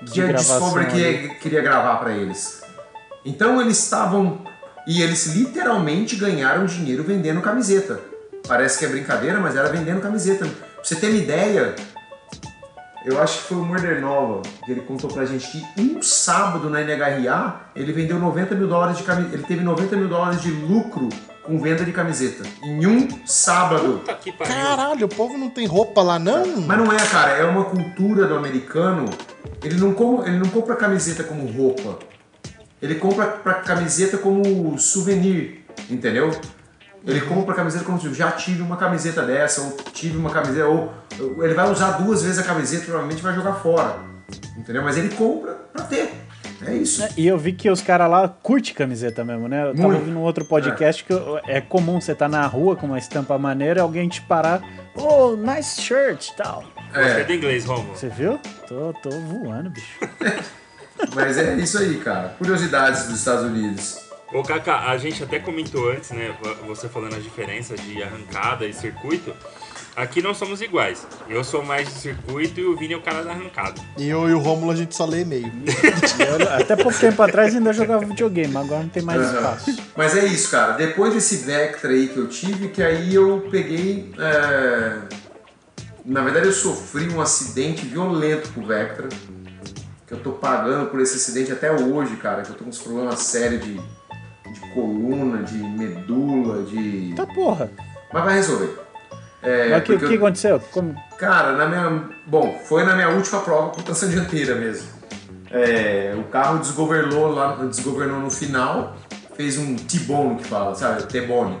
[0.00, 1.34] que De a Discovery ali.
[1.40, 2.60] queria, gravar pra eles.
[3.24, 4.40] Então eles estavam.
[4.86, 8.00] E eles literalmente ganharam dinheiro vendendo camiseta.
[8.46, 10.46] Parece que é brincadeira, mas era vendendo camiseta.
[10.46, 11.74] Pra você ter uma ideia,
[13.08, 16.68] eu acho que foi o Murder Nova que ele contou pra gente que um sábado
[16.70, 19.34] na NHRA ele vendeu 90 mil dólares de camiseta.
[19.34, 21.08] Ele teve 90 mil dólares de lucro
[21.42, 22.44] com venda de camiseta.
[22.62, 24.00] Em um sábado.
[24.00, 24.54] Puta que pariu.
[24.54, 26.46] Caralho, o povo não tem roupa lá, não?
[26.58, 29.06] Mas não é, cara, é uma cultura do americano.
[29.62, 31.98] Ele não, com- ele não compra camiseta como roupa.
[32.82, 36.30] Ele compra pra camiseta como souvenir, entendeu?
[37.08, 40.66] Ele compra a camiseta como tipo, já tive uma camiseta dessa, ou tive uma camiseta,
[40.66, 40.92] ou
[41.42, 43.96] ele vai usar duas vezes a camiseta, provavelmente vai jogar fora.
[44.56, 44.82] Entendeu?
[44.82, 46.12] Mas ele compra pra ter.
[46.66, 47.06] É isso.
[47.16, 49.62] E eu vi que os caras lá curtem camiseta mesmo, né?
[49.70, 50.00] Eu tava Muito.
[50.00, 53.38] ouvindo um outro podcast que eu- é comum você tá na rua com uma estampa
[53.38, 54.60] maneira e alguém te parar,
[54.96, 56.64] oh, nice shirt e tal.
[56.92, 57.96] Gostei É, do inglês, Romulo.
[57.96, 58.38] Você viu?
[58.66, 59.98] Tô, tô voando, bicho.
[61.14, 62.34] mas é isso aí, cara.
[62.38, 64.07] Curiosidades dos Estados Unidos.
[64.32, 66.36] Ô, Kaká, a gente até comentou antes, né?
[66.66, 69.34] Você falando as diferenças de arrancada e circuito.
[69.96, 71.04] Aqui não somos iguais.
[71.28, 73.80] Eu sou mais de circuito e o Vini é o cara da arrancada.
[73.96, 75.50] E eu e o Rômulo a gente só lê e-mail.
[76.20, 79.76] Eu, até pouco tempo atrás ainda jogava videogame, agora não tem mais espaço.
[79.96, 80.74] Mas é isso, cara.
[80.74, 84.12] Depois desse Vectra aí que eu tive, que aí eu peguei.
[84.18, 84.98] é,
[86.04, 89.08] Na verdade, eu sofri um acidente violento com o Vectra.
[90.06, 92.42] Que eu tô pagando por esse acidente até hoje, cara.
[92.42, 93.80] Que eu tô com uns problemas sérios de,
[94.52, 97.12] de coluna, de medula, de.
[97.14, 97.70] Tá porra.
[98.12, 98.78] Mas vai resolver.
[99.42, 100.60] É, Mas o que, o que eu- aconteceu?
[100.72, 102.08] Como- Cara, na minha.
[102.26, 104.88] Bom, foi na minha última prova com tração dianteira mesmo.
[105.50, 108.96] É, o carro desgovernou lá, desgovernou no final,
[109.36, 111.04] fez um T-bone que fala, sabe?
[111.04, 111.56] T-bone.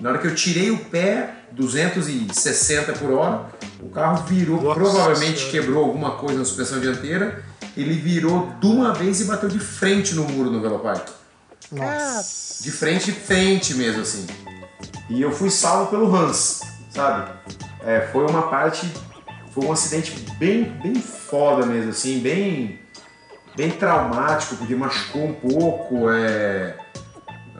[0.00, 3.46] Na hora que eu tirei o pé, 260 por hora,
[3.80, 5.52] o carro virou, Nossa provavelmente Senhora.
[5.52, 7.42] quebrou alguma coisa na suspensão dianteira.
[7.76, 11.08] Ele virou de uma vez e bateu de frente no muro no Velopark.
[11.72, 12.62] Nossa.
[12.62, 14.26] De frente, de frente mesmo, assim.
[15.08, 17.30] E eu fui salvo pelo Hans, sabe?
[17.84, 18.86] É, foi uma parte
[19.52, 22.80] foi um acidente bem, bem foda mesmo, assim, bem,
[23.54, 26.74] bem traumático, porque machucou um pouco, é,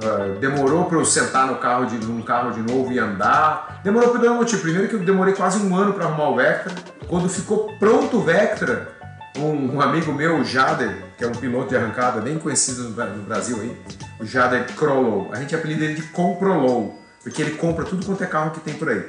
[0.03, 3.83] é, demorou para eu sentar no carro de, num carro de novo e andar.
[3.85, 4.63] Demorou por dois motivos.
[4.63, 6.75] Primeiro que eu demorei quase um ano para arrumar o Vectra.
[7.07, 8.91] Quando ficou pronto o Vectra,
[9.37, 13.23] um, um amigo meu, o Jader, que é um piloto de arrancada bem conhecido no,
[13.23, 13.77] Brasil aí,
[14.21, 18.27] o Jader Crollow, a gente apelida ele de Comprollow, porque ele compra tudo quanto é
[18.27, 19.05] carro que tem por aí.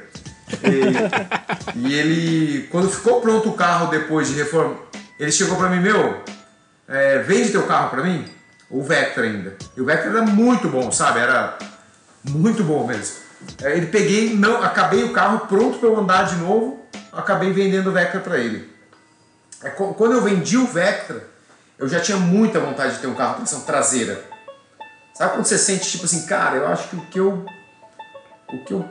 [0.62, 4.76] E, e ele, quando ficou pronto o carro depois de reforma,
[5.18, 6.22] ele chegou para mim, meu,
[6.88, 8.24] é, vende teu carro para mim?
[8.70, 9.56] O Vectra ainda.
[9.76, 11.20] E o Vectra era muito bom, sabe?
[11.20, 11.58] Era
[12.28, 13.16] muito bom mesmo.
[13.62, 16.82] É, ele peguei, não, acabei o carro pronto para eu andar de novo,
[17.12, 18.73] acabei vendendo o Vectra para ele.
[19.64, 21.24] É, quando eu vendi o Vectra,
[21.78, 24.22] eu já tinha muita vontade de ter um carro tração traseira.
[25.14, 27.46] Sabe quando você sente tipo assim, cara, eu acho que o que eu
[28.52, 28.84] o que eu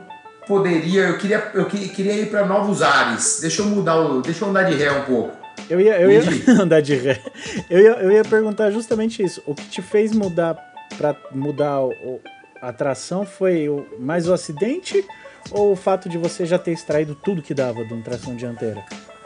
[0.46, 3.38] poderia, eu queria eu queria ir para novos ares.
[3.40, 5.36] Deixa eu mudar o, deixa eu andar de ré um pouco.
[5.70, 6.22] Eu ia, eu ia
[6.60, 7.22] andar de ré.
[7.70, 9.42] Eu ia, eu ia perguntar justamente isso.
[9.46, 10.56] O que te fez mudar
[10.98, 12.20] para mudar o,
[12.60, 15.04] a tração foi o, mais o acidente
[15.50, 18.84] ou o fato de você já ter extraído tudo que dava de uma tração dianteira?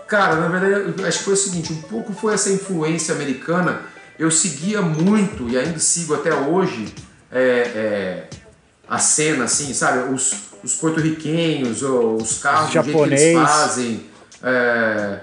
[0.09, 3.83] Cara, na verdade, acho que foi o seguinte, um pouco foi essa influência americana.
[4.19, 6.93] Eu seguia muito, e ainda sigo até hoje,
[7.31, 8.31] é, é,
[8.89, 10.13] a cena, assim, sabe?
[10.13, 10.33] Os,
[10.65, 14.07] os porto-riquenhos, os carros, o jeito que eles fazem.
[14.43, 15.21] É,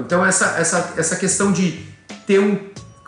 [0.00, 1.86] então, essa, essa, essa questão de
[2.26, 2.58] ter um,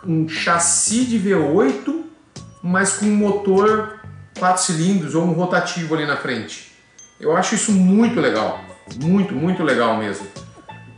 [0.05, 2.03] um chassi de V8,
[2.63, 3.99] mas com um motor
[4.39, 6.71] 4 cilindros ou um rotativo ali na frente.
[7.19, 8.63] Eu acho isso muito legal.
[8.95, 10.25] Muito, muito legal mesmo.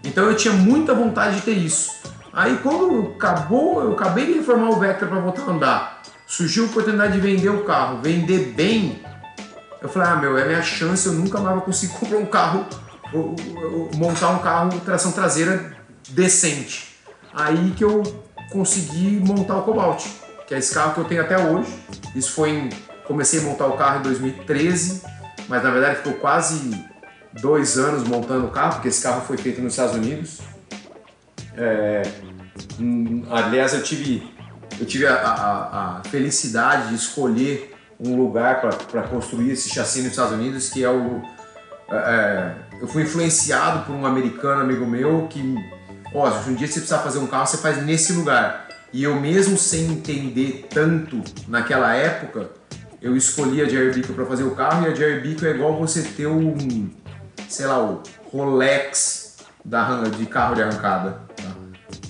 [0.03, 1.91] Então eu tinha muita vontade de ter isso.
[2.34, 6.02] Aí quando acabou, eu acabei de reformar o Vectra para voltar a andar.
[6.26, 9.02] Surgiu a oportunidade de vender o carro, vender bem.
[9.82, 12.65] Eu falei, ah meu, é minha chance, eu nunca mais vou conseguir comprar um carro,
[13.95, 15.76] montar um carro tração traseira
[16.10, 16.95] decente.
[17.34, 18.02] Aí que eu
[18.52, 20.06] consegui montar o Cobalt,
[20.48, 21.73] que é esse carro que eu tenho até hoje.
[22.15, 22.69] Isso foi em,
[23.06, 25.03] comecei a montar o carro em 2013,
[25.48, 26.86] mas na verdade ficou quase
[27.40, 30.40] dois anos montando o carro, porque esse carro foi feito nos Estados Unidos.
[31.56, 32.02] É,
[32.80, 34.24] hum, aliás, eu tive,
[34.80, 40.12] eu tive a, a, a felicidade de escolher um lugar para construir esse chassi nos
[40.12, 41.22] Estados Unidos, que é o.
[41.90, 45.56] É, é, eu fui influenciado por um americano amigo meu que,
[46.14, 48.68] ó, se um dia você precisar fazer um carro, você faz nesse lugar.
[48.91, 52.49] E eu mesmo sem entender tanto naquela época,
[53.02, 55.78] eu escolhi a Jerry Beacle para fazer o carro e a Jerry Beacle é igual
[55.78, 56.90] você ter um,
[57.49, 58.01] sei lá, o
[58.31, 61.22] Rolex da, de carro de arrancada.
[61.35, 61.43] Tá?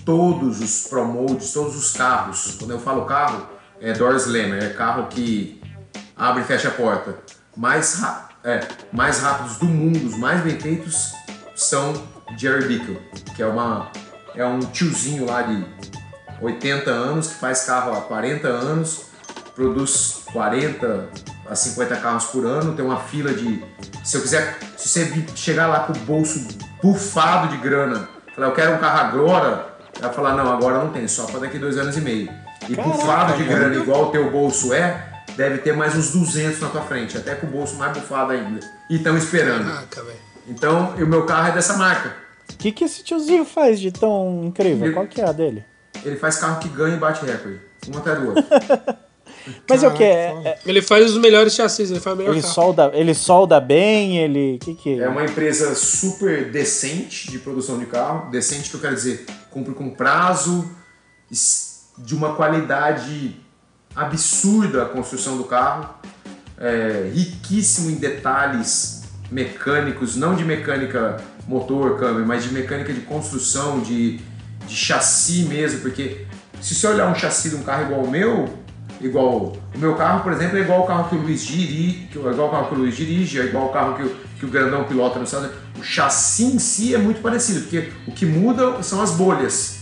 [0.05, 3.47] Todos os promotes, todos os carros, quando eu falo carro,
[3.79, 5.61] é door slammer, é carro que
[6.15, 7.17] abre e fecha a porta.
[7.55, 8.01] Mais,
[8.43, 11.13] é, mais rápidos do mundo, os mais bem feitos,
[11.55, 11.93] são
[12.37, 13.01] Jerry Bickle,
[13.35, 13.91] que é, uma,
[14.35, 15.65] é um tiozinho lá de
[16.41, 19.05] 80 anos, que faz carro há 40 anos,
[19.55, 21.09] produz 40
[21.51, 23.61] a 50 carros por ano, tem uma fila de.
[24.05, 26.47] Se eu quiser, se você chegar lá com o bolso
[26.81, 31.05] bufado de grana, falar, eu quero um carro agora, vai falar, não, agora não tem,
[31.09, 32.31] só para daqui dois anos e meio.
[32.69, 36.61] E Caraca, bufado de grana, igual o teu bolso é, deve ter mais uns 200
[36.61, 38.61] na tua frente, até com o bolso mais bufado ainda.
[38.89, 39.65] E estão esperando.
[39.89, 40.05] Caraca,
[40.47, 42.15] então, o meu carro é dessa marca.
[42.49, 44.85] O que, que esse tiozinho faz de tão incrível?
[44.85, 45.65] Ele, Qual que é a dele?
[46.05, 47.59] Ele faz carro que ganha e bate recorde.
[47.89, 48.33] Um até do
[49.69, 50.03] Mas é o que?
[50.03, 54.17] É, ele faz os melhores chassis, ele faz o melhor ele solda, ele solda bem,
[54.17, 54.57] ele.
[54.59, 55.03] que que é?
[55.03, 58.29] É uma empresa super decente de produção de carro.
[58.29, 60.69] Decente que eu quero dizer, cumpre com prazo,
[61.97, 63.35] de uma qualidade
[63.95, 65.89] absurda a construção do carro,
[66.57, 73.79] é, riquíssimo em detalhes mecânicos, não de mecânica motor, câmbio, mas de mecânica de construção,
[73.79, 74.19] de,
[74.67, 76.25] de chassi mesmo, porque
[76.61, 78.47] se você olhar um chassi de um carro igual o meu,
[79.01, 82.31] igual o meu carro, por exemplo, é igual o carro que o Luiz dirige, é
[82.31, 84.49] igual o carro que o Luiz dirige, é igual o carro que o, que o
[84.49, 88.81] grandão pilota no Estados O chassi em si é muito parecido, porque o que muda
[88.83, 89.79] são as bolhas.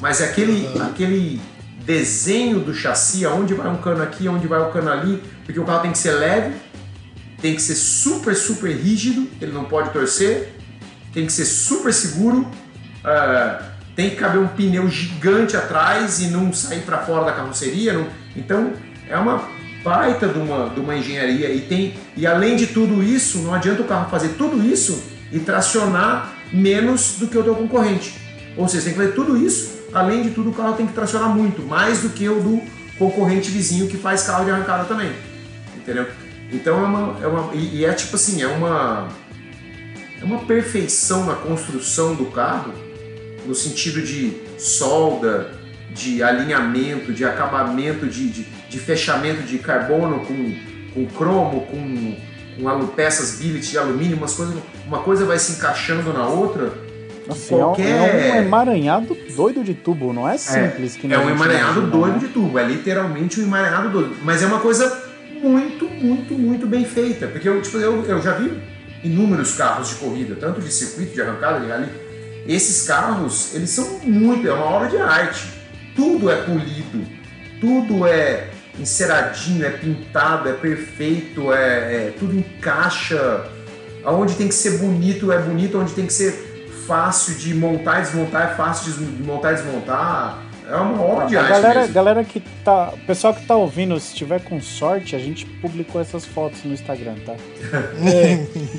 [0.00, 1.40] Mas é aquele, aquele
[1.84, 5.60] desenho do chassi, aonde vai um cano aqui, aonde vai o um cano ali, porque
[5.60, 6.54] o carro tem que ser leve,
[7.40, 10.54] tem que ser super, super rígido, ele não pode torcer,
[11.12, 13.64] tem que ser super seguro, uh,
[13.94, 17.92] tem que caber um pneu gigante atrás e não sair para fora da carroceria.
[17.92, 18.08] Não...
[18.36, 18.72] Então
[19.08, 19.48] é uma
[19.82, 23.82] baita de uma, de uma engenharia e tem e além de tudo isso, não adianta
[23.82, 28.14] o carro fazer tudo isso e tracionar menos do que o teu concorrente.
[28.56, 31.28] Ou seja, tem que fazer tudo isso além de tudo, o carro tem que tracionar
[31.28, 32.60] muito, mais do que o do
[32.98, 35.12] concorrente vizinho que faz carro de arrancada também.
[35.76, 36.06] Entendeu?
[36.52, 37.18] Então é uma.
[37.22, 39.08] É uma e, e é tipo assim, é uma.
[40.20, 42.72] é uma perfeição na construção do carro,
[43.46, 45.52] no sentido de solda,
[45.94, 50.54] de alinhamento, de acabamento, de, de, de fechamento de carbono com,
[50.92, 52.16] com cromo, com,
[52.56, 54.54] com alu- peças billet de alumínio, umas coisas,
[54.86, 56.72] uma coisa vai se encaixando na outra.
[57.26, 61.20] É um- qualquer- é um emaranhado doido de tubo, não é simples que nem É
[61.20, 62.18] um emaranhado imagina, doido né?
[62.18, 64.16] de tubo, é literalmente um emaranhado doido.
[64.22, 65.04] Mas é uma coisa
[65.42, 67.26] muito, muito, muito bem feita.
[67.28, 68.52] Porque eu, tipo, eu, eu já vi
[69.02, 71.88] inúmeros carros de corrida, tanto de circuito, de arrancada, de rally.
[72.46, 75.53] Esses carros, eles são muito, é uma obra de arte.
[75.94, 77.06] Tudo é polido,
[77.60, 78.48] tudo é
[78.78, 83.44] enceradinho, é pintado, é perfeito, é, é- tudo encaixa.
[84.04, 88.02] Aonde tem que ser bonito é bonito, onde tem que ser fácil de montar e
[88.02, 90.42] desmontar é fácil de montar e desmontar.
[90.66, 91.94] É uma obra de A arte galera, mesmo.
[91.94, 92.90] galera que tá.
[92.94, 96.72] O pessoal que tá ouvindo, se tiver com sorte, a gente publicou essas fotos no
[96.72, 97.34] Instagram, tá?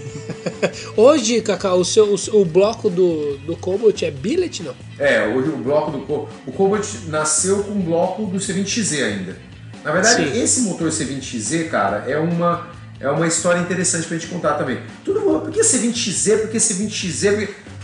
[0.97, 4.73] Hoje, Cacau, o, seu, o, o bloco do, do Cobalt é billet, não?
[4.97, 9.37] É, hoje o bloco do Co- o Cobalt nasceu com o bloco do C20XZ ainda.
[9.83, 10.41] Na verdade, Sim.
[10.41, 12.67] esse motor C20XZ, cara, é uma
[12.99, 14.79] é uma história interessante pra gente contar também.
[15.03, 16.41] Tudo bom, por que C20XZ?
[16.41, 16.49] Por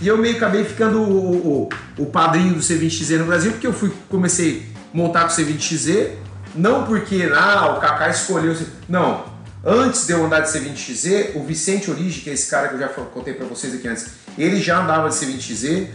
[0.01, 0.05] que C20XZ?
[0.05, 3.51] Por que- E eu meio acabei ficando o, o, o padrinho do C20XZ no Brasil,
[3.51, 6.09] porque eu fui comecei a montar com o C20XZ,
[6.55, 8.55] não porque ah, o Kaká escolheu.
[8.89, 9.31] Não.
[9.63, 12.79] Antes de eu andar de C20XZ, o Vicente Origi, que é esse cara que eu
[12.79, 14.07] já contei pra vocês aqui antes,
[14.37, 15.87] ele já andava de C20XZ.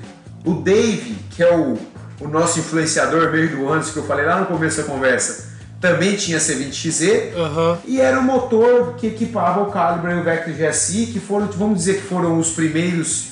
[0.44, 1.76] O Dave, que é o,
[2.20, 6.14] o nosso influenciador meio do ano, que eu falei lá no começo da conversa, também
[6.14, 7.34] tinha C20XZ.
[7.36, 7.78] Aham.
[7.86, 11.78] E era o motor que equipava o Calibre e o Vector GSI, que foram, vamos
[11.78, 13.30] dizer que foram os primeiros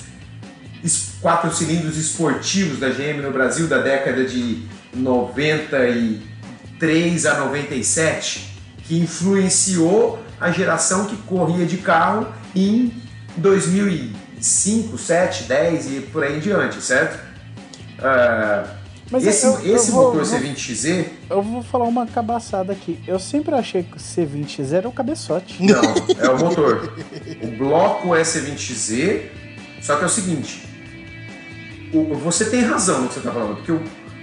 [1.21, 4.63] quatro cilindros esportivos da GM no Brasil da década de
[4.95, 8.55] 93 a 97,
[8.87, 12.93] que influenciou a geração que corria de carro em
[13.37, 17.19] 2005, 7, 10 e por aí em diante, certo?
[17.99, 18.65] Ah,
[19.11, 22.99] Mas esse eu- eu esse vou- motor vou- C20XZ Eu vou falar uma cabaçada aqui.
[23.07, 25.63] Eu sempre achei que o C20 era o cabeçote.
[25.63, 25.83] Não,
[26.19, 26.93] é o motor.
[27.43, 29.31] O bloco é C20Z,
[29.81, 30.64] só que é o seguinte:
[32.03, 33.73] você tem razão no que você está falando, porque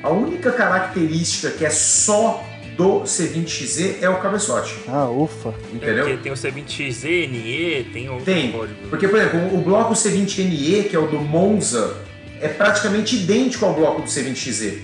[0.04, 2.44] a única característica que é só
[2.78, 5.54] do C20XZ é o cabeçote, Ah, ufa.
[5.74, 6.06] entendeu?
[6.06, 8.80] Porque tem o C20Z, NE, tem outro Tem, código.
[8.90, 11.96] porque por exemplo, o bloco C20NE, que é o do Monza,
[12.40, 14.80] é praticamente idêntico ao bloco do C20XZ,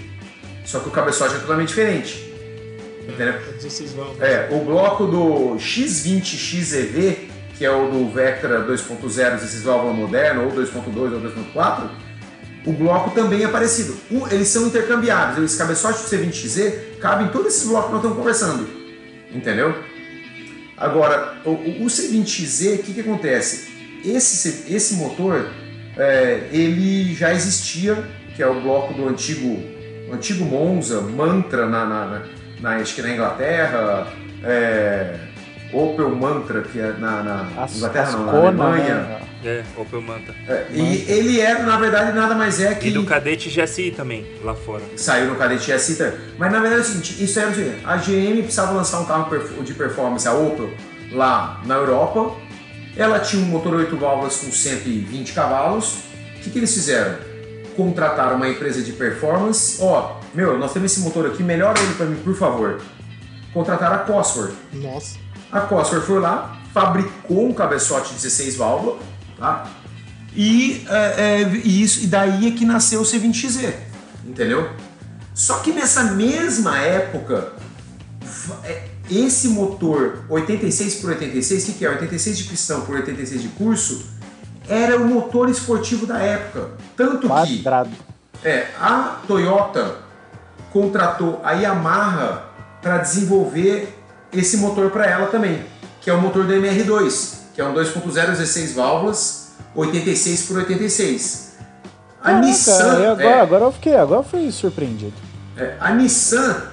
[0.66, 2.32] só que o cabeçote é totalmente diferente,
[3.08, 3.36] entendeu?
[3.36, 4.22] É 16 válvulas.
[4.22, 7.16] É, o bloco do X20XEV,
[7.58, 11.90] que é o do Vectra 2.0, esses válvula moderna, ou 2.2 ou 2.4,
[12.70, 13.96] o bloco também é parecido.
[14.12, 15.44] O- eles são intercambiáveis.
[15.52, 18.68] Esse cabeçote do C20XZ cabe em todos esses blocos que nós estamos conversando.
[19.34, 19.74] Entendeu?
[20.78, 23.70] Agora, o, o- o C20XZ, o que, que acontece?
[24.06, 25.48] Esse, esse motor,
[25.98, 27.98] é, ele já existia,
[28.36, 29.60] que é o bloco do antigo,
[30.14, 32.22] antigo Monza, Mantra, na, na, na-
[32.62, 34.08] na- acho que na Inglaterra,
[34.44, 35.16] é,
[35.74, 38.96] Opel Mantra, que é na, na As, Inglaterra, não, na Alemanha.
[38.96, 39.20] né?
[39.44, 40.34] É, Opel Manta.
[40.48, 42.88] É, e ele era, na verdade, nada mais é que.
[42.88, 44.84] E do Cadete GSI também, lá fora.
[44.96, 46.20] Saiu no Cadete S também.
[46.38, 49.06] Mas na verdade é o seguinte, isso era o seguinte, a GM precisava lançar um
[49.06, 50.72] carro de performance, a Opel,
[51.12, 52.36] lá na Europa.
[52.96, 55.94] Ela tinha um motor 8 válvulas com 120 cavalos.
[56.38, 57.16] O que, que eles fizeram?
[57.76, 59.78] Contrataram uma empresa de performance.
[59.80, 62.82] Ó, meu, nós temos esse motor aqui, melhora ele para mim, por favor.
[63.54, 64.54] Contrataram a Cosworth.
[64.74, 65.20] Nossa.
[65.52, 68.98] A Cosworth foi lá, fabricou um cabeçote de 16 válvulas,
[69.38, 69.68] tá?
[70.36, 73.74] E, é, é, e isso, e daí é que nasceu o C20XZ,
[74.26, 74.70] entendeu?
[75.34, 77.54] Só que nessa mesma época,
[78.64, 81.90] é, esse motor 86 por 86, o que, que é?
[81.90, 84.06] 86 de pistão por 86 de curso,
[84.68, 86.72] era o motor esportivo da época.
[86.96, 87.28] Tanto que
[87.64, 87.92] Quadrado.
[88.44, 89.98] é, a Toyota
[90.72, 92.44] contratou a Yamaha
[92.82, 93.98] para desenvolver
[94.32, 95.64] esse motor para ela também,
[96.02, 101.54] que é o motor do MR2, que é um 2.0 16 válvulas, 86 por 86.
[102.22, 105.16] A Caraca, Nissan, agora, é, agora eu fiquei, agora eu fui surpreendido.
[105.58, 106.66] é, a Nissan,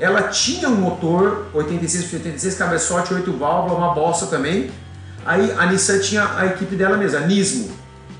[0.00, 4.68] ela tinha um motor 86 por 86, cabeçote 8 válvulas, uma bosta também.
[5.24, 7.70] Aí a Nissan tinha a equipe dela mesma, a Nismo,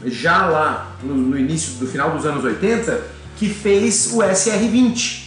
[0.04, 3.02] já lá no, no início do final dos anos 80,
[3.36, 5.24] que fez o SR20,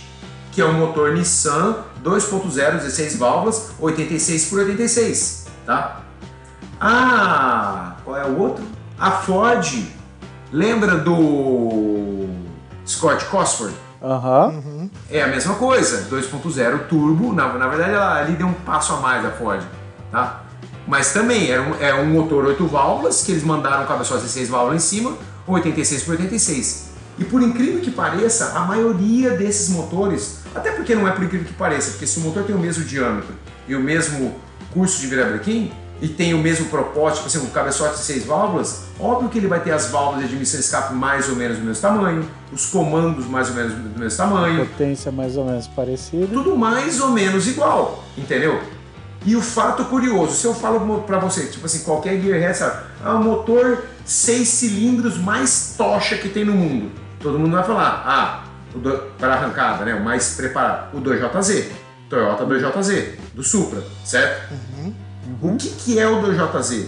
[0.54, 6.05] que é um motor Nissan 2.0, 16 válvulas, 86 por 86, tá?
[6.80, 8.66] Ah, qual é o outro?
[9.00, 9.86] A Ford,
[10.52, 12.28] lembra do
[12.86, 13.74] Scott Cosworth?
[14.02, 14.90] Aham.
[15.10, 18.98] É a mesma coisa, 2.0 turbo, na, na verdade ela ali deu um passo a
[18.98, 19.64] mais a Ford,
[20.12, 20.44] tá?
[20.88, 24.50] Mas também era um, é um motor 8 válvulas, que eles mandaram cabeçote de 6
[24.50, 25.14] válvulas em cima,
[25.48, 26.90] 86 por 86.
[27.18, 31.48] E por incrível que pareça, a maioria desses motores, até porque não é por incrível
[31.48, 33.34] que pareça, porque se o motor tem o mesmo diâmetro
[33.68, 34.36] e o mesmo
[34.74, 38.84] curso de virabrequim, e tem o mesmo propósito, por exemplo, um cabeçote de 6 válvulas,
[39.00, 41.64] óbvio que ele vai ter as válvulas de admissão de escape mais ou menos do
[41.64, 46.28] mesmo tamanho, os comandos mais ou menos do mesmo tamanho, Potência mais ou menos parecida.
[46.28, 48.62] tudo mais ou menos igual, entendeu?
[49.26, 53.16] E o fato curioso, se eu falo pra você, tipo assim, qualquer gearhead sabe, ah,
[53.16, 56.92] o motor 6 cilindros mais tocha que tem no mundo.
[57.20, 58.44] Todo mundo vai falar, ah,
[58.78, 61.72] do- para arrancada, né, o mais preparado, o 2JZ,
[62.08, 64.54] Toyota 2JZ, do Supra, certo?
[65.42, 66.86] O que, que é o 2JZ?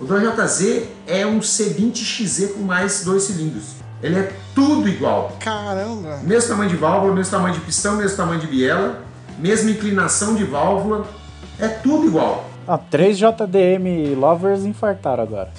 [0.00, 3.76] O 2JZ é um C20XZ com mais dois cilindros.
[4.02, 5.36] Ele é tudo igual.
[5.40, 6.20] Caramba.
[6.22, 9.02] Mesmo tamanho de válvula, mesmo tamanho de pistão, mesmo tamanho de biela,
[9.38, 11.06] mesma inclinação de válvula,
[11.58, 12.48] é tudo igual.
[12.66, 15.50] Ah, três JDM lovers infartaram agora.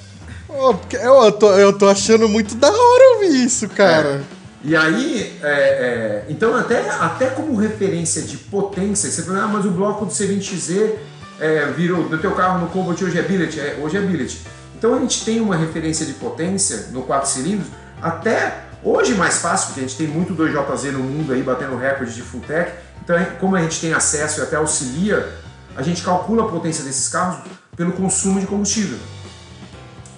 [0.49, 4.23] Ô, porque Eu, tô, eu tô achando muito da hora ouvir isso, cara.
[4.63, 9.63] E aí, é, é, então até, até como referência de potência, você fala, ah, mas
[9.63, 10.93] o bloco do C20XZ
[11.39, 14.41] é, virou, do teu carro no Cobalt hoje é billet, é, hoje é billet.
[14.77, 17.67] Então a gente tem uma referência de potência no 4 cilindros,
[18.01, 22.13] até hoje mais fácil, porque a gente tem muito 2JZ no mundo aí, batendo recorde
[22.13, 22.71] de full tech,
[23.03, 25.27] então como a gente tem acesso e até auxilia,
[25.75, 27.39] a gente calcula a potência desses carros
[27.75, 28.97] pelo consumo de combustível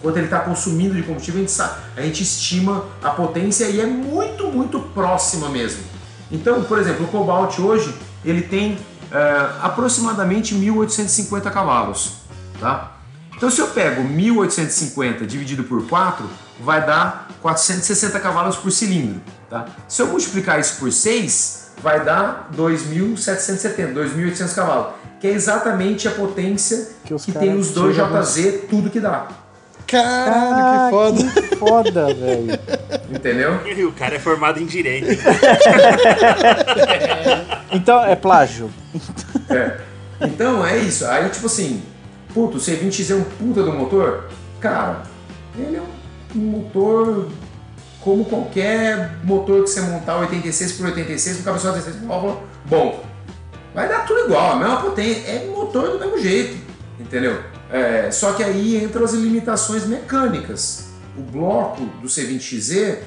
[0.02, 3.82] quanto ele está consumindo de combustível, a gente, sabe, a gente estima a potência e
[3.82, 5.84] é muito, muito próxima mesmo.
[6.32, 8.78] Então, por exemplo, o Cobalt hoje ele tem
[9.12, 12.14] eh, aproximadamente 1850 cavalos.
[12.60, 12.94] Tá?
[13.36, 16.28] Então, se eu pego 1850 dividido por 4,
[16.60, 19.22] vai dar 460 cavalos por cilindro.
[19.50, 19.66] Tá?
[19.88, 24.88] Se eu multiplicar isso por 6, vai dar 2.770, 2.800 cavalos,
[25.20, 29.28] que é exatamente a potência Que que tem os dois JZ, tudo que dá.
[29.88, 31.24] Caralho, que foda.
[31.26, 32.60] Ah, que foda, velho.
[33.10, 33.60] Entendeu?
[33.66, 35.10] E o cara é formado em direito.
[35.10, 35.18] hein?
[37.72, 38.70] Então é plágio.
[39.50, 39.78] É.
[40.22, 41.06] Então é isso.
[41.06, 41.84] Aí, tipo assim,
[42.34, 44.30] puto, o C20X é um puta do motor?
[44.60, 45.04] Cara,
[45.58, 45.82] ele é
[46.36, 47.28] um motor
[48.02, 53.04] como qualquer motor que você montar 86 por 86 com cabeçote 16 por válvula, bom.
[53.76, 56.58] Vai dar tudo igual, a mesma potência, é motor do mesmo jeito,
[57.00, 57.40] entendeu?
[57.72, 60.86] É, só que aí entram as limitações mecânicas.
[61.18, 63.00] O bloco do C20XZ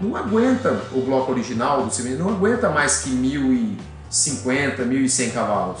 [0.00, 5.80] não aguenta, o bloco original do C20 não aguenta mais que 1050, 1100 cavalos.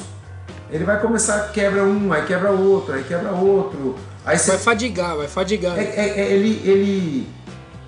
[0.70, 3.96] Ele vai começar, quebra um, aí quebra outro, aí quebra outro.
[4.24, 5.78] Aí você Vai fadigar, vai fadigar.
[5.78, 7.26] é, é- é- ele, ele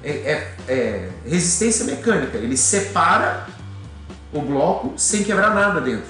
[0.05, 2.39] é, é- é resistência mecânica.
[2.39, 3.47] Ele separa
[4.33, 6.07] o bloco sem quebrar nada dentro.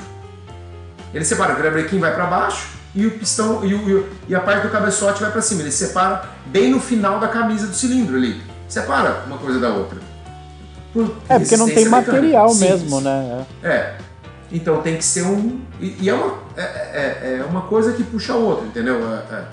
[1.15, 4.67] Ele separa, o virabrequim vai para baixo e o pistão e, o- e a parte
[4.67, 5.63] do cabeçote vai para cima.
[5.63, 8.41] Ele separa bem no final da camisa do cilindro ali.
[8.69, 9.99] Separa uma coisa da outra.
[10.93, 12.13] Por É porque não tem mecânica.
[12.13, 12.71] material Simples.
[12.83, 13.47] mesmo, né?
[13.63, 13.95] É.
[14.51, 15.61] Então tem que ser um.
[15.81, 18.97] E, e é, uma, é, é- é uma coisa que puxa a outra, entendeu?
[19.15, 19.45] É- é.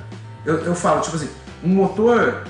[0.45, 1.29] Eu, eu falo, tipo assim,
[1.63, 2.43] um motor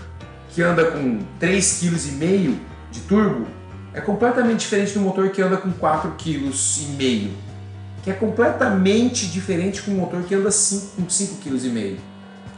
[0.51, 2.59] que anda com 3,5 kg
[2.91, 3.47] de turbo
[3.93, 7.31] é completamente diferente do motor que anda com 4,5 kg.
[8.05, 11.97] Que é completamente diferente com um motor que anda cinco- com 5,5 kg.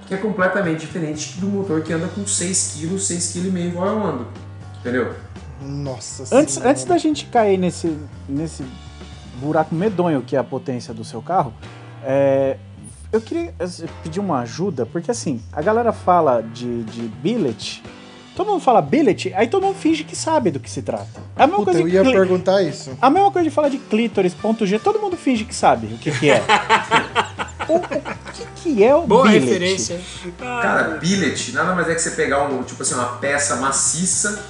[0.06, 4.06] Que é completamente diferente do motor que anda com 6 kg, 6,5 kg igual eu
[4.06, 4.28] ando.
[4.80, 5.14] Entendeu?
[5.62, 6.72] Nossa Antes, senhora.
[6.72, 7.98] antes da gente cair nesse,
[8.30, 8.64] nesse
[9.42, 11.52] buraco medonho que é a potência do seu carro,
[12.04, 12.58] é,
[13.12, 13.54] eu queria
[14.04, 17.82] pedir uma ajuda, porque assim, a galera fala de, de billet,
[18.38, 21.08] todo mundo fala billet, aí todo mundo finge que sabe do que se trata.
[21.36, 22.96] É a mesma Puta, coisa eu de ia cli- perguntar isso.
[23.02, 25.98] A mesma coisa de falar de clítoris, ponto G, todo mundo finge que sabe o
[25.98, 26.44] que, que é.
[27.68, 27.82] o, o
[28.34, 29.40] que, que é o Boa billet?
[29.40, 30.00] referência.
[30.38, 34.44] Cara, billet nada mais é que você pegar um, tipo assim, uma peça maciça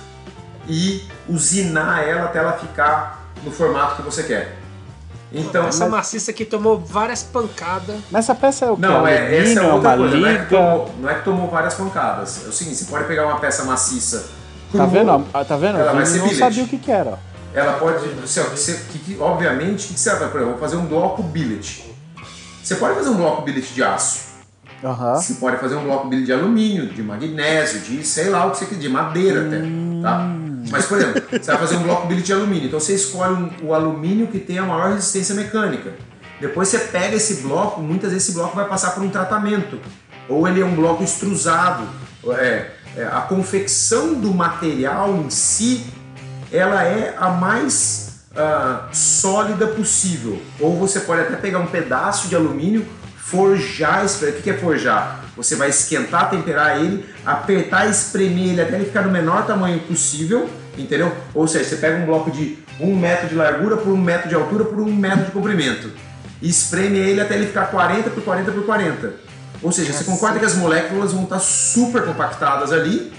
[0.67, 4.57] e usinar ela até ela ficar no formato que você quer.
[5.31, 7.97] Então, Essa maciça que tomou várias pancadas.
[8.09, 8.81] Mas essa peça é o que?
[8.81, 10.17] não, é, essa é outra coisa.
[10.17, 12.45] Não é, que tomou, não é que tomou várias pancadas.
[12.45, 14.29] É o seguinte, você pode pegar uma peça maciça
[14.75, 15.25] Tá vendo?
[15.33, 15.77] Ah, Tá vendo?
[15.79, 17.19] Ela vai ser não sabia o que, que era.
[17.53, 18.05] Ela pode.
[18.21, 20.31] Você, você, que, que- obviamente, o que você vai fazer?
[20.31, 21.83] Por exemplo, eu vou fazer um bloco billet.
[22.63, 24.27] Você pode fazer um bloco billet de aço.
[24.83, 25.15] Aham.
[25.15, 28.57] Você pode fazer um bloco billet de alumínio, de magnésio, de sei lá o que
[28.59, 29.61] você quiser, de madeira até,
[30.03, 30.29] tá?
[30.69, 33.73] Mas, por exemplo, você vai fazer um bloco de alumínio, então você escolhe um- o
[33.73, 35.93] alumínio que tem a maior resistência mecânica.
[36.39, 39.79] Depois você pega esse bloco, muitas vezes esse bloco vai passar por um tratamento,
[40.29, 41.87] ou ele é um bloco extrusado.
[42.29, 45.85] É, é, a confecção do material em si,
[46.51, 50.39] ela é a mais ah, sólida possível.
[50.59, 52.85] Ou você pode até pegar um pedaço de alumínio,
[53.29, 54.05] forjar.
[54.05, 55.25] O que é forjar?
[55.35, 59.79] Você vai esquentar, temperar ele, apertar e espremer ele até ele ficar no menor tamanho
[59.81, 61.15] possível, entendeu?
[61.33, 64.35] Ou seja, você pega um bloco de um metro de largura por um metro de
[64.35, 65.91] altura por um metro de comprimento
[66.41, 69.13] e espreme ele até ele ficar 40 por 40 por 40.
[69.61, 73.11] Ou seja, você concorda que as moléculas vão estar super compactadas ali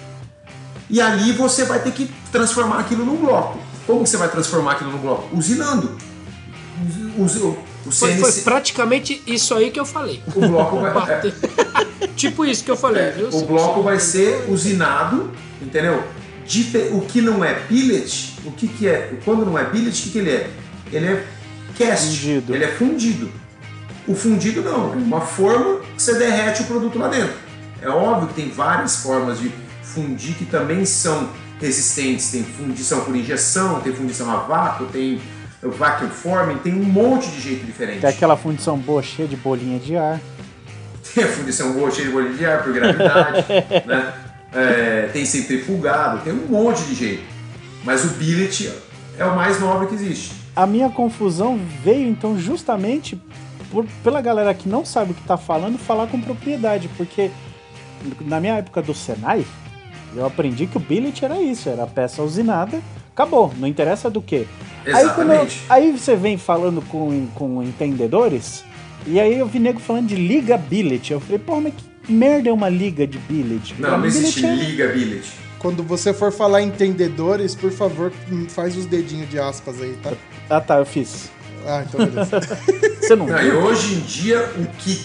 [0.88, 3.58] e ali você vai ter que transformar aquilo num bloco.
[3.86, 5.36] Como você vai transformar aquilo num bloco?
[5.36, 5.98] Usinando.
[7.18, 7.28] O
[7.90, 10.22] Foi, CNC, foi praticamente isso aí que eu falei.
[10.34, 11.34] o bloco vai, é, Bater.
[12.16, 13.28] tipo isso que eu falei, viu?
[13.30, 16.02] o bloco vai ser usinado, entendeu?
[16.92, 19.12] O que não é billet, o que, que é?
[19.24, 20.50] Quando não é billet, o que, que ele é?
[20.90, 21.24] Ele é
[21.76, 22.54] cast, Fundido.
[22.54, 23.30] ele é fundido.
[24.06, 27.34] O fundido não, é uma forma que você derrete o produto lá dentro.
[27.82, 29.52] É óbvio que tem várias formas de
[29.82, 31.28] fundir que também são
[31.60, 32.30] resistentes.
[32.30, 35.20] Tem fundição por injeção, tem fundição a vácuo, tem
[35.62, 38.00] o vacuum forming, tem um monte de jeito diferente.
[38.00, 40.20] Tem aquela fundição boa cheia de bolinha de ar.
[41.14, 43.44] Tem a fundição boa cheia de bolinha de ar por gravidade,
[43.86, 44.12] né?
[44.52, 47.22] É, tem centrifugado, tem um monte de jeito.
[47.84, 48.72] Mas o billet
[49.18, 50.32] é o mais nobre que existe.
[50.54, 53.20] A minha confusão veio então justamente
[53.70, 57.30] por, pela galera que não sabe o que tá falando falar com propriedade, porque
[58.20, 59.44] na minha época do Senai,
[60.14, 62.80] eu aprendi que o billet era isso, era peça usinada,
[63.22, 64.46] acabou, não interessa do que.
[64.86, 68.64] Aí, quando eu- aí você vem falando com, com entendedores,
[69.06, 71.10] e aí eu vi nego falando de liga billet.
[71.12, 73.74] Eu falei, porra, mas que merda é uma liga de billet?
[73.78, 75.24] Não, não existe billet é- liga billet.
[75.58, 80.12] Quando você for falar entendedores, por favor, hum, faz os dedinhos de aspas aí, tá?
[80.48, 81.30] Ah tá, eu fiz.
[81.66, 82.40] Ah, então beleza.
[83.02, 85.04] Você não Não, e hoje em dia o que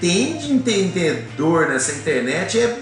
[0.00, 2.78] tem de entendedor nessa internet é.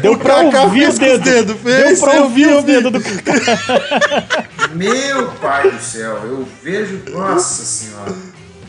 [0.00, 1.22] Deu pra Pra cá, ouvir o dedo.
[1.24, 4.38] dedos, Deu pra eu ouvir vi, o dedo do cara.
[4.74, 7.02] Meu pai do céu, eu vejo.
[7.10, 8.12] Nossa senhora.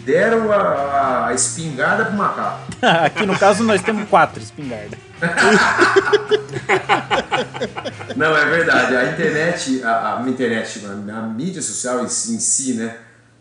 [0.06, 2.60] Deram a, a espingarda pro macaco.
[3.04, 5.00] Aqui no caso nós temos quatro espingardas.
[8.16, 8.96] Não, é verdade.
[8.96, 12.96] A internet, a, a internet, mano, a mídia social em si, em si, né?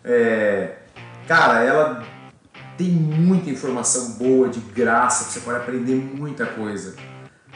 [0.04, 0.70] É,
[1.26, 2.02] cara, ela
[2.76, 6.94] tem muita informação boa, de graça, que você pode aprender muita coisa.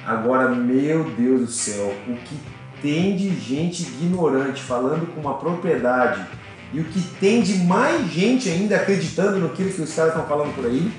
[0.07, 2.37] Agora, meu Deus do céu, o que
[2.81, 6.25] tem de gente ignorante falando com uma propriedade
[6.73, 10.55] e o que tem de mais gente ainda acreditando no que os caras estão falando
[10.55, 10.91] por aí.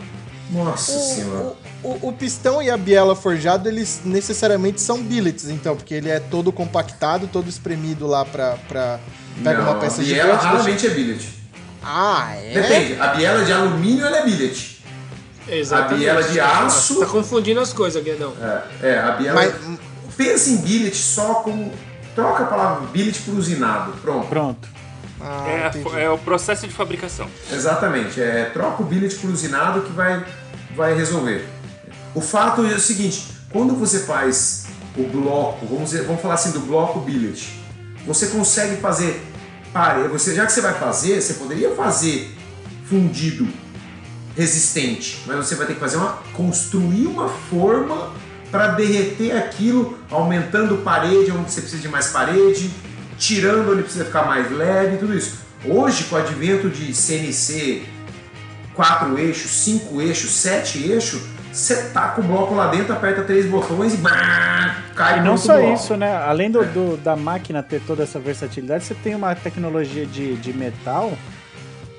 [0.52, 1.54] Nossa senhora.
[1.82, 6.10] O, o- o pistão e a biela forjado, eles necessariamente são billets, então, porque ele
[6.10, 8.58] é todo compactado, todo espremido lá pra.
[8.68, 9.00] pra
[9.44, 10.46] pega Não, uma peça a biela gigante.
[10.46, 11.41] raramente é billet.
[11.84, 12.54] Ah, é?
[12.62, 14.80] Depende, a biela de alumínio ela é billet.
[15.48, 15.94] Exatamente.
[16.08, 18.34] A biela de aço- Tá confundindo as coisas, Guedão.
[18.82, 19.36] É, é, a biela.
[19.36, 19.80] Mas-
[20.16, 21.72] Pensa em billet só como.
[22.14, 23.94] Troca a palavra billet por usinado.
[24.02, 24.28] Pronto.
[24.28, 24.68] Pronto.
[25.20, 27.28] Ah, É, a é o processo de fabricação.
[27.52, 28.22] Exatamente.
[28.22, 30.24] É, troca o billet por usinado que vai,
[30.76, 31.48] vai resolver.
[32.14, 34.66] O fato é o seguinte: quando você faz
[34.98, 37.50] o bloco, vamos, dizer, vamos falar assim do bloco billet,
[38.06, 39.26] você consegue fazer.
[39.74, 42.36] Pare, você, já que você vai fazer, você poderia fazer
[42.86, 43.48] fundido
[44.36, 48.12] resistente, mas você vai ter que fazer uma construir uma forma
[48.50, 52.70] para derreter aquilo, aumentando parede onde você precisa de mais parede,
[53.18, 55.40] tirando onde precisa ficar mais leve, tudo isso.
[55.64, 57.84] Hoje, com o advento de CNC
[58.74, 63.94] quatro eixos, cinco eixos, sete eixos, você taca o bloco lá dentro, aperta três botões
[63.94, 64.14] e brrr,
[64.96, 65.74] cai E não só bloco.
[65.74, 66.16] isso, né?
[66.16, 70.54] Além do, do- da máquina ter toda essa versatilidade, você tem uma tecnologia de, de
[70.54, 71.12] metal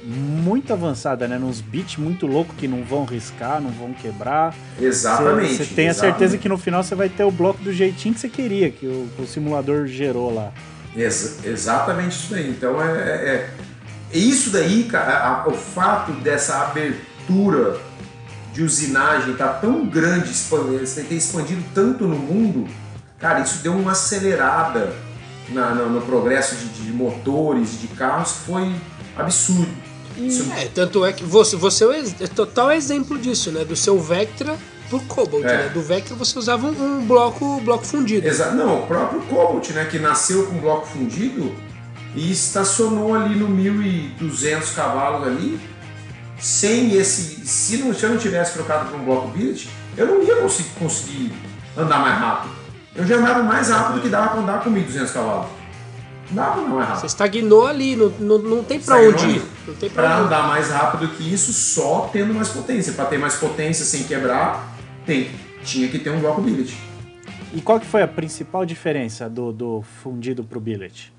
[0.04, 1.38] muito avançada, né?
[1.38, 4.52] Nos bits muito loucos que não vão riscar, não vão quebrar.
[4.80, 5.54] Exatamente.
[5.56, 8.20] Você tem a certeza que no final você vai ter o bloco do jeitinho que
[8.20, 10.50] você queria, que o, o simulador gerou lá.
[10.96, 12.50] Exa- exatamente isso daí.
[12.50, 13.50] Então é, é-
[14.12, 17.76] é isso daí, cara, a- o fato dessa abertura
[18.52, 20.30] de usinagem tá tão grande,
[21.08, 22.68] tem expandido tanto no mundo,
[23.18, 24.92] cara, isso deu uma acelerada
[25.48, 28.74] na- no, no progresso de, de motores, de carros, que foi
[29.16, 29.68] absurdo.
[30.18, 33.64] Isso- É, tanto é que você, você é é total exemplo disso, né?
[33.64, 34.56] Do seu Vectra
[34.90, 35.48] pro Cobalt, É.
[35.56, 35.68] né?
[35.72, 38.26] Do Vectra você usava um, um bloco, bloco fundido.
[38.28, 41.54] Exa não, o próprio Cobalt, né, que nasceu com bloco fundido
[42.14, 45.58] e estacionou ali no 1200 cavalos ali,
[46.42, 50.22] sem esse, se, não, se eu não tivesse trocado por um bloco billet, eu não
[50.22, 51.32] ia conseguir, conseguir
[51.76, 52.52] andar mais rápido.
[52.96, 55.46] Eu já andava mais rápido que dava para andar com 1200 cavalos.
[56.30, 57.06] Não dava pra andar mais Você rápido.
[57.08, 59.42] estagnou ali, não, não, não tem pra Estagnou onde ir.
[59.68, 62.92] Não tem pra Para andar mais rápido que isso, só tendo mais potência.
[62.92, 65.30] Para ter mais potência sem quebrar, tem,
[65.62, 66.76] tinha que ter um bloco billet.
[67.54, 71.12] E qual que foi a principal diferença do, do fundido pro billet?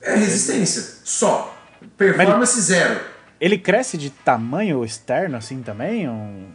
[0.00, 1.54] É resistência, só.
[1.98, 3.11] Performance zero.
[3.42, 6.08] Ele cresce de tamanho externo assim também?
[6.08, 6.46] Um-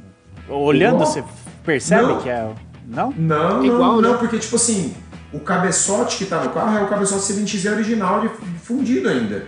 [0.48, 1.06] Olhando Igual?
[1.12, 1.22] você
[1.66, 2.22] percebe Não.
[2.22, 2.50] que é.
[2.88, 3.12] Não?
[3.18, 4.08] Não, Igual, não, né?
[4.08, 4.96] não, porque tipo assim,
[5.34, 8.30] o cabeçote que tá no carro é o cabeçote C20Z original de
[8.64, 9.46] fundido ainda.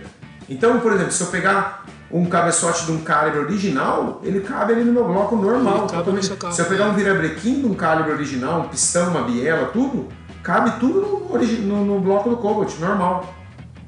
[0.50, 4.84] Então, por exemplo, se eu pegar um cabeçote de um calibre original, ele cabe ali
[4.84, 5.84] no meu bloco normal.
[5.84, 6.52] Ele cabe no seu carro.
[6.52, 10.08] se eu pegar um virabrequim de um calibre original, um pistão, uma biela, tudo,
[10.42, 13.32] cabe tudo no, no- no bloco do Cobalt, normal.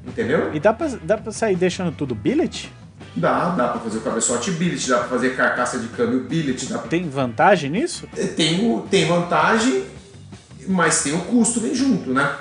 [0.07, 0.49] Entendeu?
[0.55, 2.71] E dá pra, dá pra sair deixando tudo billet?
[3.15, 6.79] Dá, dá pra fazer o cabeçote billet, dá pra fazer carcaça de câmbio billet, dá
[6.79, 6.87] pra...
[6.87, 8.07] Tem vantagem nisso?
[8.35, 9.85] tem, o- tem vantagem,
[10.67, 12.35] mas tem o custo vem junto, né?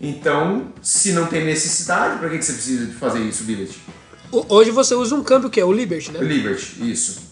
[0.00, 3.70] Então, se não tem necessidade, pra que, que você precisa de fazer isso, billet?
[4.32, 6.20] Hoje você usa um câmbio que é o Liberty, né?
[6.20, 7.30] Liberty, isso.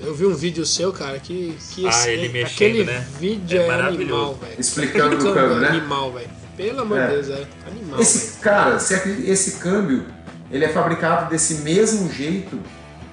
[0.00, 3.06] Eu vi um vídeo seu, cara, que, que Ah, esse- ele mexendo, aquele né?
[3.20, 4.14] vídeo É é, maravilhoso.
[4.14, 4.60] animal, velho.
[4.60, 5.68] Explicando o câmbio, né?
[5.68, 6.30] animal, velho.
[6.56, 7.08] Pelo amor de É.
[7.08, 8.00] Deus, é animal.
[8.00, 10.06] Esse, cara, esse câmbio,
[10.50, 12.58] ele é fabricado desse mesmo jeito,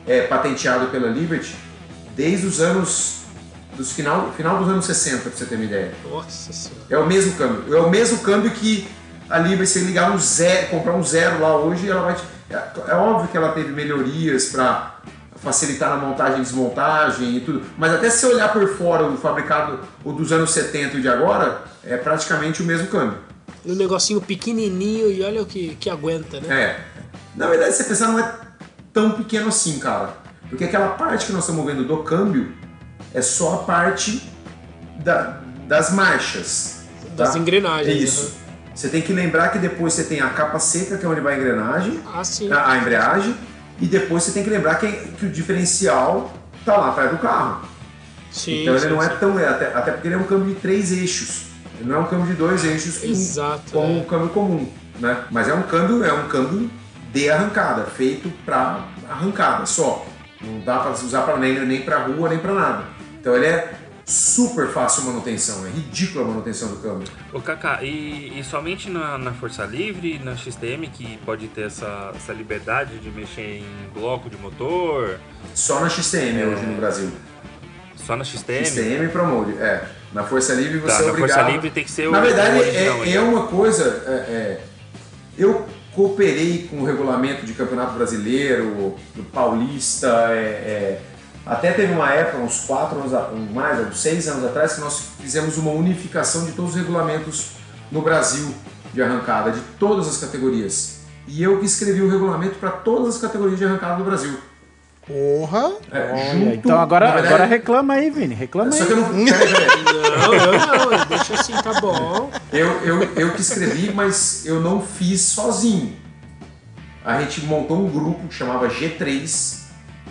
[0.07, 1.55] é patenteado pela Liberty,
[2.15, 3.21] desde os anos,
[3.75, 5.91] dos final, final dos anos 60, pra você ter uma ideia.
[6.09, 6.81] Nossa senhora.
[6.89, 7.75] É o mesmo câmbio.
[7.75, 8.87] É o mesmo câmbio que
[9.29, 12.15] a Liberty, se ligar um zero, comprar um zero lá hoje, ela vai.
[12.15, 14.99] te- É, é óbvio que ela teve melhorias para
[15.41, 17.63] facilitar na montagem e desmontagem e tudo.
[17.77, 21.07] Mas até se você olhar por fora o fabricado, o dos anos 70 e de
[21.09, 23.17] agora, é praticamente o mesmo câmbio.
[23.65, 26.53] Um negocinho pequenininho e olha o que, que aguenta, né?
[26.53, 26.79] É.
[27.35, 28.31] Na verdade, se você pensar, não é
[28.91, 30.13] tão pequeno assim, cara.
[30.49, 32.51] Porque aquela parte que nós estamos vendo do câmbio
[33.13, 34.29] é só a parte
[35.03, 36.83] da- das marchas.
[37.15, 37.39] Das tá?
[37.39, 38.33] engrenagens, isso.
[38.75, 41.35] Você tem que lembrar que depois você tem a capa seca, que é onde vai
[41.35, 42.51] a engrenagem, Ah, sim.
[42.51, 43.35] a, a embreagem,
[43.79, 46.31] e depois você tem que lembrar que, que o diferencial
[46.65, 47.61] tá lá atrás do carro.
[48.31, 49.15] Sim, então sim, ele não é sim.
[49.19, 49.39] tão.
[49.39, 51.43] é Até, até porque ele é um câmbio de três eixos.
[51.79, 54.01] Ele não é um câmbio de dois eixos com- Exato, como é.
[54.01, 54.69] um câmbio comum.
[54.99, 55.17] Né?
[55.29, 56.69] Mas é um câmbio, é um câmbio
[57.13, 60.05] de arrancada, feito para arrancada só.
[60.41, 62.83] Não dá para usar para nem, nem para rua, nem para nada.
[63.19, 63.73] Então ele é
[64.05, 67.07] super fácil manutenção, é ridícula a manutenção do câmbio.
[67.31, 72.11] Ô Kaká, e, e somente na, na Força Livre, na XTM, que pode ter essa,
[72.13, 75.17] essa liberdade de mexer em bloco de motor?
[75.55, 76.45] Só na XTM É.
[76.47, 77.09] hoje no Brasil.
[77.95, 78.65] Só na XTM?
[78.65, 79.85] XTM e Promode, é.
[80.11, 81.37] Na Força Livre você Tá, é na obrigado.
[81.37, 84.03] Força Livre tem que ser o Na verdade, é, é uma coisa.
[84.05, 84.61] é, é,
[85.37, 85.65] eu
[85.95, 91.01] cooperei com o regulamento de Campeonato Brasileiro, do Paulista, é, é,
[91.45, 95.57] até teve uma época, uns quatro anos, mais, uns seis anos atrás, que nós fizemos
[95.57, 97.51] uma unificação de todos os regulamentos
[97.91, 98.53] no Brasil
[98.93, 101.01] de arrancada, de todas as categorias.
[101.27, 104.37] E eu que escrevi o regulamento para todas as categorias de arrancada do Brasil.
[105.05, 105.73] Porra!
[105.91, 108.33] É, junto- então agora, verdade- agora reclama aí, Vini.
[108.33, 108.87] Reclama Só aí.
[108.87, 109.09] que eu não.
[109.13, 110.59] Não, eu
[110.99, 112.29] não, deixa assim, tá bom.
[112.51, 115.95] Eu, eu, eu que escrevi, mas eu não fiz sozinho.
[117.03, 119.59] A gente montou um grupo que chamava G3,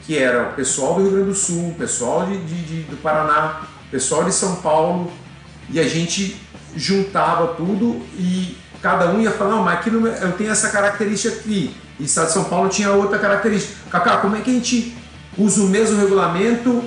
[0.02, 2.96] que era o pessoal do Rio Grande do Sul, o pessoal de, de- de- do
[2.98, 5.10] Paraná, o pessoal de São Paulo,
[5.70, 6.36] e a gente
[6.76, 10.68] juntava tudo e cada um ia falar, não, mas aqui no meu- eu tenho essa
[10.70, 13.74] característica aqui, e Estado de São Paulo tinha outra característica.
[13.88, 14.96] Cacá, como é que a gente
[15.38, 16.82] usa o mesmo regulamento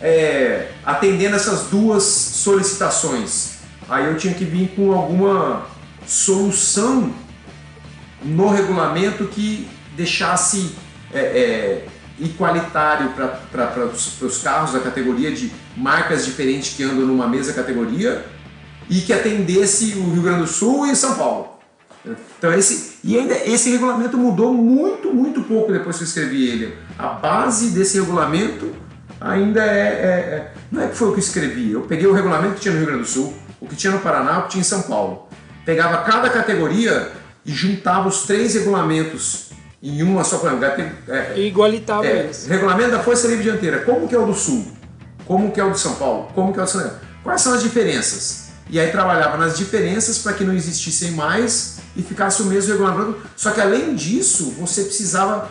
[0.00, 3.58] é, atendendo essas duas solicitações?
[3.88, 5.66] Aí eu tinha que vir com alguma
[6.04, 7.14] solução
[8.24, 10.74] no regulamento que deixasse
[11.14, 11.86] é, é,
[12.18, 13.10] igualitário
[13.52, 18.26] para os carros da categoria de marcas diferentes que andam numa mesma categoria
[18.90, 21.55] e que atendesse o Rio Grande do Sul e São Paulo.
[22.38, 26.74] Então esse e ainda esse regulamento mudou muito muito pouco depois que eu escrevi ele.
[26.98, 28.72] A base desse regulamento
[29.20, 31.72] ainda é, é- é- não é que foi o que eu escrevi.
[31.72, 34.00] Eu peguei o regulamento que tinha no Rio Grande do Sul, o que tinha no
[34.00, 35.28] Paraná, o que tinha em São Paulo.
[35.64, 37.10] Pegava cada categoria
[37.44, 39.50] e juntava os três regulamentos
[39.82, 40.36] em uma só.
[40.36, 40.64] Exemplo,
[41.08, 42.46] é, E igualitava é, eles.
[42.46, 43.80] regulamento da Força Livre Dianteira.
[43.80, 44.66] Como que é o do Sul?
[45.24, 46.28] Como que é o de São Paulo?
[46.34, 46.96] Como que é o de São Paulo?
[47.24, 48.46] Quais são as diferenças?
[48.70, 53.16] E aí trabalhava nas diferenças para que não existissem mais e ficasse o mesmo regulamento.
[53.36, 55.48] Só que além disso, você precisava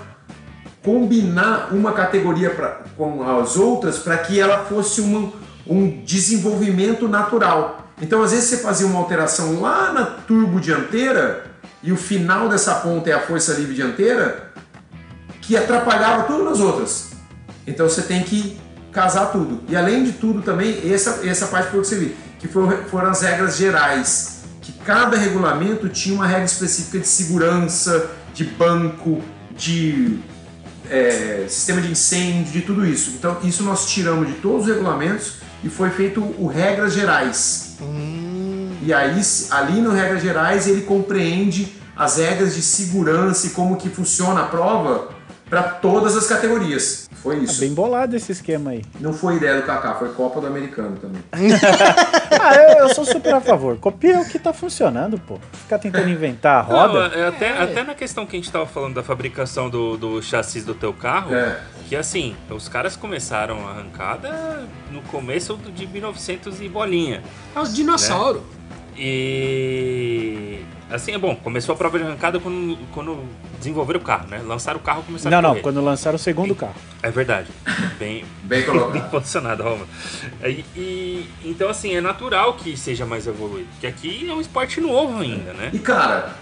[0.83, 5.33] combinar uma categoria pra, com as outras para que ela fosse uma,
[5.65, 7.89] um desenvolvimento natural.
[8.01, 11.45] Então, às vezes, você fazia uma alteração lá na turbo dianteira
[11.81, 14.51] e o final dessa ponta é a força livre dianteira,
[15.41, 17.11] que atrapalhava tudo nas outras.
[17.67, 18.59] Então você tem que
[18.91, 19.61] casar tudo.
[19.69, 23.21] E além de tudo também, essa, essa parte que você viu, que foram, foram as
[23.21, 24.34] regras gerais,
[24.85, 29.21] cada regulamento tinha uma regra específica de segurança, de banco,
[29.57, 30.19] de
[30.89, 33.11] é, sistema de incêndio, de tudo isso.
[33.17, 37.77] Então isso nós tiramos de todos os regulamentos e foi feito o regras gerais.
[38.81, 43.89] E aí, ali no Regras Gerais, ele compreende as regras de segurança e como que
[43.89, 45.09] funciona a prova
[45.49, 47.04] para todas as categorias.
[47.25, 47.59] Foi Tá isso.
[47.59, 48.83] bem bolado esse esquema aí.
[48.99, 51.21] Não foi ideia do Kaká, foi Copa do Americano também.
[52.37, 53.77] Ah, eu, eu sou super a favor.
[53.77, 55.39] Copia o que tá funcionando, pô.
[55.53, 57.09] Ficar tentando inventar a roda.
[57.09, 60.21] Não, é até, até na questão que a gente tava falando da fabricação do, do
[60.21, 61.59] chassi do teu carro, É.
[61.89, 67.23] que assim, os caras começaram a arrancada no começo de 1900 e bolinha.
[67.55, 68.43] É os dinossauros.
[68.97, 70.59] E
[70.89, 73.23] assim, é bom, começou a prova de arrancada quando, quando
[73.57, 74.41] desenvolveram o carro, né?
[74.45, 75.61] Lançaram o carro e começaram Não, a não, correr.
[75.61, 76.75] quando lançaram o segundo carro.
[77.01, 77.47] É verdade.
[77.99, 79.85] Bem, Bem bem posicionado, Roma.
[80.43, 83.67] E, e- então, assim, é natural que seja mais evoluído.
[83.71, 85.71] Porque aqui é um esporte novo ainda, né?
[85.73, 86.35] E cara,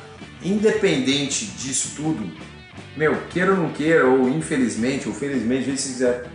[0.43, 2.29] independente disso tudo,
[2.95, 6.25] meu, queira ou não queira, ou infelizmente, ou felizmente, veja se quiser,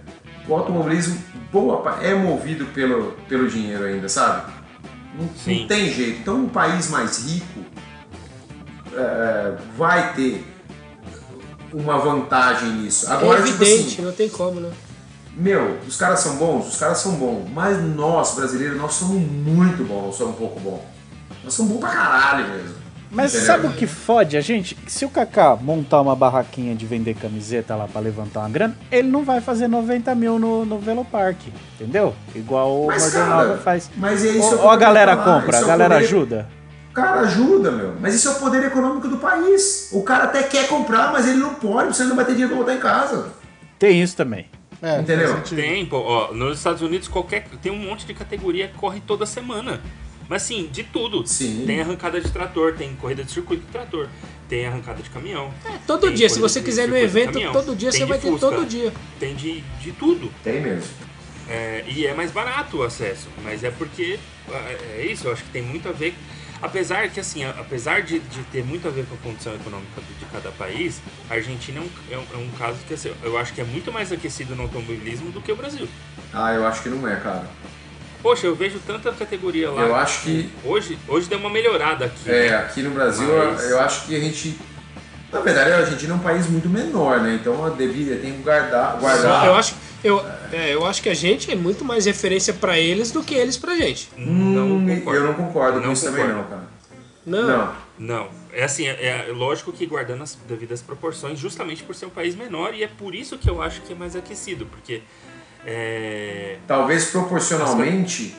[0.48, 1.16] o automobilismo
[1.52, 4.52] boa, é movido pelo, pelo dinheiro ainda, sabe?
[5.18, 5.60] Não, Sim.
[5.60, 6.20] não tem jeito.
[6.20, 7.60] Então, um país mais rico
[8.98, 10.44] é, vai ter
[11.72, 13.10] uma vantagem nisso.
[13.10, 14.70] Agora, é tipo evidente, assim, não tem como, né?
[15.36, 19.84] meu, os caras são bons, os caras são bons, mas nós, brasileiros, nós somos muito
[19.84, 20.80] bons, não somos um pouco bons.
[21.44, 22.74] Nós somos bons pra caralho mesmo.
[23.10, 23.46] Mas Entendeu?
[23.46, 24.76] sabe o que fode a gente?
[24.86, 29.08] Se o Kaká montar uma barraquinha de vender camiseta lá pra levantar uma grana, ele
[29.08, 31.38] não vai fazer 90 mil no, no Velopark,
[31.74, 32.14] entendeu?
[32.34, 33.90] Igual o Mas, cara, faz.
[33.96, 36.04] mas é isso Ou, ou a galera falar, compra, isso a é o galera poder-
[36.06, 36.48] ajuda.
[36.98, 37.94] Cara, ajuda, meu.
[38.00, 39.90] Mas isso é o poder econômico do país.
[39.92, 42.50] O cara até quer comprar, mas ele não pode, porque ele não vai ter dinheiro
[42.50, 43.32] pra botar em casa.
[43.78, 44.46] Tem isso também.
[44.82, 45.40] É, Entendeu?
[45.42, 49.26] Tem, pô, ó, nos Estados Unidos qualquer tem um monte de categoria que corre toda
[49.26, 49.80] semana.
[50.28, 51.26] Mas sim, de tudo.
[51.26, 51.64] Sim.
[51.66, 54.08] Tem arrancada de trator, tem corrida de circuito de trator,
[54.48, 55.52] tem arrancada de caminhão.
[55.64, 58.06] É, todo dia, se você de quiser ir no evento, caminhão, todo dia tem você
[58.06, 58.92] vai ter Fusca, todo dia.
[59.18, 60.30] Tem de, de tudo.
[60.44, 60.90] Tem mesmo.
[61.48, 64.18] É, e é mais barato o acesso, mas é porque
[64.52, 66.14] é é isso, eu acho que tem muito a ver.
[66.60, 70.24] Apesar que assim, apesar de, de ter muito a ver com a condição econômica de
[70.26, 73.52] cada país, a Argentina é um, é um, é um caso que assim, eu acho
[73.52, 75.88] que é muito mais aquecido no automobilismo do que o Brasil.
[76.32, 77.46] Ah, eu acho que não é, cara.
[78.20, 79.82] Poxa, eu vejo tanta categoria lá.
[79.82, 82.28] Eu acho que Hoje, hoje deu uma melhorada aqui.
[82.28, 82.56] é, né?
[82.56, 84.58] aqui no Brasil, Mas- eu acho que a gente.
[85.32, 87.34] Na verdade, a Argentina é um país muito menor, né?
[87.40, 88.96] Então a devida tem que guardar.
[88.98, 92.78] guardar Eu acho, eu, é, eu acho que a gente é muito mais referência pra
[92.78, 94.08] eles do que eles pra gente.
[94.16, 95.20] Não Hum, concordo.
[95.20, 96.62] eu não concordo com Não isso também, não, cara.
[97.26, 97.46] Não.
[97.46, 97.88] Não.
[97.98, 102.10] Não, é assim, é, é lógico que guardando as devidas proporções, justamente por ser um
[102.10, 105.02] país menor, e é por isso que eu acho que é mais aquecido, porque
[105.66, 108.36] é, Talvez proporcionalmente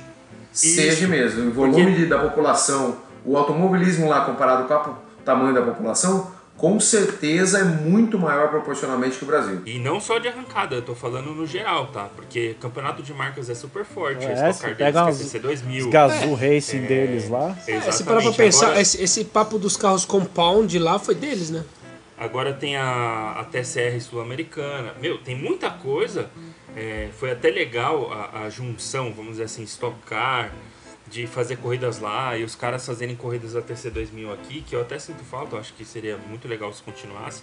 [0.52, 1.07] seja Isso.
[1.10, 1.49] mesmo.
[1.49, 4.95] O volume Porque- da população, o automobilismo lá comparado com po-
[5.26, 9.61] tamanho da população, com certeza é muito maior proporcionalmente que o Brasil.
[9.65, 12.10] E não só de arrancada, eu tô falando no geral, tá?
[12.14, 14.26] Porque campeonato de marcas é super forte.
[14.26, 15.80] É, a Stock Car pega deles, uns- que é CC2000.
[15.86, 17.56] Os Gazoo Racing deles lá.
[17.65, 18.36] É, se parar pra Exatamente.
[18.38, 21.64] pensar, Agora- esse, esse papo dos carros compound lá foi deles, né?
[22.18, 24.94] Agora tem a, a TCR sul-americana.
[25.02, 26.30] Meu, tem muita coisa.
[26.76, 30.52] É, foi até legal a, a junção, vamos dizer assim, Stock Car,
[31.10, 34.99] de fazer corridas lá e os caras fazerem corridas da TC2000 aqui, que eu até
[34.99, 37.41] sinto falta, eu acho que seria muito legal se continuasse.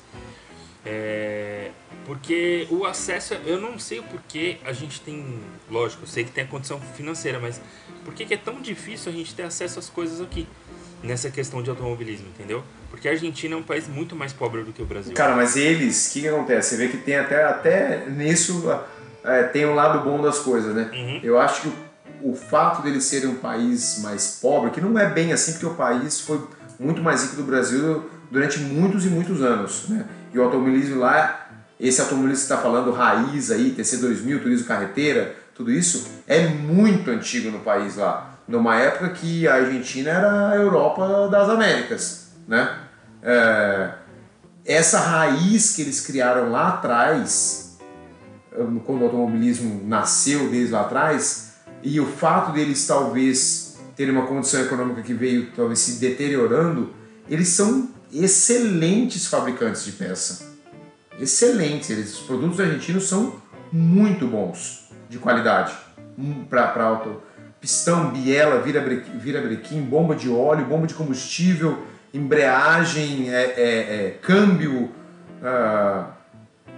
[0.88, 1.72] É,
[2.04, 6.30] porque o acesso, eu não sei o porquê a gente tem, lógico, eu sei que
[6.30, 7.60] tem a condição financeira, mas
[8.04, 10.46] por que, que é tão difícil a gente ter acesso às coisas aqui?
[11.02, 12.62] Nessa questão de automobilismo, entendeu?
[12.88, 15.12] Porque a Argentina é um país muito mais pobre do que o Brasil.
[15.12, 16.70] Cara, mas eles, o que, que acontece?
[16.70, 18.64] Você vê que tem até, até nisso
[19.24, 20.88] é, tem um lado bom das coisas, né?
[20.92, 21.20] Uhum.
[21.22, 21.72] Eu acho que o,
[22.22, 25.74] o fato deles serem um país mais pobre, que não é bem assim, porque o
[25.74, 26.40] país foi
[26.78, 30.04] muito mais rico do Brasil durante muitos e muitos anos, né?
[30.32, 31.48] E o automobilismo lá,
[31.78, 37.50] esse automobilismo que está falando, raiz aí, TC2000, turismo carreteira, tudo isso, é muito antigo
[37.50, 38.38] no país lá.
[38.46, 42.78] Numa época que a Argentina era a Europa das Américas, né?
[43.22, 43.90] É,
[44.64, 47.78] essa raiz que eles criaram lá atrás,
[48.84, 51.45] quando o automobilismo nasceu desde lá atrás,
[51.86, 56.92] e o fato deles talvez terem uma condição econômica que veio talvez se deteriorando,
[57.30, 60.56] eles são excelentes fabricantes de peça.
[61.20, 61.88] Excelentes.
[61.88, 63.40] Eles, os produtos argentinos são
[63.70, 65.74] muito bons, de qualidade.
[66.50, 67.22] Para auto.
[67.60, 69.40] Pistão, biela, vira-brequim, vira
[69.88, 74.90] bomba de óleo, bomba de combustível, embreagem, é, é, é, câmbio.
[75.42, 76.08] ah,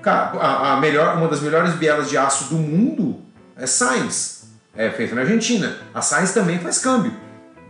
[0.02, 3.22] cara, a, a melhor, uma das melhores bielas de aço do mundo
[3.56, 4.37] é Sainz,
[4.78, 5.76] é feita na Argentina.
[5.92, 7.12] A Sainz também faz câmbio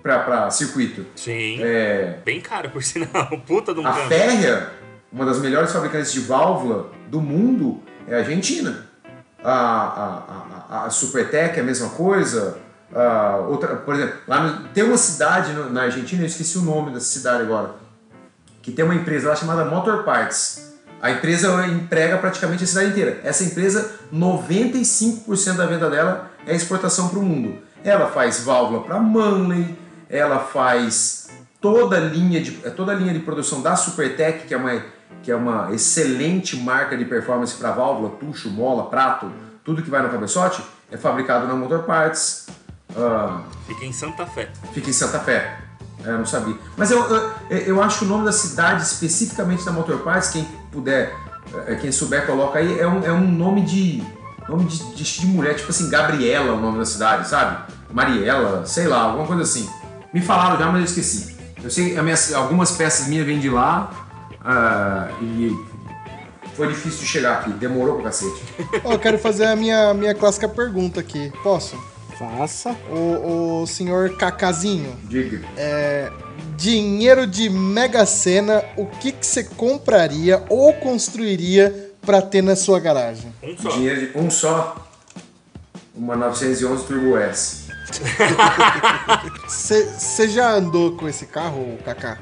[0.03, 1.05] para circuito.
[1.17, 1.59] Sim.
[1.61, 3.27] É, Bem caro, por sinal.
[3.47, 4.09] Puta de um a câmbio.
[4.09, 4.69] Férrea,
[5.13, 8.87] uma das melhores fabricantes de válvula do mundo, é a Argentina.
[9.43, 12.59] A, a, a, a Supertec é a mesma coisa.
[12.95, 16.63] A outra, por exemplo, lá no- tem uma cidade no- na Argentina, eu esqueci o
[16.63, 17.75] nome dessa cidade agora,
[18.63, 20.75] que tem uma empresa lá chamada Motor Parts.
[21.01, 23.21] A empresa emprega praticamente a cidade inteira.
[23.23, 27.59] Essa empresa, 95% da venda dela é exportação para o mundo.
[27.85, 31.29] Ela faz válvula para Manley, ela faz
[31.61, 34.83] toda a linha de toda a linha de produção da Supertech, que é uma
[35.23, 39.31] que é uma excelente marca de performance para válvula, tucho, mola, prato,
[39.65, 42.47] tudo que vai no cabeçote é fabricado na Motor Parts.
[42.91, 44.49] Uh, fica em Santa Fé.
[44.73, 45.59] Fica em Santa Fé.
[46.05, 46.57] É, eu não sabia.
[46.77, 47.03] Mas eu,
[47.51, 51.15] eu, eu acho que o nome da cidade, especificamente da Motor Parts, quem puder,
[51.67, 54.03] é, quem souber, coloca aí, é um, é um nome de.
[54.49, 57.73] Nome de, de, de mulher, tipo assim, Gabriela, o nome da cidade, sabe?
[57.93, 59.69] Mariela, sei lá, alguma coisa assim.
[60.13, 61.37] Me falaram já, mas eu esqueci.
[61.63, 63.91] Eu sei minha, algumas peças minhas vêm de lá
[64.41, 65.55] uh, e
[66.55, 68.43] foi difícil de chegar aqui, demorou pra cacete.
[68.85, 71.33] Oh, eu quero fazer a minha, minha clássica pergunta aqui.
[71.43, 71.77] Posso?
[72.19, 72.77] Faça.
[72.91, 74.97] O, o senhor Cacazinho.
[75.05, 75.41] Diga.
[75.57, 76.11] É,
[76.57, 82.81] dinheiro de Mega Sena, o que, que você compraria ou construiria para ter na sua
[82.81, 83.31] garagem?
[83.43, 83.69] Um só.
[83.69, 84.89] Dinheiro de um só.
[85.95, 87.69] Uma 911 Turbo S.
[89.47, 92.17] Você já andou com esse carro, Kaká?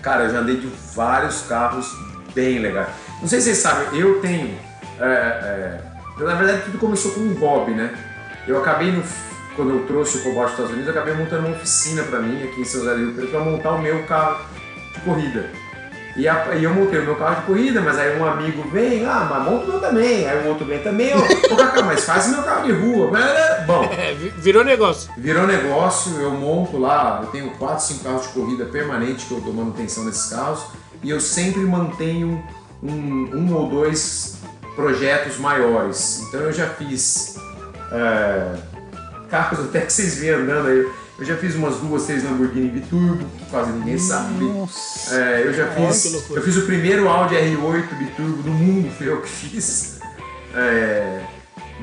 [0.00, 1.94] Cara, eu já andei de vários carros
[2.34, 2.88] bem legais.
[3.20, 4.58] Não sei se vocês sabem, eu tenho.
[4.98, 7.92] É, é, na verdade, tudo começou com um hobby, né?
[8.46, 9.02] Eu acabei no
[9.54, 12.44] quando eu trouxe o Cobalt dos Estados Unidos, eu acabei montando uma oficina para mim
[12.44, 14.46] aqui em São José do Rio Preto para montar o meu carro
[14.94, 15.50] de corrida.
[16.18, 19.06] E, a, e, eu montei o meu carro de corrida, mas aí um amigo vem,
[19.06, 20.28] ah, mas monta o meu também.
[20.28, 23.12] Aí o outro vem também, ô, ô Cacá, mas faz o meu carro de rua.
[23.64, 23.88] Bom.
[23.98, 25.10] É, virou negócio.
[25.16, 29.40] Virou negócio, eu monto lá, eu tenho 4, 5 carros de corrida permanente que eu
[29.40, 30.64] dou manutenção nesses carros.
[31.02, 32.42] E eu sempre mantenho
[32.82, 34.38] um, um ou dois
[34.74, 36.22] projetos maiores.
[36.22, 37.36] Então eu já fiz.
[37.92, 38.54] É,
[39.30, 40.88] carros até que vocês veem andando aí.
[41.18, 44.44] Eu já fiz umas duas, três Lamborghini Biturbo, que quase ninguém sabe.
[45.10, 46.30] É, eu já fiz.
[46.30, 49.98] Eu fiz o primeiro Audi R8 Biturbo do mundo, fui eu que fiz.
[50.54, 51.24] É,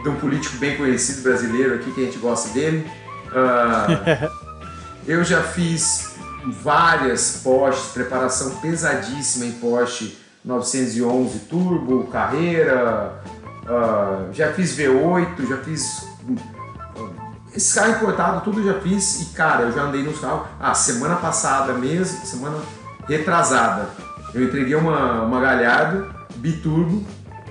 [0.01, 2.89] de um político bem conhecido brasileiro aqui, que a gente gosta dele.
[3.27, 4.29] Uh,
[5.05, 6.15] eu já fiz
[6.61, 13.21] várias Porsche, preparação pesadíssima em Porsche 911 Turbo, Carreira.
[13.63, 16.07] Uh, já fiz V8, já fiz
[17.55, 20.47] esse carro importado, tudo eu já fiz e, cara, eu já andei nos carros.
[20.59, 22.57] Ah, semana passada mesmo, semana
[23.07, 23.89] retrasada,
[24.33, 27.05] eu entreguei uma, uma Galhardo biturbo,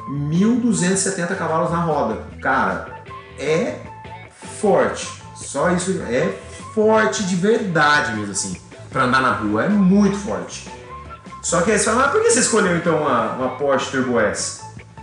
[0.09, 2.19] 1270 cavalos na roda.
[2.41, 3.03] Cara,
[3.39, 3.79] é
[4.61, 5.09] forte.
[5.35, 6.39] Só isso é
[6.75, 8.61] forte de verdade mesmo, assim,
[8.91, 9.65] pra andar na rua.
[9.65, 10.71] É muito forte.
[11.43, 14.21] Só que aí você fala, mas por que você escolheu então uma, uma Porsche Turbo
[14.21, 14.63] S?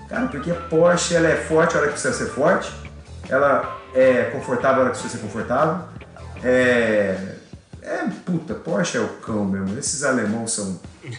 [0.10, 2.72] Cara, porque a Porsche ela é forte a hora que precisa ser forte.
[3.32, 5.86] Ela é confortável a hora que você ser confortável.
[6.44, 7.18] É.
[7.84, 9.80] É, puta, Porsche é o cão mesmo.
[9.80, 10.80] Esses alemãos são.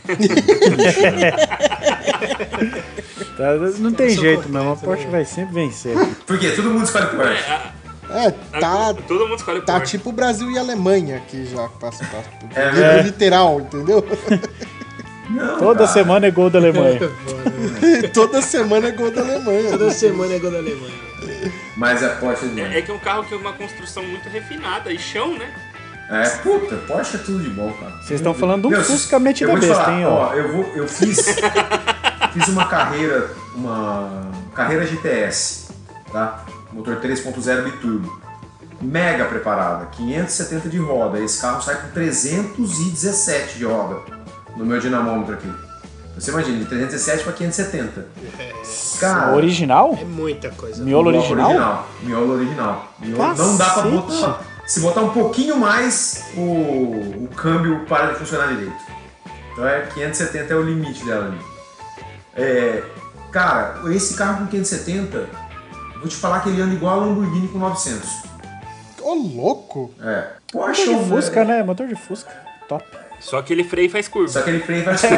[3.36, 4.72] tá, não tem jeito, não.
[4.72, 5.96] A Porsche vai sempre vencer.
[6.26, 6.50] Por quê?
[6.50, 7.44] Todo mundo escolhe Porsche.
[8.10, 8.30] É,
[8.60, 8.94] tá.
[9.08, 9.98] Todo mundo escolhe Tá Porsche.
[9.98, 11.66] tipo Brasil e Alemanha aqui já.
[11.80, 14.06] Passo, passo, É, é, literal, entendeu?
[15.30, 15.92] Não, Toda cara.
[15.92, 17.00] semana é gol da Alemanha.
[18.14, 19.70] Toda semana é gol da Alemanha.
[19.70, 21.11] Toda semana é gol da Alemanha.
[21.76, 24.28] Mas a Porsche é É, é que é um carro que é uma construção muito
[24.28, 25.52] refinada e chão, né?
[26.10, 27.92] É, puta, Porsche é tudo de bom, cara.
[28.02, 30.28] Vocês estão falando do Meu, Fusca te besta, hein, ó.
[30.28, 30.34] ó.
[30.34, 31.18] Eu, vou, eu fiz,
[32.34, 35.68] fiz uma carreira, uma carreira GTS,
[36.12, 36.44] tá?
[36.72, 38.20] Motor 3.0 biturbo.
[38.80, 41.20] Mega preparada, 570 de roda.
[41.20, 44.00] Esse carro sai com 317 de roda
[44.56, 45.48] no meu dinamômetro aqui.
[46.14, 48.06] Você imagina, de 317 para 570.
[49.00, 49.96] Cara, Original?
[50.00, 50.82] É muita coisa.
[50.84, 51.88] Miolo bloco original?
[52.02, 52.94] Miolo original.
[52.98, 53.96] Miolo não dá pra Cacete.
[53.96, 54.40] botar.
[54.66, 58.72] Se botar um pouquinho mais, o, o câmbio para de funcionar direito.
[59.52, 61.38] Então é 570 é o limite dela ali.
[62.34, 62.82] É,
[63.30, 65.28] cara, esse carro com 570,
[65.98, 68.08] vou te falar que ele anda igual a Lamborghini com 900.
[69.02, 69.92] Ô, louco!
[70.00, 70.28] É.
[70.52, 71.62] Porsche Motor de é Fusca, né?
[71.62, 72.30] Motor de Fusca.
[72.68, 72.84] Top.
[73.22, 74.32] Só que ele freia e faz curva.
[74.32, 75.14] Só que ele freia e faz tudo.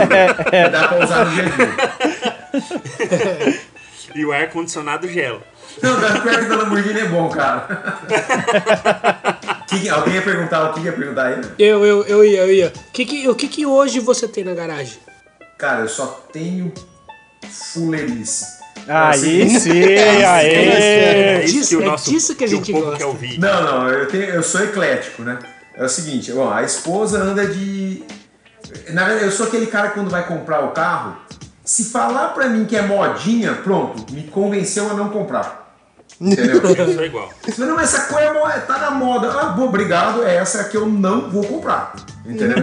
[0.70, 1.44] Dá pra usar no dia.
[4.14, 5.42] E o ar-condicionado gela.
[5.82, 7.66] Não, da que da Lamborghini é bom, cara.
[9.66, 11.40] Que alguém ia perguntar o que ia perguntar aí?
[11.58, 12.72] Eu, eu, eu ia, eu ia.
[12.88, 14.98] O que que, o que que hoje você tem na garagem?
[15.58, 16.72] Cara, eu só tenho
[17.72, 18.44] fuleirice.
[18.86, 21.40] Aí Assim, sim, É aê!
[21.46, 23.04] disso- é disso que a gente gosta.
[23.38, 25.38] Não, não, eu, tenho, eu sou eclético, né?
[25.76, 28.04] É o seguinte, bom, a esposa anda de.
[28.90, 31.16] Na verdade, eu sou aquele cara que quando vai comprar o carro,
[31.64, 35.64] se falar pra mim que é modinha, pronto, me convenceu a não comprar.
[36.20, 36.60] Entendeu?
[36.76, 37.28] Eu sou igual.
[37.58, 39.30] Não, essa cor é tá na moda.
[39.32, 41.94] Ah, bom, obrigado, é essa que eu não vou comprar.
[42.24, 42.56] Entendeu?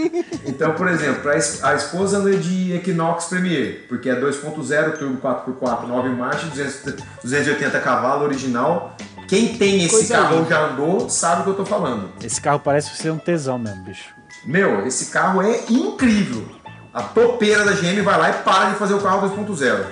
[0.46, 6.08] então, por exemplo, a esposa anda de Equinox Premier, porque é 2.0, turbo 4x4, 9
[6.10, 8.96] marchas, 200 280 cavalos, original.
[9.28, 10.50] Quem tem esse Coisa carro linda.
[10.50, 12.10] já andou, sabe o que eu tô falando.
[12.22, 14.04] Esse carro parece ser um tesão mesmo, bicho.
[14.44, 16.46] Meu, esse carro é incrível.
[16.92, 19.84] A topeira da GM vai lá e para de fazer o carro 2.0.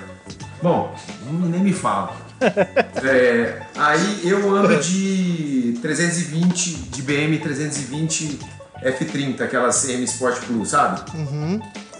[0.61, 0.95] Bom,
[1.29, 2.15] nem me fala.
[3.05, 8.39] É, aí eu ando de 320, de BM 320
[8.83, 11.01] F30, aquelas M Sport Plus, sabe?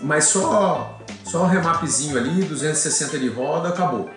[0.01, 4.09] Mas só, só um remapzinho ali, 260 de roda, acabou.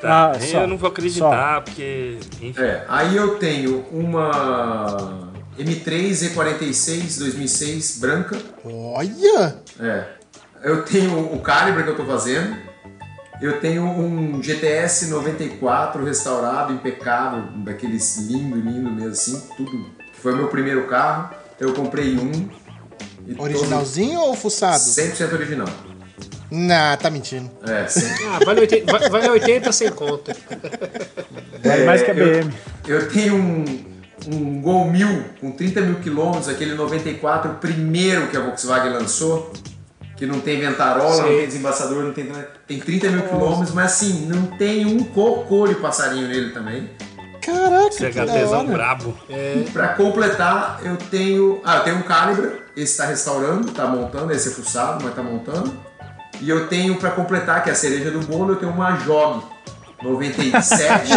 [0.00, 2.18] Tá, Ah, só, eu não vou acreditar, porque.
[2.40, 2.54] Enfim.
[2.60, 8.36] É, aí eu tenho uma M3 E46 2006 branca.
[8.64, 9.56] Olha!
[9.80, 10.04] É.
[10.62, 12.56] Eu tenho o Calibra que eu tô fazendo.
[13.40, 19.70] Eu tenho um GTS 94 restaurado, impecável, daqueles lindo, lindo mesmo assim, tudo.
[20.12, 21.30] Que foi meu primeiro carro.
[21.60, 22.32] Eu comprei um.
[23.28, 24.78] todo- Originalzinho ou fuçado?
[24.78, 25.68] 100% original.
[26.50, 27.50] Nah, tá mentindo.
[27.66, 28.10] É, 100%.
[28.40, 30.34] Ah, vale 80, va- vale 80 sem conta.
[31.64, 32.54] Vale mais que a É, eu- BM.
[32.86, 33.64] Eu tenho um,
[34.32, 39.52] um Gol 1000 com 30 mil quilômetros, aquele 94, o primeiro que a Volkswagen lançou,
[40.16, 41.36] que não tem ventarola, não Sim.
[41.36, 42.32] tem desembaçador, não tem,
[42.66, 46.88] tem 30 mil quilômetros, mas assim, não tem um cocô de passarinho nele também.
[47.42, 48.68] Caraca, que da CHTzão hora.
[48.72, 49.14] brabo.
[49.72, 51.60] Pra completar, eu tenho.
[51.64, 55.22] Ah, eu tenho um Calibra, esse tá restaurando, tá montando, esse é fuçado, mas tá
[55.22, 55.72] montando.
[56.40, 59.42] E eu tenho, pra completar, que é a cereja do bolo, eu tenho uma Jog
[60.02, 61.10] 97.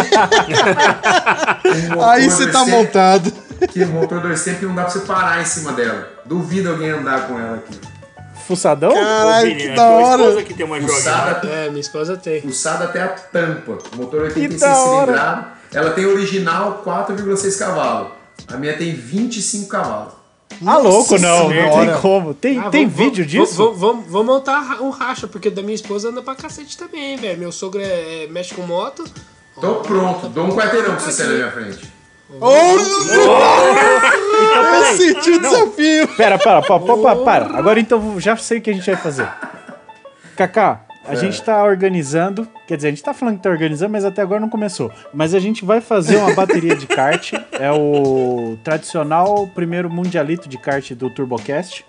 [1.96, 3.32] Um Aí você tá montado.
[3.70, 6.08] Que o motor dois tempos que não dá pra você parar em cima dela.
[6.24, 7.78] Duvido alguém andar com ela aqui.
[8.46, 8.92] Fuçadão?
[8.92, 10.22] Caralho, Ô, Vini, que da hora.
[10.22, 10.80] esposa que tem uma.
[10.80, 12.42] Fuçada, É, minha esposa tem.
[12.42, 13.78] fuçada até a tampa.
[13.94, 15.06] Motor 86 da hora.
[15.06, 15.46] cilindrado.
[15.72, 18.08] Ela tem original 4,6 cavalos.
[18.52, 20.12] A minha tem 25 cavalos.
[20.66, 21.48] Ah, louco, não.
[21.48, 22.34] Não tem como.
[22.34, 23.56] Tem, Ah, tem vamos- vídeo vamos- disso?
[23.64, 27.38] Vamos, vamos, vamos montar um racha, porque da minha esposa anda pra cacete também, velho.
[27.38, 29.04] Meu sogro é, é- mexe com moto.
[29.60, 30.28] Tô pronto.
[30.28, 31.92] Dou um quarteirão pra você sair na minha frente.
[32.40, 32.50] Oh,
[34.32, 36.08] Então, eu senti o desafio.
[36.16, 37.56] Pera, pera, pa, pa, pa, para.
[37.58, 39.28] Agora então já sei o que a gente vai fazer.
[40.36, 42.48] Kaká, a gente tá organizando.
[42.66, 44.90] Quer dizer, a gente tá falando que tá organizando, mas até agora não começou.
[45.12, 47.32] Mas a gente vai fazer uma bateria de kart.
[47.52, 51.84] É o tradicional primeiro mundialito de kart do TurboCast.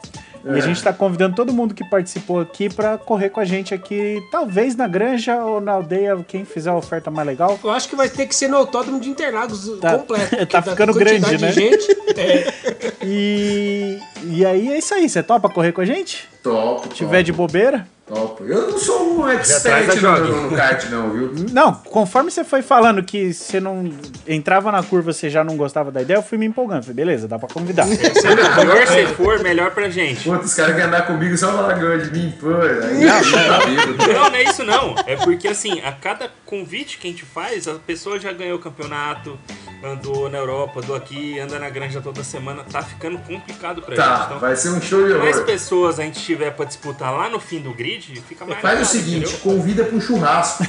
[0.46, 3.74] E a gente tá convidando todo mundo que participou aqui pra correr com a gente
[3.74, 7.58] aqui, talvez na granja ou na aldeia, quem fizer a oferta mais legal.
[7.64, 10.36] Eu acho que vai ter que ser no autódromo de Interlagos Tá- completo.
[10.48, 11.50] tá ficando grande, de né?
[11.54, 11.88] gente,
[12.18, 15.08] é, E, e aí é isso aí.
[15.08, 16.28] Você topa correr com a gente?
[16.44, 16.90] Top.
[16.90, 17.88] Se tiver de bobeira?
[18.06, 18.44] Top.
[18.44, 21.32] Eu não sou um expert no, no kart, não, viu?
[21.54, 23.90] Não, conforme você foi falando que você não
[24.28, 26.82] entrava na curva, você já não gostava da ideia, eu fui me empolgando.
[26.82, 27.86] Falei, beleza, dá pra convidar.
[27.86, 30.24] Melhor você for, melhor pra gente.
[30.26, 32.48] Puta, os caras querem andar comigo só falar grande de mim, pô.
[32.50, 34.14] Aí tá bêbado.
[34.14, 34.96] Não, não é isso não.
[35.08, 38.62] É porque assim, a cada convite que a gente faz, a pessoa já ganhou o
[38.62, 39.40] campeonato,
[39.84, 42.64] andou na Europa, andou aqui, anda na granja toda semana.
[42.70, 44.06] Tá ficando complicado pra gente.
[44.06, 45.46] Tá, Então, vai ser um show de mais horror.
[45.46, 48.78] pessoas a gente tiver pra disputar lá no fim do grid, fica mais Faz o
[48.78, 49.40] legal, seguinte, entendeu?
[49.44, 50.64] convida pra um churrasco.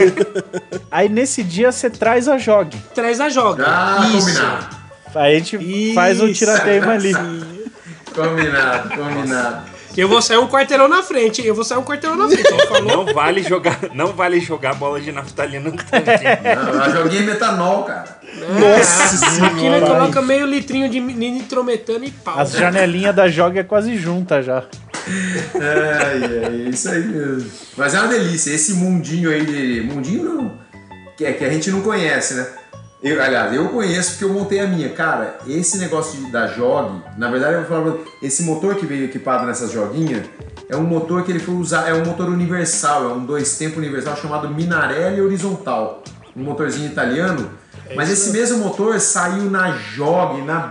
[0.90, 2.78] Aí nesse dia você traz a jogue.
[2.94, 3.64] traz a joga.
[3.66, 4.26] Ah, Isso.
[4.26, 4.76] combinado.
[5.14, 6.38] Aí a gente faz o Isso.
[6.38, 7.12] tirateima ali.
[8.14, 9.70] Combinado, combinado.
[9.96, 11.44] Eu vou sair um quarteirão na frente?
[11.46, 12.48] Eu vou sair um quarteirão na frente.
[12.86, 16.10] Não vale jogar, não vale jogar bola de naftalina no tanque.
[16.44, 18.18] Não, eu joguei metanol, cara.
[18.58, 22.38] Nossa Aqui nós coloca meio litrinho de nitrometano e pau.
[22.38, 24.64] As janelinhas da jogue é quase junta já.
[25.54, 27.50] É, é, isso aí mesmo.
[27.76, 29.80] Mas é uma delícia, esse mundinho aí de.
[29.82, 30.60] Mundinho não.
[31.16, 32.46] Que, é, que a gente não conhece, né?
[33.02, 34.90] Eu, aliás, eu conheço porque eu montei a minha.
[34.90, 38.74] Cara, esse negócio de- da jog, na verdade eu vou falar pra você, esse motor
[38.74, 40.26] que veio equipado nessas joguinhas
[40.68, 43.78] é um motor que ele foi usar, é um motor universal, é um dois tempo
[43.78, 46.04] universal chamado Minarelli Horizontal.
[46.36, 47.50] Um motorzinho italiano.
[47.96, 50.70] Mas esse mesmo motor saiu na Jog, na,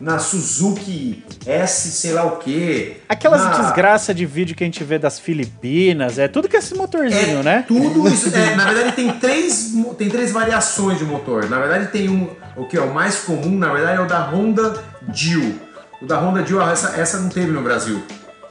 [0.00, 2.96] na Suzuki S, sei lá o quê.
[3.08, 6.58] Aquelas na- desgraças de vídeo que a gente vê das Filipinas, é tudo que é
[6.58, 7.64] esse motorzinho, é né?
[7.68, 8.34] Tudo isso.
[8.34, 11.48] é, na verdade, tem três, tem três variações de motor.
[11.50, 12.28] Na verdade, tem um.
[12.56, 15.60] O que é o mais comum, na verdade, é o da Honda Dio.
[16.00, 18.02] O da Honda Dio, essa, essa não teve no Brasil.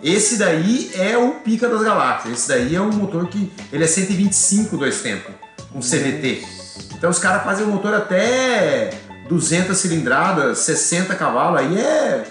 [0.02, 2.34] Esse daí é o pica das galáxias.
[2.40, 3.52] Esse daí é um motor que.
[3.74, 5.34] Ele é 125 dois tempos.
[5.76, 6.44] Um CVT.
[6.96, 8.92] Então os caras fazem o motor até
[9.30, 11.62] 200 cilindradas, 60 cavalos.
[11.62, 12.24] Aí é.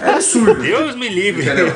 [0.00, 0.62] É absurdo.
[0.62, 1.42] Deus me livre.
[1.42, 1.74] Entendeu?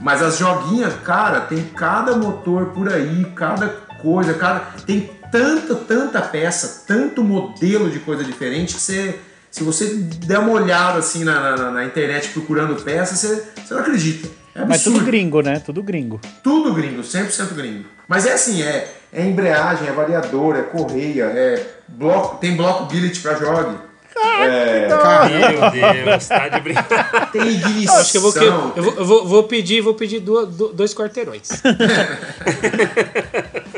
[0.00, 3.68] Mas as joguinhas, cara, tem cada motor por aí, cada
[4.02, 4.60] coisa, cada.
[4.84, 9.18] Tem tanta, tanta peça, tanto modelo de coisa diferente que você,
[9.50, 9.94] se você
[10.26, 14.28] der uma olhada assim na, na, na internet procurando peça, você, você não acredita.
[14.54, 15.60] É Mas tudo gringo, né?
[15.60, 16.20] Tudo gringo.
[16.42, 17.84] Tudo gringo, 100% gringo.
[18.06, 23.18] Mas é assim, é, é embreagem, é variador, é correia, é bloco, tem bloco billet
[23.20, 23.76] pra jogue.
[24.16, 27.26] É, Meu Deus, tá de brincadeira.
[27.32, 27.96] tem ignição.
[27.96, 30.94] Acho que eu vou, que- eu vou, eu vou, vou pedir, vou pedir duas- dois
[30.94, 31.48] quarteirões.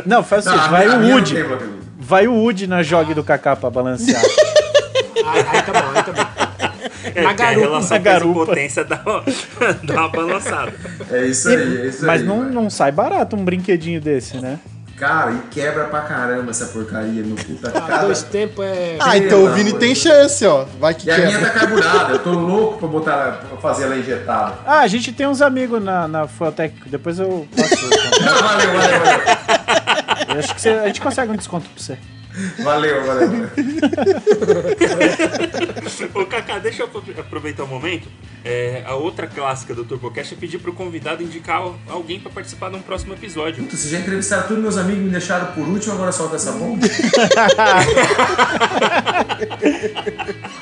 [0.04, 1.34] Não, faz o Não, seguinte, vai o não Woody.
[1.98, 4.22] Vai o Woody na jogue do Kaká pra balancear.
[5.28, 6.24] Aí, aí tá bom, aí tá bom.
[7.16, 7.80] É, Na porque a garupa.
[7.90, 8.34] Na garupa.
[8.40, 9.24] peso-potência dá, uma-
[9.82, 10.72] dá uma balançada.
[11.10, 12.26] É isso aí, é isso Mas aí.
[12.28, 12.50] não, vai.
[12.52, 14.60] não sai barato um brinquedinho desse, né?
[14.97, 18.02] Cara, e quebra pra caramba essa porcaria, meu puta Ah, cara.
[18.06, 18.97] dois tempos é.
[18.98, 20.64] Ah, então o Vini tem chance, ó.
[20.81, 21.51] Vai que E a minha quebra.
[21.51, 24.55] tá carburada, eu tô louco pra botar, pra fazer ela injetada.
[24.64, 28.20] Ah, a gente tem uns amigos na, na Fueltec, depois eu passo o contato.
[28.23, 29.20] Não, valeu, valeu, valeu.
[30.35, 31.98] Eu acho que você- a gente consegue um desconto pra você.
[32.62, 33.28] Valeu, valeu.
[33.28, 33.51] valeu.
[36.14, 38.09] Ô, Kaká, deixa eu apro- aproveitar o momento.
[38.44, 42.77] É, a outra clássica do TurboCast é pedir pro convidado indicar alguém pra participar de
[42.77, 43.64] um próximo episódio.
[43.64, 46.86] Puta, vocês já entrevistaram todos meus amigos, me deixaram por último, agora solta essa bomba?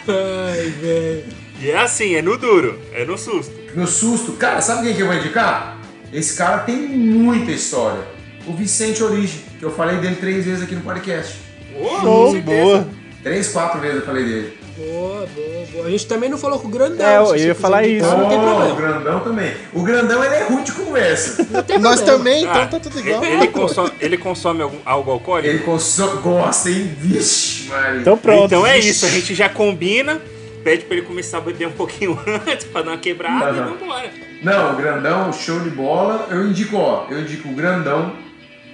[0.09, 1.25] Ai, velho.
[1.61, 3.53] E é assim, é no duro, é no susto.
[3.75, 4.33] No susto.
[4.33, 5.79] Cara, sabe quem que eu vou indicar?
[6.13, 8.03] Esse cara tem muita história.
[8.47, 11.39] O Vicente Origi, que eu falei dele três vezes aqui no podcast.
[11.73, 12.87] Com Show, boa.
[13.23, 14.59] Três, quatro vezes eu falei dele.
[14.77, 15.87] Boa, boa, boa.
[15.87, 17.07] A gente também não falou com o grandão.
[17.07, 18.05] É, eu ia falar isso.
[18.07, 18.75] Não tem Oh, o problema.
[18.75, 19.53] grandão também.
[19.73, 21.47] O grandão ele é ruim de conversa.
[21.51, 22.19] Não tem Nós problema.
[22.19, 23.25] também, então Ah, tá tudo igual.
[23.25, 25.49] Ele, ele consome, ele consome algum- algo alcoólico?
[25.49, 26.93] Ele conso- gosta, hein?
[26.99, 28.01] Vixe, Maria.
[28.01, 28.47] Então pronto.
[28.47, 30.21] Então é isso, a gente já combina,
[30.65, 32.19] pede pra ele começar a beber um pouquinho
[32.49, 33.75] antes, pra dar uma quebrada Aham.
[33.77, 34.11] e vambora.
[34.43, 36.27] Não, o grandão, show de bola.
[36.31, 38.13] Eu indico, ó, eu indico o grandão,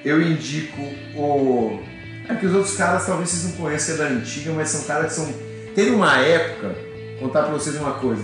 [0.05, 0.81] eu indico
[1.15, 1.79] o.
[2.29, 5.09] É que os outros caras talvez vocês não conheçam, é da antiga, mas são caras
[5.09, 5.50] que são.
[5.75, 6.75] Teve uma época,
[7.19, 8.23] vou contar pra vocês uma coisa.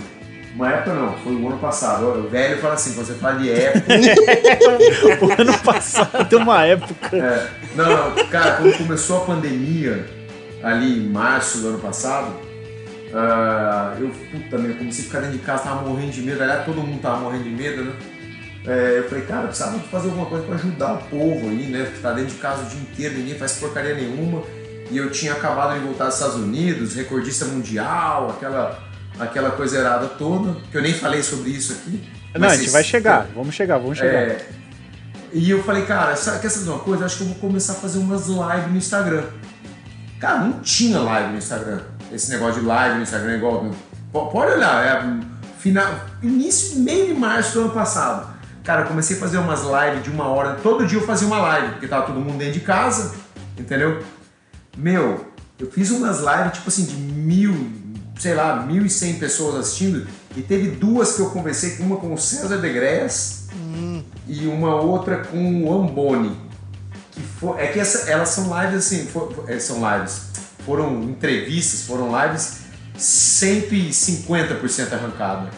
[0.55, 2.05] Uma época não, foi o ano passado.
[2.05, 3.85] O velho fala assim, você fala de época.
[5.21, 7.15] O ano passado, tem uma época.
[7.15, 10.05] é, não, não, cara, quando começou a pandemia,
[10.63, 12.33] ali em março do ano passado,
[13.13, 16.65] ah, eu, puta, meu, comecei a ficar dentro de casa, tava morrendo de medo, aliás,
[16.65, 17.93] todo mundo tava morrendo de medo, né?
[18.65, 21.89] É, eu falei, cara, eu precisava fazer alguma coisa pra ajudar o povo aí, né?
[21.93, 24.43] Que tá dentro de casa o dia inteiro, ninguém faz porcaria nenhuma.
[24.89, 28.79] E eu tinha acabado de voltar dos Estados Unidos, recordista mundial, aquela,
[29.19, 32.07] aquela coisa errada toda, que eu nem falei sobre isso aqui.
[32.35, 33.27] Não, a gente vai chegar.
[33.35, 34.13] Vamos chegar, vamos chegar.
[34.13, 34.49] é,
[35.33, 37.05] e eu falei, cara, sabe, quer saber uma coisa?
[37.05, 39.23] Acho que eu vou começar a fazer umas lives no Instagram.
[40.19, 41.81] Cara, não tinha live no Instagram.
[42.11, 43.71] Esse negócio de live no Instagram é igual.
[44.11, 45.93] Pode olhar, é final,
[46.23, 48.35] início, meio de março do ano passado.
[48.63, 50.55] Cara, eu comecei a fazer umas lives de uma hora.
[50.55, 53.15] Todo dia eu fazia uma live, porque tava todo mundo dentro de casa,
[53.57, 54.01] entendeu?
[54.77, 55.25] Meu,
[55.59, 57.71] eu fiz umas lives tipo assim de mil,
[58.19, 60.07] sei lá, mil e cem pessoas assistindo.
[60.35, 63.47] E teve duas que eu conversei, uma com o César Degrés
[64.27, 66.37] e uma outra com o Amboni.
[67.11, 70.27] Que for, é que essa- elas são lives assim, for- é, são lives,
[70.63, 72.59] foram entrevistas, foram lives
[72.95, 75.49] 150% arrancada.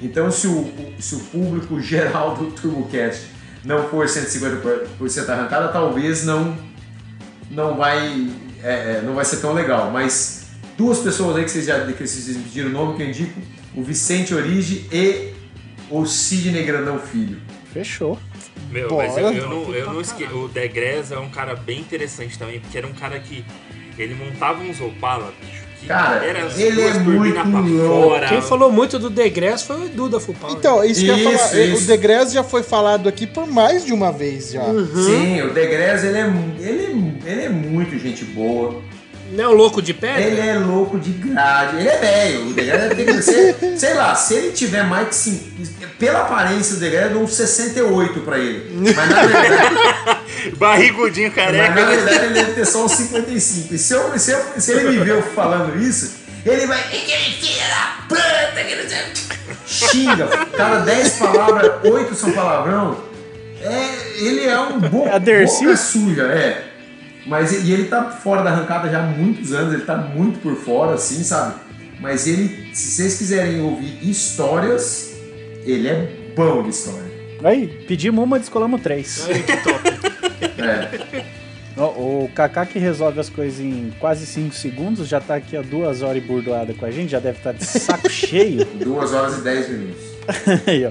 [0.00, 3.26] Então se o, o- se o público geral do TurboCast
[3.64, 6.56] não for 150% arrancada, talvez não
[7.50, 8.28] não vai
[8.64, 9.90] é, é, não vai ser tão legal.
[9.90, 10.46] Mas
[10.76, 13.40] duas pessoas aí que vocês já que vocês pediram o nome que eu indico,
[13.76, 15.32] o Vicente Origi e
[15.90, 17.40] o Sidney Grandão Filho.
[17.72, 18.18] Fechou.
[18.70, 19.08] Meu, Bora.
[19.08, 20.24] mas eu, eu não, eu não esque...
[20.24, 23.44] O Degrés é um cara bem interessante também, porque era um cara que
[23.98, 25.63] ele montava uns Opala, bicho.
[25.86, 28.08] Cara, ele é muito pra louco.
[28.08, 28.28] fora.
[28.28, 30.56] Quem falou muito do Degress foi o Edu da Full Power.
[30.56, 31.62] Então, isso que eu ia Isso, falar.
[31.64, 31.84] isso.
[31.84, 34.64] O Degress já foi falado aqui por mais de uma vez já.
[34.64, 36.82] Sim, o Degrés ele é, ele,
[37.26, 38.80] é, ele é muito gente boa.
[39.34, 40.20] Não é o louco de pedra?
[40.22, 41.76] Ele é louco de grade.
[41.78, 42.48] Ele é velho.
[42.48, 45.44] O Degrés tem que ser, sei lá, se ele tiver mais que 5.
[45.98, 48.70] Pela aparência, o Degrés dá uns 68 pra ele.
[48.94, 49.76] Mas na verdade,
[50.56, 51.74] Barrigudinho mas, careca.
[51.74, 53.74] na verdade ele deve ter só uns 55.
[53.74, 56.12] E se, eu, se, eu- se ele me ver eu falando isso,
[56.44, 56.78] ele vai.
[56.92, 59.14] "Ih, que filha da puta, que não sei-"
[59.66, 60.26] Xinga.
[60.56, 63.02] Cada 10 palavras, 8 são palavrão.
[63.62, 65.06] É, ele é um bom.
[65.08, 65.64] É a Dercy?
[65.64, 66.64] boca suja, é.
[67.26, 70.54] Mas e ele tá fora da arrancada já há muitos anos, ele tá muito por
[70.56, 71.54] fora, assim, sabe?
[72.00, 75.16] Mas ele, se vocês quiserem ouvir histórias,
[75.64, 77.14] ele é bom de história.
[77.42, 79.26] Aí, pedimos uma, descolamos três.
[79.26, 79.94] Ai, que top.
[80.62, 81.24] É.
[81.76, 85.62] O, o Kaká que resolve as coisas em quase 5 segundos já tá aqui há
[85.62, 88.64] duas horas e burdoada com a gente, já deve estar de saco cheio.
[88.64, 90.13] Duas horas e 10 minutos.
[90.66, 90.90] Aí, ó.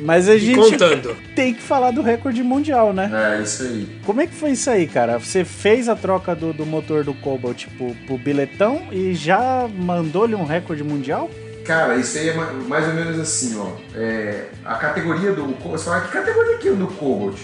[0.00, 1.16] Mas a E gente contando.
[1.34, 3.10] tem que falar do recorde mundial, né?
[3.38, 3.98] É, isso aí.
[4.04, 5.18] Como é que foi isso aí, cara?
[5.18, 10.34] Você fez a troca do, do motor do Cobalt pro, pro biletão e já mandou-lhe
[10.34, 11.28] um recorde mundial?
[11.64, 13.72] Cara, isso aí é ma- mais ou menos assim, ó.
[13.94, 15.46] É, a categoria do.
[15.70, 17.38] Você fala, que categoria que é do Cobalt?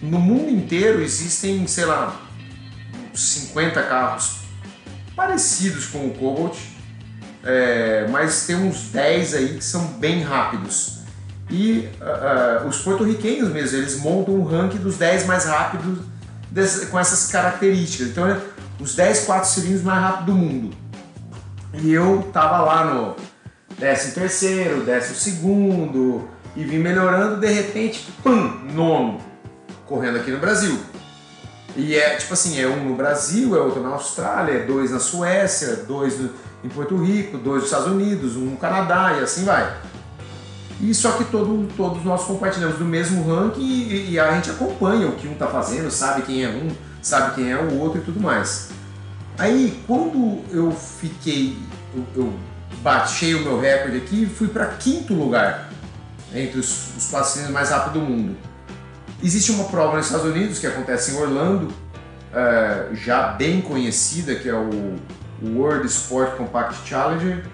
[0.00, 2.20] No mundo inteiro existem, sei lá,
[3.12, 4.38] uns 50 carros
[5.16, 6.56] parecidos com o Cobalt,
[7.44, 10.98] é, mas tem uns 10 aí que são bem rápidos.
[11.50, 15.98] E ah, ah, os porto-riquenhos mesmo, eles montam um ranking dos 10 mais rápidos
[16.90, 18.08] com essas características.
[18.08, 18.40] Então, é
[18.80, 20.76] os 10 quatro cilindros mais rápidos do mundo.
[21.74, 23.16] E eu tava lá no
[23.78, 29.20] 13 terceiro, 12 segundo e vim melhorando, de repente, pum, nono,
[29.86, 30.78] correndo aqui no Brasil.
[31.76, 35.00] E é tipo assim, é um no Brasil, é outro na Austrália, é dois na
[35.00, 36.30] Suécia, dois no-
[36.64, 39.76] em Porto Rico, dois nos Estados Unidos, um no Canadá e assim vai.
[40.80, 45.06] E só que todo, todos nós compartilhamos do mesmo ranking e, e a gente acompanha
[45.06, 46.70] o que um tá fazendo, sabe quem é um,
[47.02, 48.70] sabe quem é o outro e tudo mais.
[49.38, 51.58] Aí, quando eu fiquei,
[51.94, 52.32] eu, eu
[52.82, 55.70] baixei o meu recorde aqui e fui para quinto lugar
[56.34, 58.36] entre os, os mais rápidos do mundo.
[59.22, 61.68] Existe uma prova nos Estados Unidos que acontece em Orlando,
[62.32, 64.96] eh, já bem conhecida, que é o
[65.42, 67.44] o World Sport Compact Challenger.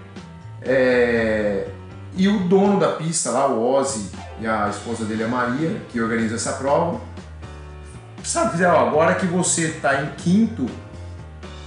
[0.61, 1.67] É,
[2.15, 4.09] e o dono da pista lá, o Ozzy,
[4.39, 6.99] e a esposa dele, a Maria, que organiza essa prova,
[8.23, 10.67] sabe, agora que você está em quinto,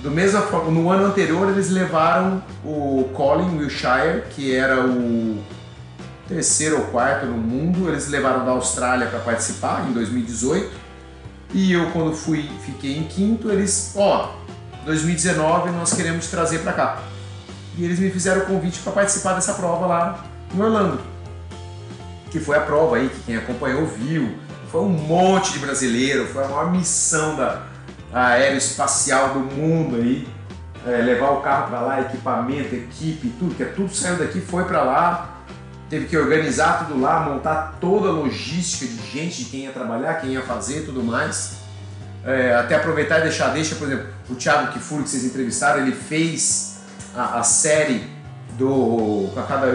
[0.02, 5.42] do mesma forma, no ano anterior eles levaram o Colin Wilshire, que era o
[6.28, 10.70] terceiro ou quarto no mundo, eles levaram da Austrália para participar em 2018.
[11.54, 14.34] E eu quando fui, fiquei em quinto, eles, ó,
[14.84, 17.02] 2019 nós queremos trazer para cá.
[17.76, 20.24] E eles me fizeram o convite para participar dessa prova lá
[20.54, 21.00] em Orlando.
[22.30, 24.38] Que foi a prova aí que quem acompanhou viu.
[24.70, 27.62] Foi um monte de brasileiro, foi a maior missão da
[28.12, 30.28] aeroespacial do mundo aí.
[30.86, 34.64] É, levar o carro para lá, equipamento, equipe, tudo, que é tudo saiu daqui, foi
[34.64, 35.40] para lá.
[35.88, 40.14] Teve que organizar tudo lá, montar toda a logística de gente, de quem ia trabalhar,
[40.14, 41.63] quem ia fazer tudo mais.
[42.24, 45.92] É, até aproveitar e deixar, deixa, por exemplo, o Thiago Kifuri que vocês entrevistaram, ele
[45.92, 46.78] fez
[47.14, 48.08] a, a série
[48.56, 49.66] do Kakada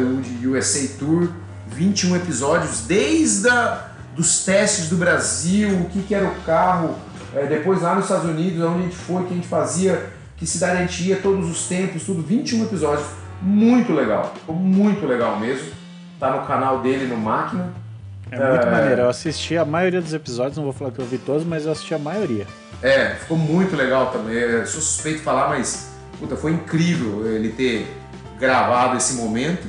[0.43, 1.29] USA Tour,
[1.67, 6.95] 21 episódios, desde a, dos testes do Brasil, o que, que era o carro,
[7.35, 10.47] é, depois lá nos Estados Unidos, onde a gente foi, que a gente fazia, que
[10.47, 13.07] cidade a gente ia, todos os tempos, tudo, 21 episódios,
[13.41, 15.67] muito legal, muito legal mesmo,
[16.19, 17.71] tá no canal dele no Máquina,
[18.31, 18.71] É muito É.
[18.71, 19.01] maneiro.
[19.01, 21.71] Eu assisti a maioria dos episódios, não vou falar que eu vi todos, mas eu
[21.71, 22.45] assisti a maioria.
[22.81, 24.35] É, ficou muito legal também.
[24.35, 25.89] Eu sou suspeito de falar, mas
[26.19, 27.87] puta, foi incrível ele ter
[28.39, 29.67] gravado esse momento.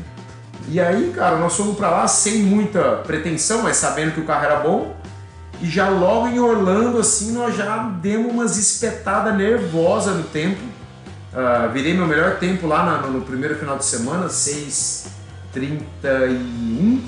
[0.69, 4.45] E aí, cara, nós fomos pra lá sem muita pretensão, mas sabendo que o carro
[4.45, 4.95] era bom.
[5.61, 10.61] E já logo em Orlando, assim, nós já demos umas espetadas nervosas no tempo.
[11.35, 14.28] Ah, virei meu melhor tempo lá no, no primeiro final de semana,
[15.55, 17.01] 6,31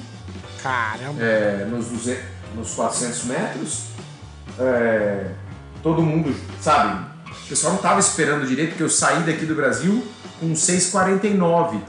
[0.63, 1.23] Caramba.
[1.23, 2.23] é, nos, 200,
[2.55, 3.83] nos 400 metros.
[4.59, 5.31] É,
[5.83, 7.05] todo mundo, sabe?
[7.45, 10.07] O pessoal não estava esperando direito, porque eu saí daqui do Brasil
[10.41, 11.81] com 6,49.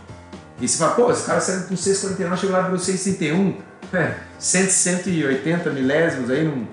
[0.60, 3.56] E você fala, pô, esse cara saiu com 6,49, chegou lá e virou 6,31.
[3.94, 6.68] É, 100, 180 milésimos aí, não,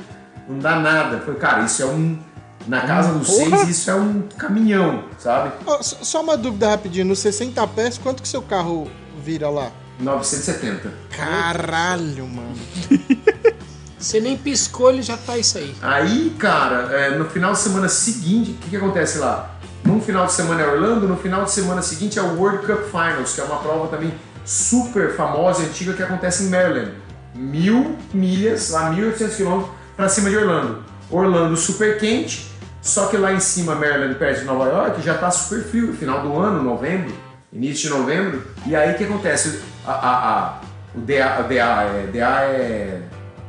[0.48, 1.16] não dá nada.
[1.16, 2.18] Eu falei, cara, isso é um.
[2.66, 3.58] Na casa dos Porra!
[3.58, 5.52] 6, isso é um caminhão, sabe?
[5.82, 7.06] Só uma dúvida rapidinho.
[7.06, 8.88] No 60 pés, quanto que seu carro
[9.24, 9.72] vira lá?
[10.00, 10.92] 970.
[11.10, 12.54] Caralho, mano.
[13.98, 15.74] Você nem piscou, ele já tá isso aí.
[15.82, 19.58] Aí, cara, é, no final de semana seguinte, o que, que acontece lá?
[19.84, 22.84] Num final de semana é Orlando, no final de semana seguinte é o World Cup
[22.90, 24.12] Finals, que é uma prova também
[24.44, 26.92] super famosa e antiga que acontece em Maryland.
[27.34, 30.82] Mil milhas, lá 1.800 quilômetros pra cima de Orlando.
[31.10, 32.50] Orlando super quente,
[32.80, 36.22] só que lá em cima, Maryland, perto de Nova York, já tá super frio, final
[36.22, 37.12] do ano, novembro,
[37.52, 38.42] início de novembro.
[38.66, 39.60] E aí o que acontece?
[39.86, 40.60] A, a, a-
[40.94, 43.00] o DA, DA, é, DA é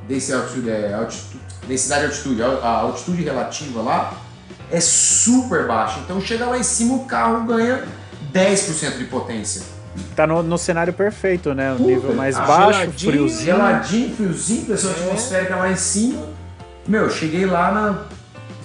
[0.07, 4.13] densidade altitude, é altitude, densidade altitude, a altitude relativa lá
[4.71, 5.99] é super baixa.
[6.05, 7.83] Então chega lá em cima o carro ganha
[8.33, 9.63] 10% de potência.
[10.15, 11.73] Tá no, no cenário perfeito, né?
[11.73, 13.45] O Puta, nível mais baixo, geladinho, friozinho.
[13.45, 14.93] Geladinho, friozinho, pressão É.
[14.93, 16.25] atmosférica lá em cima.
[16.87, 18.03] Meu, cheguei lá na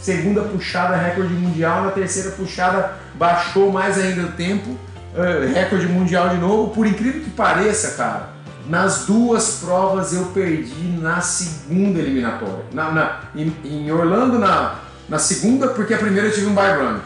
[0.00, 4.78] segunda puxada, recorde mundial, na terceira puxada baixou mais ainda o tempo,
[5.16, 6.72] eh, recorde mundial de novo.
[6.72, 8.30] Por incrível que pareça, cara,
[8.68, 12.64] nas duas provas eu perdi na segunda eliminatória.
[12.72, 14.76] Na, na- em, em Orlando, na,
[15.08, 16.98] na segunda, porque a primeira eu tive um by run.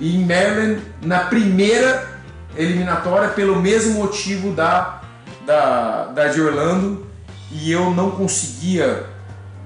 [0.00, 2.06] E em Maryland, na primeira
[2.56, 4.94] eliminatória, pelo mesmo motivo da
[5.46, 7.06] da, da de Orlando
[7.50, 9.06] e eu não conseguia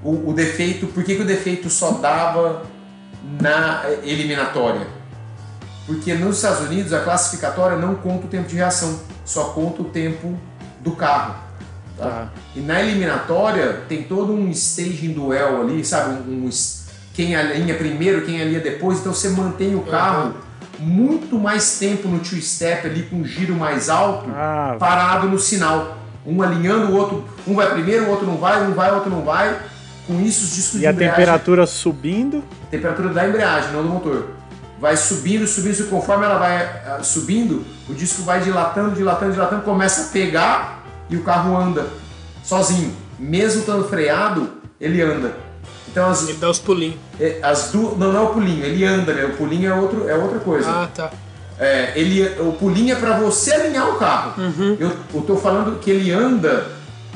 [0.02, 0.86] o, o defeito.
[0.86, 2.62] Por que, que o defeito só dava
[3.40, 4.86] na eliminatória?
[5.86, 9.86] Porque nos Estados Unidos a classificatória não conta o tempo de reação, só conta o
[9.86, 10.36] tempo
[10.80, 11.34] do carro.
[11.98, 12.04] Tá?
[12.04, 12.28] Tá.
[12.54, 16.30] E na eliminatória tem todo um staging duel ali, sabe?
[16.30, 16.50] Um, um
[17.14, 20.34] quem alinha primeiro, quem alinha depois, então você mantém o carro
[20.78, 25.98] muito mais tempo no two-step ali com um giro mais alto, Ah, parado no sinal.
[26.24, 29.10] Um alinhando, o outro, um vai primeiro, o outro não vai, um vai, o outro
[29.10, 29.58] não vai.
[30.06, 32.42] Com isso, os discos e de a embreagem- temperatura subindo.
[32.70, 34.28] temperatura da embreagem, não do motor.
[34.82, 39.62] Vai subindo, subindo, e conforme ela vai ah, subindo, o disco vai dilatando, dilatando, dilatando,
[39.62, 41.86] começa a pegar e o carro anda
[42.42, 42.92] sozinho.
[43.16, 44.50] Mesmo estando freado,
[44.80, 45.36] ele anda.
[45.88, 46.96] Então as, Ele dá os pulinhos.
[47.20, 47.96] eh, as duas.
[47.96, 49.24] Não, não é o pulinho, ele anda, né?
[49.24, 50.68] O pulinho é, outro, é outra coisa.
[50.68, 51.10] Ah, tá.
[51.60, 54.32] É, ele, o pulinho é para você alinhar o carro.
[54.80, 56.66] Eu, eu tô falando que ele anda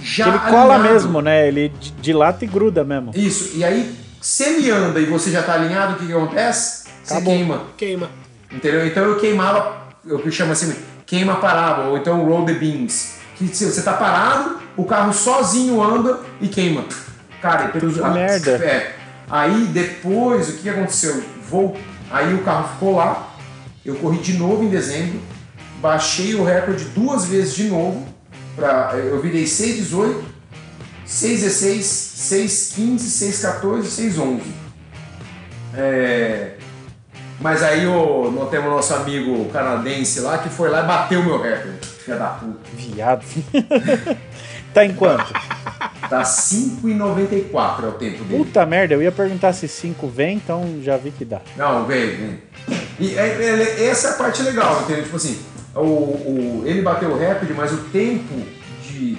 [0.00, 0.28] já.
[0.28, 0.94] ele cola alinhado.
[0.94, 1.48] mesmo, né?
[1.48, 3.10] Ele di- dilata e gruda mesmo.
[3.12, 6.85] Isso, e aí, se ele anda e você já tá alinhado, o que, que acontece?
[7.06, 7.34] Você Acabou.
[7.34, 7.62] queima.
[7.76, 8.10] Queima.
[8.50, 8.84] Entendeu?
[8.84, 10.74] Então eu queimava, eu que chamo assim,
[11.06, 13.14] queima parábola, ou então roll the beams.
[13.36, 16.84] Que se você tá parado, o carro sozinho anda e queima.
[17.40, 18.50] Cara, então, Que merda.
[18.56, 18.96] É.
[19.30, 21.22] Aí depois, o que aconteceu?
[21.48, 21.76] Vou,
[22.10, 23.36] aí o carro ficou lá,
[23.84, 25.20] eu corri de novo em dezembro,
[25.80, 28.04] baixei o recorde duas vezes de novo,
[28.56, 30.22] pra, eu virei 6,18,
[31.06, 31.78] 6,16,
[32.76, 32.98] 6,15,
[33.60, 34.40] 6,14, 6,11.
[35.74, 36.55] É,
[37.40, 41.24] mas aí o, nós temos nosso amigo canadense lá que foi lá e bateu o
[41.24, 41.78] meu recorde.
[41.86, 42.58] Filha da puta.
[42.74, 43.24] Viado.
[44.72, 45.32] tá em quanto?
[46.08, 48.44] Tá 5,94 é o tempo dele.
[48.44, 51.40] Puta merda, eu ia perguntar se 5 vem, então já vi que dá.
[51.56, 52.38] Não, vem, vem.
[52.98, 55.04] E é- é- essa é a parte legal, entendeu?
[55.04, 55.38] Tipo assim,
[55.74, 58.34] o, o- ele bateu o recorde, mas o tempo
[58.82, 59.18] de.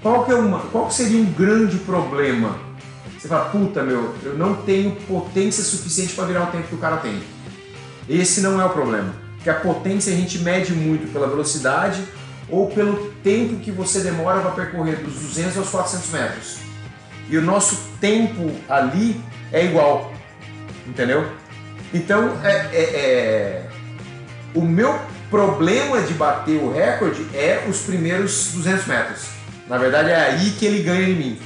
[0.00, 2.56] Qual, que é uma, qual que seria um grande problema?
[3.18, 6.78] Você fala, puta meu, eu não tenho potência suficiente para virar o tempo que o
[6.78, 7.20] cara tem.
[8.08, 9.12] Esse não é o problema.
[9.36, 12.02] Porque a potência a gente mede muito pela velocidade
[12.48, 16.56] ou pelo tempo que você demora para percorrer dos 200 aos 400 metros.
[17.28, 19.20] E o nosso tempo ali
[19.52, 20.12] é igual.
[20.86, 21.30] Entendeu?
[21.92, 23.66] Então, é, é- é-
[24.54, 24.98] o meu
[25.30, 29.26] problema de bater o recorde é os primeiros 200 metros.
[29.68, 31.38] Na verdade, é aí que ele ganha em mim.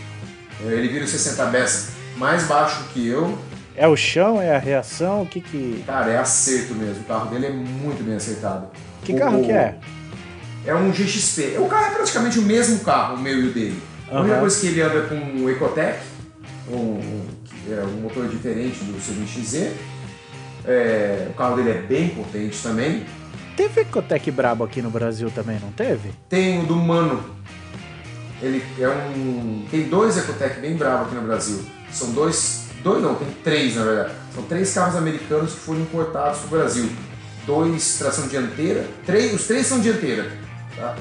[0.60, 3.36] Ele vira o 60 best mais baixo que eu.
[3.76, 5.82] É o chão, é a reação, o que que...
[5.86, 7.02] Cara, é acerto mesmo.
[7.02, 8.66] O carro dele é muito bem acertado.
[9.02, 9.78] Que O- carro que é?
[10.64, 11.56] É um GXP.
[11.58, 13.82] O carro é praticamente o mesmo carro, o meu e o dele.
[14.10, 15.98] A única coisa que ele anda com um Ecotec,
[16.70, 17.26] um, um,
[17.70, 19.72] é um motor diferente do seu XZ.
[20.64, 23.04] É, o carro dele é bem potente também.
[23.56, 26.10] Teve Ecotec brabo aqui no Brasil também, não teve?
[26.28, 27.24] Tem o do Mano.
[28.40, 29.64] Ele é um.
[29.70, 31.60] Tem dois Ecotec bem bravos aqui no Brasil.
[31.90, 32.61] São dois.
[32.82, 34.14] Dois não, tem três na verdade.
[34.34, 36.88] São três carros americanos que foram importados para o Brasil.
[37.46, 38.86] Dois tração dianteira.
[39.04, 40.30] Três, os três são dianteira.
[40.76, 40.96] Tá?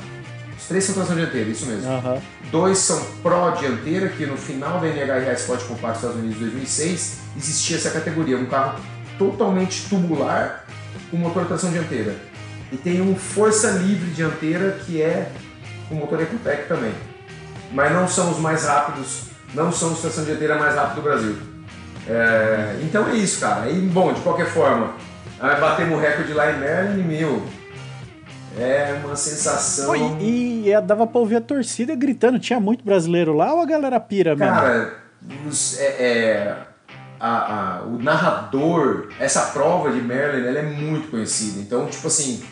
[0.58, 1.90] Os três são tração dianteira, isso mesmo.
[1.90, 2.22] Aham.
[2.52, 7.18] Dois são Pro dianteira, que no final da NHRA Sport Compact Estados Unidos de 2006
[7.38, 8.80] existia essa categoria, um carro
[9.18, 10.66] totalmente tubular
[11.10, 12.16] com motor tração dianteira.
[12.72, 15.32] E tem um Força Livre dianteira que é
[15.90, 16.94] com motor Ecotec também.
[17.72, 21.51] Mas não são os mais rápidos, não são os tração dianteira mais rápidos do Brasil.
[22.08, 23.70] É, então é isso, cara.
[23.70, 24.94] E bom, de qualquer forma,
[25.40, 27.44] batemos o recorde lá em Merlin, meu.
[28.60, 29.86] É uma sensação.
[29.88, 32.38] Pô, e, e dava pra ouvir a torcida gritando.
[32.38, 34.54] Tinha muito brasileiro lá ou a galera pira mesmo?
[34.54, 34.94] Cara,
[35.48, 36.58] os- é, é,
[37.18, 41.60] a- a- o narrador, essa prova de Merlin, ela é muito conhecida.
[41.62, 42.44] Então, tipo assim,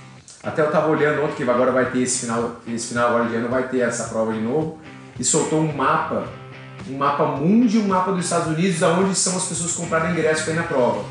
[0.41, 3.35] até eu tava olhando ontem, que agora vai ter esse final, esse final agora de
[3.35, 4.79] ano, vai ter essa prova de novo,
[5.19, 6.27] e soltou um mapa,
[6.89, 10.53] um mapa mundi um mapa dos Estados Unidos, aonde são as pessoas que ingresso para
[10.53, 11.03] ir na prova.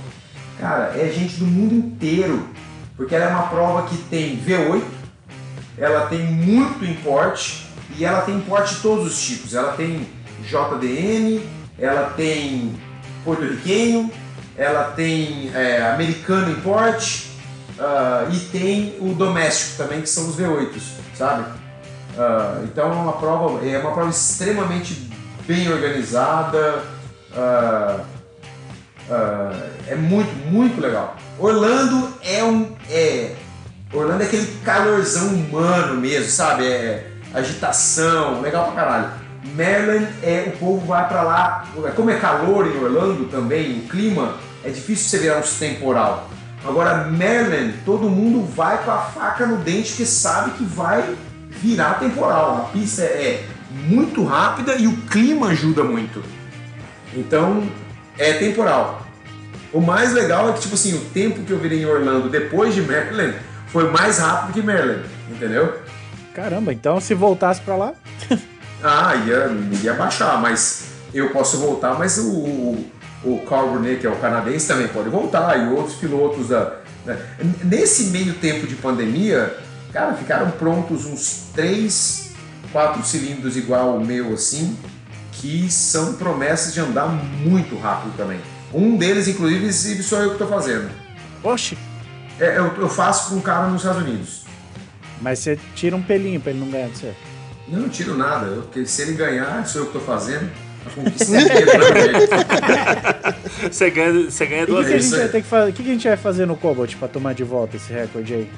[0.58, 2.48] Cara, é gente do mundo inteiro,
[2.96, 4.82] porque ela é uma prova que tem V8,
[5.76, 9.54] ela tem muito importe e ela tem importe de todos os tipos.
[9.54, 10.08] Ela tem
[10.42, 11.40] JDM,
[11.78, 12.74] ela tem
[13.24, 14.10] porto-riquenho,
[14.56, 17.30] ela tem é, americano importe
[17.78, 20.82] ah, e tem o doméstico também, que são os V8s,
[21.14, 21.44] sabe?
[22.18, 25.07] Ah, então é uma prova, é uma prova extremamente
[25.48, 26.82] bem organizada.
[27.34, 28.00] ah,
[29.10, 29.52] ah,
[29.86, 31.16] é muito, muito legal.
[31.38, 32.76] Orlando é um.
[32.90, 33.34] É,
[33.90, 36.66] Orlando é aquele calorzão humano mesmo, sabe?
[36.66, 39.10] É agitação, legal pra caralho.
[39.56, 41.66] Maryland é o povo vai pra lá.
[41.96, 46.28] Como é calor em Orlando também, o clima, é difícil você virar um temporal.
[46.66, 51.16] Agora, Maryland, todo mundo vai com a faca no dente porque sabe que vai
[51.48, 52.56] virar temporal.
[52.58, 56.22] A pista é muito rápida e o clima ajuda muito.
[57.14, 57.62] Então
[58.18, 59.06] é temporal.
[59.72, 62.74] O mais legal é que, tipo assim, o tempo que eu virei em Orlando depois
[62.74, 63.34] de Maryland
[63.68, 65.78] foi mais rápido que Maryland, entendeu?
[66.34, 67.92] Caramba, então se voltasse pra lá.
[68.80, 69.50] Ah, ia,
[69.82, 72.86] ia baixar, mas eu posso voltar, mas o, o,
[73.24, 76.76] o Carl Brunet, que é o canadense, também pode voltar, e outros pilotos da.
[77.04, 77.16] da-
[77.64, 79.52] Nesse meio tempo de pandemia,
[79.92, 82.27] cara, ficaram prontos uns três,
[82.72, 84.76] quatro cilindros igual o meu assim,
[85.32, 88.40] que são promessas de andar muito rápido também.
[88.72, 90.90] Um deles, inclusive, sou eu que estou fazendo.
[91.42, 91.76] Oxe,
[92.40, 94.42] É, eu, eu faço com um cara nos Estados Unidos.
[95.20, 97.14] mas você tira um pelinho pra ele não ganhar de você.
[97.70, 100.48] Eu não tiro nada, eu- porque se ele ganhar, sou eu que estou fazendo.
[100.86, 101.42] A conquista é
[103.66, 103.68] é.
[103.70, 105.10] Você ganha, você ganha E o que, duas vezes.
[105.10, 105.70] gente vai ter que fazer?
[105.70, 108.34] O que, que a gente vai fazer no Cobalt pra tomar de volta esse recorde
[108.34, 108.50] aí?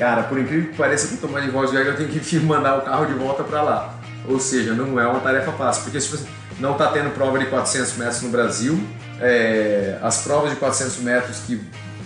[0.00, 3.04] Cara, por incrível que pareça, para tomar de de eu tenho que mandar o carro
[3.04, 3.94] de volta para lá.
[4.26, 6.24] Ou seja, não é uma tarefa fácil, porque você
[6.58, 8.80] não está tendo prova de 400 metros no Brasil,
[9.20, 11.60] é, as provas de 400 metros que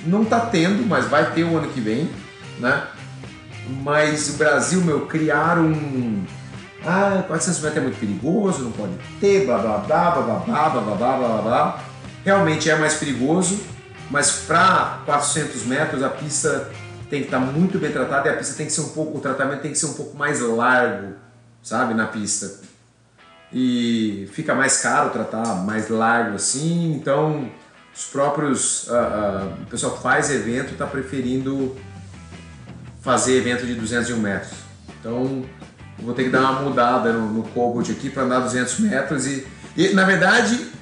[0.05, 2.11] não está tendo, mas vai ter o ano que vem,
[2.59, 2.83] né?
[3.85, 6.25] Mas o Brasil, meu, criaram um...
[6.85, 10.69] Ah, 400 metros é muito perigoso, não pode ter, blá blá blá, blá blá blá,
[10.69, 11.85] blá blá blá blá blá.
[12.25, 13.61] Realmente é mais perigoso,
[14.11, 16.73] mas para 400 metros a pista
[17.09, 19.20] tem que estar muito bem tratada e a pista tem que ser um pouco, o
[19.20, 21.14] tratamento tem que ser um pouco mais largo,
[21.62, 22.60] sabe, na pista.
[23.52, 27.51] E fica mais caro tratar mais largo assim, então
[27.94, 31.76] os próprios, ah, ah, o pessoal que faz evento está preferindo
[33.01, 34.52] fazer evento de 201 metros.
[34.98, 35.44] Então
[35.98, 39.47] vou ter que dar uma mudada no, no Cobalt aqui para andar 200 metros e,
[39.76, 40.72] e, na verdade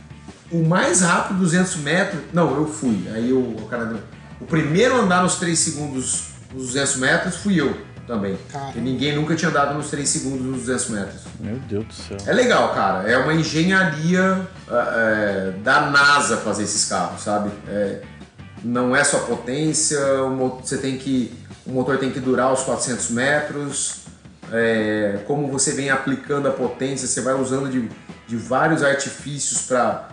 [0.50, 3.08] o mais rápido 200 metros, não, eu fui.
[3.14, 3.94] Aí o, o cara,
[4.42, 7.76] o primeiro a andar nos 3 segundos nos 200 metros fui eu
[8.08, 8.36] também.
[8.50, 8.80] Caramba.
[8.80, 11.22] Ninguém nunca tinha andado nos 3 segundos nos 200 metros.
[11.38, 12.16] Meu Deus do céu.
[12.26, 13.08] É legal, cara.
[13.08, 17.50] É uma engenharia ah, é, da NASA fazer esses carros, sabe?
[17.68, 18.02] É,
[18.64, 19.98] não é só potência,
[20.60, 21.32] você tem que,
[21.64, 24.02] o motor tem que durar os 400 metros.
[24.50, 27.88] É, como você vem aplicando a potência, você vai usando de,
[28.26, 30.11] de vários artifícios para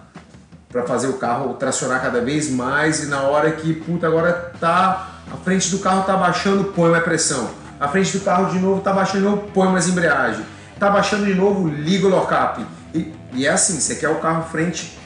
[0.70, 5.20] para fazer o carro tracionar cada vez mais e na hora que, puta, agora tá
[5.32, 7.50] a frente do carro tá baixando, põe mais pressão.
[7.80, 10.46] A frente do carro de novo tá baixando, de novo, põe mais embreagem.
[10.80, 12.66] Tá baixando de novo, liga o lock-up.
[12.94, 14.98] E, e é assim, você quer o carro frente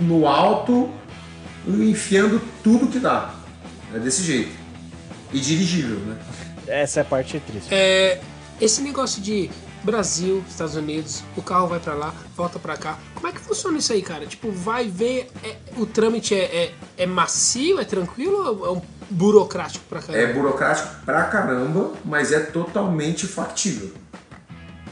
[0.00, 0.90] no alto,
[1.66, 3.30] enfiando tudo que dá.
[3.94, 4.50] É desse jeito.
[5.32, 6.16] E dirigível, né?
[6.66, 7.68] Essa é a parte triste.
[7.72, 8.20] É,
[8.60, 9.50] esse negócio de
[9.82, 12.98] Brasil, Estados Unidos, o carro vai pra lá, volta pra cá.
[13.14, 14.26] Como é que funciona isso aí, cara?
[14.26, 18.82] Tipo, vai ver, é- o trâmite é, é, é macio, é tranquilo ou é um
[19.08, 20.18] burocrático pra caramba?
[20.24, 23.92] É burocrático pra caramba, mas é totalmente factível.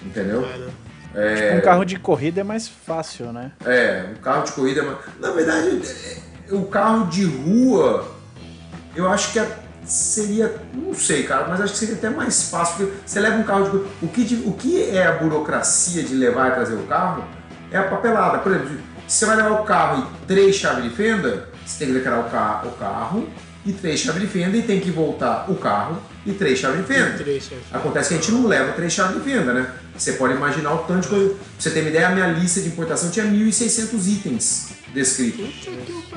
[0.05, 0.45] Entendeu?
[0.45, 0.71] É, né?
[1.37, 3.53] Tipo, um carro de corrida é mais fácil, né?
[3.65, 4.81] É, o carro de corrida.
[4.81, 5.81] é ma- Na verdade,
[6.49, 8.07] é, o carro de rua,
[8.95, 10.55] eu acho que é- seria.
[10.75, 12.77] Não sei, cara, mas acho que seria até mais fácil.
[12.77, 13.77] Porque você leva um carro de.
[14.05, 17.25] O que, o que é a burocracia de levar e trazer o carro
[17.71, 18.39] é a papelada.
[18.39, 18.71] Por exemplo,
[19.07, 22.21] se você vai levar o carro e três chaves de fenda, você tem que declarar
[22.21, 23.29] o, ca- o carro
[23.67, 26.87] e três chaves de fenda e tem que voltar o carro e três chaves de
[26.87, 27.13] fenda.
[27.19, 27.65] Três chaves.
[27.73, 29.71] Acontece que a gente não leva três chaves de venda, né?
[29.97, 31.29] Você pode imaginar o tanto de coisa.
[31.31, 35.67] Pra você ter uma ideia, a minha lista de importação tinha 1.600 itens descritos.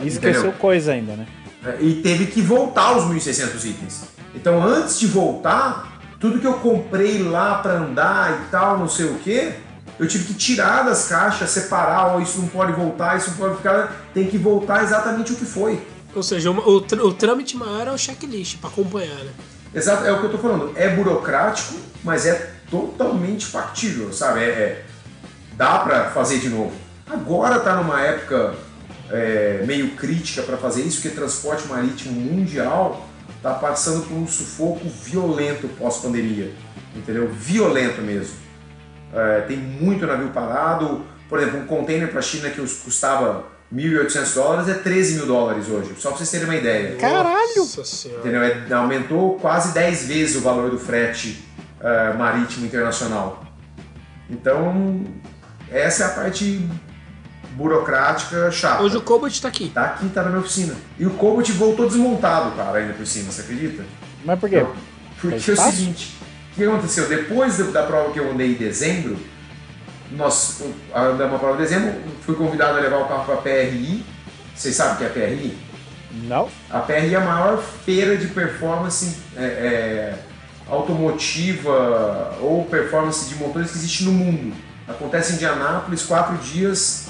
[0.02, 1.28] E esqueceu coisa ainda, né?
[1.66, 4.02] É, E teve que voltar os 1.600 itens.
[4.36, 9.06] Então, antes de voltar, tudo que eu comprei lá pra andar e tal, não sei
[9.08, 9.52] o que,
[10.00, 13.56] eu tive que tirar das caixas, separar, ó, isso não pode voltar, isso não pode
[13.58, 13.96] ficar.
[14.14, 15.82] Tem que voltar exatamente o que foi.
[16.16, 19.32] Ou seja, o, tr- o trâmite maior é o checklist pra acompanhar, né?
[19.74, 20.72] Exato, é o que eu tô falando.
[20.76, 24.40] É burocrático, mas é totalmente factível, sabe?
[24.42, 24.86] É, é-
[25.54, 26.72] dá pra fazer de novo.
[27.10, 28.54] Agora tá numa época
[29.12, 33.08] é, meio crítica para fazer isso, porque transporte marítimo mundial
[33.42, 36.54] tá passando por um sufoco violento pós-pandemia,
[36.96, 37.30] entendeu?
[37.30, 38.36] Violento mesmo.
[39.14, 41.06] É, tem muito navio parado.
[41.30, 45.68] Por exemplo, um container para a China que custava 1.800 dólares é 13 mil dólares
[45.68, 46.96] hoje, só para vocês terem uma ideia.
[46.96, 47.58] Caralho!
[47.58, 48.22] Nossa senhora.
[48.22, 48.42] Entendeu?
[48.42, 51.44] É- aumentou quase 10 vezes o valor do frete
[51.82, 53.46] eh, marítimo internacional.
[54.30, 55.06] Então,
[55.70, 56.68] essa é a parte
[57.58, 58.84] burocrática chata.
[58.84, 59.70] Hoje o Cobalt tá aqui.
[59.70, 60.76] Tá aqui, tá na minha oficina.
[61.00, 63.84] E o Cobalt voltou desmontado, cara, ainda por cima, você acredita?
[64.24, 64.64] Mas por quê?
[65.20, 66.16] Porque é o seguinte,
[66.52, 67.10] o que aconteceu?
[67.10, 69.18] Depois da- prova que eu andei em dezembro,
[70.12, 70.62] nós
[70.96, 74.06] andamos a prova em dezembro, fui convidado a levar o carro para a PRI.
[74.56, 75.58] Vocês sabem o que é a PRI?
[76.28, 76.48] Não?
[76.70, 80.14] A PRI é a maior feira de performance é, é,
[80.70, 84.56] automotiva ou performance de motores que existe no mundo.
[84.88, 87.07] Acontece em Indianápolis, quatro dias,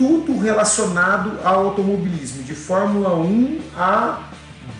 [0.00, 4.30] tudo relacionado ao automobilismo, de Fórmula 1 a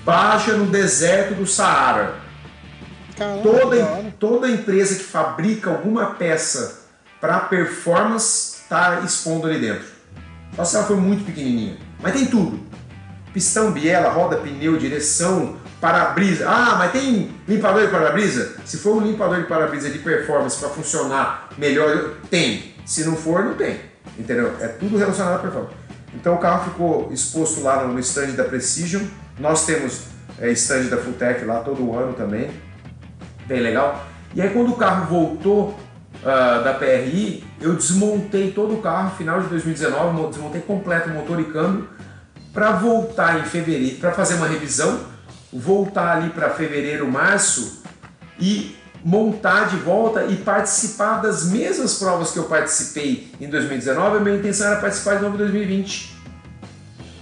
[0.03, 2.15] Baja no deserto do Saara.
[3.19, 6.87] Caramba, Toda, toda empresa que fabrica alguma peça
[7.21, 9.87] para performance está expondo ali dentro.
[10.57, 11.77] Só se ela for muito pequenininha.
[12.01, 12.59] Mas tem tudo.
[13.35, 16.49] Pistão, biela, roda, pneu, direção, para-brisa.
[16.49, 18.57] Ah, mas tem limpador de para-brisa?
[18.65, 22.75] Se for um limpador de para-brisa de performance para funcionar melhor, tem.
[22.87, 23.90] Se não for, não tem.
[24.19, 24.55] Entendeu?
[24.61, 25.75] É tudo relacionado à performance.
[26.15, 29.03] Então o carro ficou exposto lá no stand da Precision.
[29.39, 30.03] Nós temos
[30.39, 32.51] é, stand da Fulltech lá todo ano também
[33.47, 34.07] bem legal.
[34.35, 35.79] E aí quando o carro voltou
[36.25, 41.41] ah, da PRI, eu desmontei todo o carro, final de 2019, mo- desmontei completo motor
[41.41, 41.89] e câmbio
[42.53, 45.01] para voltar em fevereiro, para fazer uma revisão,
[45.53, 47.83] voltar ali para fevereiro, março
[48.39, 54.19] e montar de volta e participar das mesmas provas que eu participei em 2019.
[54.19, 56.17] A minha intenção era participar de novo em 2020.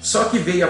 [0.00, 0.68] Só que veio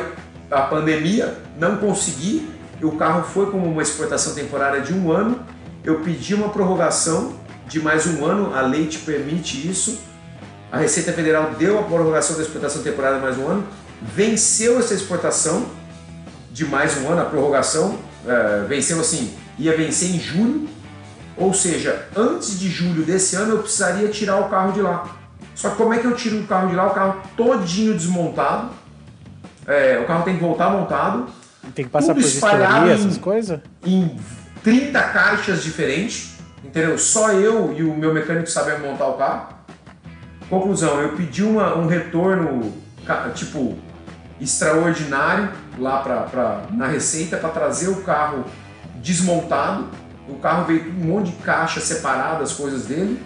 [0.50, 2.48] a, a pandemia, não consegui.
[2.82, 5.40] O carro foi como uma exportação temporária de um ano.
[5.82, 7.34] Eu pedi uma prorrogação
[7.66, 10.00] de mais um ano, a lei te permite isso.
[10.70, 13.66] A Receita Federal deu a prorrogação da exportação temporária de mais um ano,
[14.02, 15.66] venceu essa exportação
[16.52, 20.68] de mais um ano, a prorrogação, eh, venceu assim, ia vencer em julho,
[21.38, 25.16] ou seja, antes de julho desse ano eu precisaria tirar o carro de lá.
[25.54, 26.86] Só que como é que eu tiro o carro de lá?
[26.86, 28.70] O carro todinho desmontado,
[29.66, 31.26] é, o carro tem que voltar montado,
[31.74, 33.60] Tem que passar Tudo por espalhado vistoria, em- essas coisas?
[33.84, 34.16] em
[34.62, 36.34] 30 caixas diferentes,
[36.64, 36.96] entendeu?
[36.96, 39.48] Só eu e o meu mecânico sabemos montar o carro.
[40.48, 42.72] Conclusão, eu pedi uma- um retorno,
[43.34, 43.76] tipo,
[44.40, 48.44] extraordinário lá pra, pra- na Receita para trazer o carro
[48.96, 49.88] desmontado.
[50.28, 53.20] O carro veio com um monte de caixa separada, as coisas dele,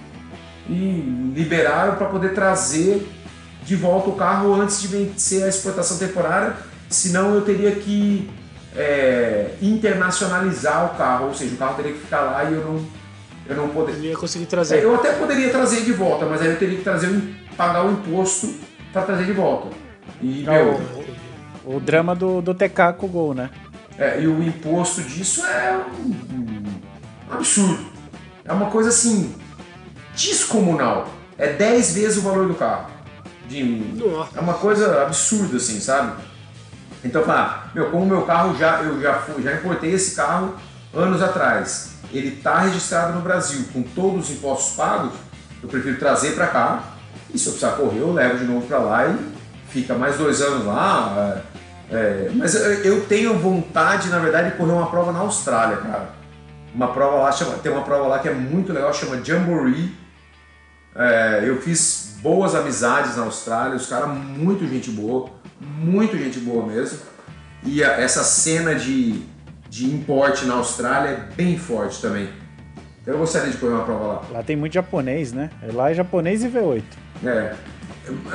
[0.69, 3.07] e liberaram para poder trazer
[3.65, 6.55] de volta o carro antes de vencer a exportação temporária,
[6.89, 8.31] senão eu teria que
[8.77, 12.85] é, internacionalizar o carro, ou seja, o carro teria que ficar lá e eu não,
[13.49, 14.11] eu não poderia.
[14.11, 14.83] Ia conseguir É, trazer.
[14.83, 17.11] Eu até poderia trazer de volta, mas aí eu teria que trazer
[17.57, 18.55] pagar o imposto
[18.93, 19.69] para trazer de volta.
[20.21, 20.81] E, Não, meu,
[21.65, 23.51] O drama do, do TK com o gol, né?
[23.99, 26.52] é, e o imposto disso é um
[27.37, 27.85] absurdo.
[28.45, 29.35] É uma coisa assim,
[30.15, 31.09] descomunal.
[31.39, 32.91] É 10 vezes o valor do carro.
[33.49, 33.83] De,
[34.35, 36.13] é uma coisa absurda, assim, sabe?
[37.05, 40.55] Então, fala, meu, como o meu carro já, eu já, fui, já importei esse carro
[40.95, 45.13] anos atrás, ele está registrado no Brasil com todos os impostos pagos,
[45.63, 46.83] eu prefiro trazer para cá
[47.33, 49.17] e se eu precisar correr, eu levo de novo para lá e
[49.69, 51.41] fica mais dois anos lá.
[51.91, 56.22] é, é, mas eu tenho vontade, na verdade, de correr uma prova na Austrália, cara.
[56.75, 59.93] Uma prova lá, chama, tem uma prova lá que é muito legal, chama Jamboree.
[60.95, 65.29] É, eu fiz boas amizades na Austrália, os caras muito gente boa,
[65.61, 66.99] muito gente boa mesmo.
[67.65, 69.23] E a- essa cena de,
[69.69, 72.29] de importe na Austrália é bem forte também.
[73.07, 74.23] Eu gostaria de correr uma prova lá.
[74.31, 75.51] Lá tem muito japonês, né?
[75.73, 76.83] Lá é japonês e V8.
[77.25, 77.55] É.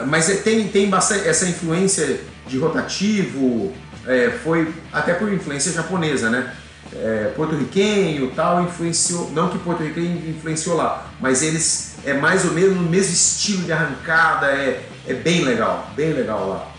[0.07, 3.73] Mas é- tem, tem bastante essa influência de rotativo,
[4.05, 6.53] é, foi até por influência japonesa, né?
[6.93, 12.75] É, porto-riquenho tal, influenciou, não que porto-riquenho influenciou lá, mas eles é mais ou menos
[12.77, 16.71] no mesmo estilo de arrancada, é, é bem legal, bem legal lá.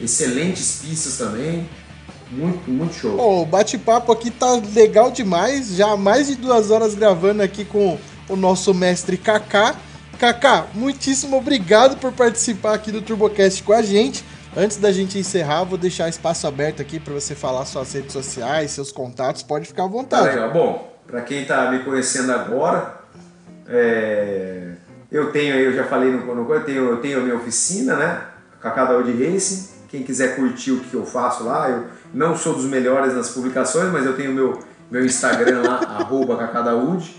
[0.00, 1.68] Excelentes pistas também,
[2.30, 3.16] muito, muito show.
[3.16, 5.74] Pô, o bate-papo aqui tá legal demais.
[5.74, 9.76] Já mais de duas horas gravando aqui com o nosso mestre Kaká.
[10.18, 14.24] Kaká, muitíssimo obrigado por participar aqui do TurboCast com a gente.
[14.56, 18.70] Antes da gente encerrar, vou deixar espaço aberto aqui para você falar suas redes sociais,
[18.70, 19.42] seus contatos.
[19.42, 20.28] Pode ficar à Tá vontade.
[20.28, 20.50] legal.
[20.50, 22.94] Bom, para quem tá me conhecendo agora,
[23.68, 24.72] é,
[25.12, 28.22] eu tenho, eu já falei no, no eu tenho, eu tenho a minha oficina, né?
[28.58, 29.76] Cacá Daúde Racing.
[29.90, 33.92] Quem quiser curtir o que eu faço lá, eu não sou dos melhores nas publicações,
[33.92, 34.58] mas eu tenho meu
[34.90, 37.14] meu Instagram lá, arroba Cacá Daúde.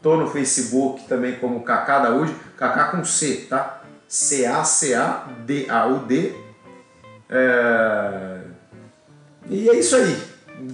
[0.00, 3.82] Tô no Facebook também como Cacá Daúde, Cacá com C, tá?
[5.18, 6.47] C-A-C-A-D-A-U-D.
[7.30, 8.38] É,
[9.48, 10.16] e é isso aí.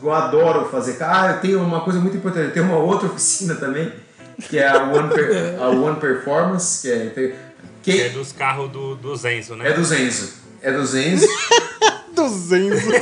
[0.02, 0.96] Eu adoro fazer.
[1.02, 2.46] Ah, eu tenho uma coisa muito importante.
[2.46, 3.92] Eu tenho uma outra oficina também,
[4.48, 7.34] que é a One, Per- a One Performance, que é, Que
[7.82, 9.68] que é dos carros do, do Zenzo, né?
[9.68, 10.32] é do Zenzo.
[10.62, 11.26] É do Zenzo.
[12.14, 12.80] 200.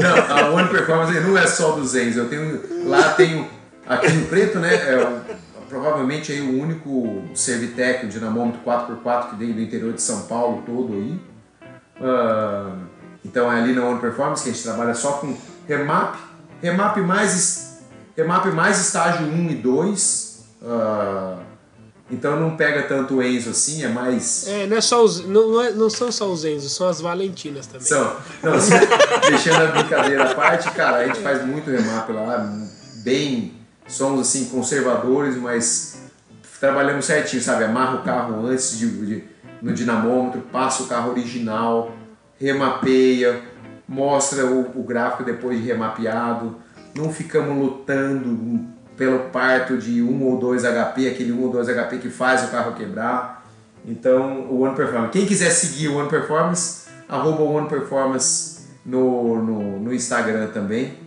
[0.00, 2.18] Não, a One Performance não é só do Zenzo.
[2.20, 3.48] Eu tenho, lá tenho,
[3.88, 4.74] aqui no Preto, né?
[4.74, 5.20] É o-
[5.68, 10.62] provavelmente aí o único Servitec, o dinamômetro 4x4 que veio do interior de São Paulo
[10.66, 11.18] todo aí.
[12.00, 12.72] Ah,
[13.24, 16.16] então é ali na One Performance que a gente trabalha só com remap,
[16.62, 17.78] remap mais
[18.16, 20.44] remap mais estágio 1 e 2.
[20.64, 21.36] ah,
[22.08, 24.46] então não pega tanto o Enzo assim, é mais.
[24.46, 27.00] É, não, é só os, não, não, é- não são só os Enzo, são as
[27.00, 27.84] Valentinas também.
[27.86, 28.16] São.
[28.44, 28.74] Não, assim,
[29.28, 32.48] deixando a brincadeira à parte, cara, a gente faz muito remap lá,
[33.02, 33.54] bem.
[33.88, 35.96] Somos assim, conservadores, mas
[36.60, 37.64] trabalhamos certinho, sabe?
[37.64, 39.24] Amarra o carro antes de, de-
[39.60, 41.92] no dinamômetro, passa o carro original,
[42.38, 43.42] remapeia,
[43.88, 46.56] mostra o, o gráfico depois de remapeado.
[46.94, 51.98] Não ficamos lutando pelo parto de um ou dois HP, aquele um ou dois HP
[51.98, 53.46] que faz o carro quebrar.
[53.84, 55.12] Então, o One Performance.
[55.12, 61.05] Quem quiser seguir o One Performance, arroba One Performance no, no, no Instagram também.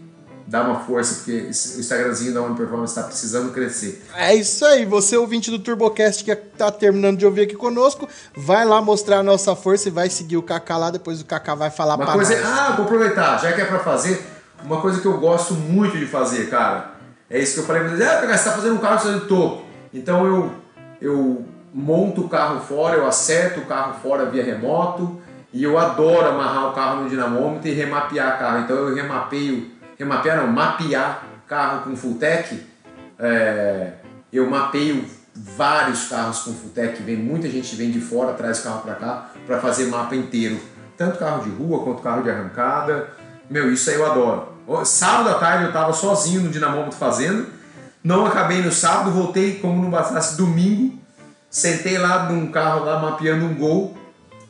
[0.49, 4.03] Dá uma força, porque o Instagramzinho da One Performance está precisando crescer.
[4.15, 8.65] É isso aí, você ouvinte do TurboCast que tá terminando de ouvir aqui conosco, vai
[8.65, 11.69] lá mostrar a nossa força e vai seguir o Kaká lá, depois o Kaká vai
[11.69, 12.45] falar Uma pra coisa, nós.
[12.45, 14.25] ah, vou aproveitar, já que é pra fazer,
[14.63, 16.93] uma coisa que eu gosto muito de fazer, cara.
[17.29, 19.59] É isso que eu falei pra vocês, ah, você tá fazendo um carro, você tô.
[19.93, 20.51] Então eu,
[20.99, 25.21] eu monto o carro fora, eu acerto o carro fora via remoto
[25.53, 28.59] e eu adoro amarrar o carro no dinamômetro e remapear o carro.
[28.61, 29.69] Então eu remapeio,
[29.99, 32.65] remapear não, mapear carro com full tech.
[33.19, 33.91] É,
[34.31, 35.05] eu mapeio
[35.35, 39.29] vários carros com Futec, vem muita gente vem de fora, traz o carro para cá
[39.45, 40.59] para fazer mapa inteiro,
[40.97, 43.09] tanto carro de rua quanto carro de arrancada.
[43.49, 44.49] Meu, isso aí eu adoro.
[44.85, 47.47] Sábado à tarde eu tava sozinho no dinamômetro fazendo,
[48.03, 50.97] não acabei no sábado, voltei como não bastasse domingo,
[51.49, 53.97] sentei lá num carro lá mapeando um gol,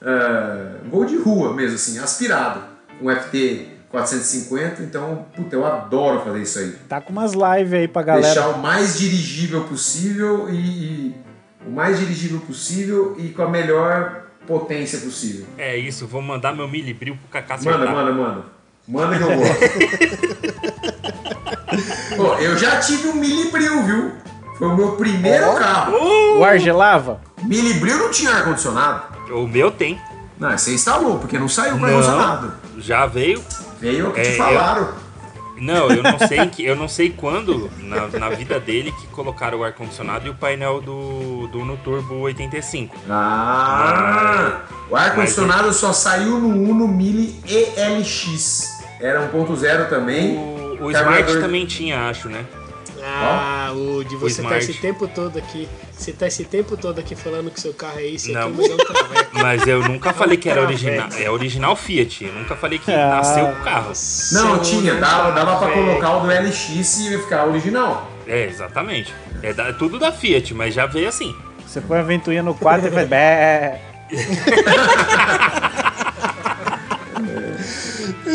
[0.02, 2.62] é, gol de rua mesmo assim, aspirado,
[3.02, 7.88] um FT 450, então, puta, eu adoro fazer isso aí Tá com umas lives aí
[7.88, 8.26] pra galera.
[8.26, 11.16] deixar o mais dirigível possível e, e-
[11.66, 15.46] o mais dirigível possível e com a melhor potência possível.
[15.58, 17.94] É isso, vou mandar meu milibril pro Kaká Manda, acertar.
[17.96, 18.44] manda, manda.
[18.88, 19.60] Manda que eu gosto.
[22.16, 24.12] Pô, eu já tive um Milibril, viu?
[24.58, 25.94] Foi o meu primeiro carro.
[26.40, 27.22] O ar gelava?
[27.44, 29.04] Milibril não tinha ar-condicionado.
[29.32, 30.00] O meu tem.
[30.40, 32.54] Não, você instalou, porque não saiu com ar-condicionado.
[32.78, 33.44] Já veio.
[33.80, 35.10] Veio o que É, te eu- falaram.
[35.62, 39.60] Não, eu não sei que, eu não sei quando na, na vida dele que colocaram
[39.60, 42.96] o ar condicionado e o painel do do Uno Turbo 85.
[43.10, 44.62] Ah!
[44.90, 48.80] O ar-condicionado só saiu no Uno Mille ELX.
[49.02, 50.38] Era 1.0 também.
[50.38, 52.46] O, o Smart também tinha, acho, né?
[53.04, 54.72] Ah, o de você tá Smart.
[54.72, 55.68] esse tempo todo aqui.
[55.98, 58.48] Você tá esse tempo todo aqui falando que seu carro é isso, Não.
[58.50, 58.78] aqui, mas é um.
[59.42, 61.08] Mas eu nunca falei que era original.
[61.18, 62.26] É original Fiat.
[62.26, 63.10] Eu nunca falei que Ah.
[63.16, 63.92] nasceu o carro.
[64.34, 68.10] Não, tinha, dava, dava pra colocar o do LX e ia ficar original.
[68.28, 69.14] É, exatamente.
[69.42, 71.34] É da- tudo da Fiat, mas já veio assim.
[71.66, 73.08] Você põe a ventoinha no quarto e faz.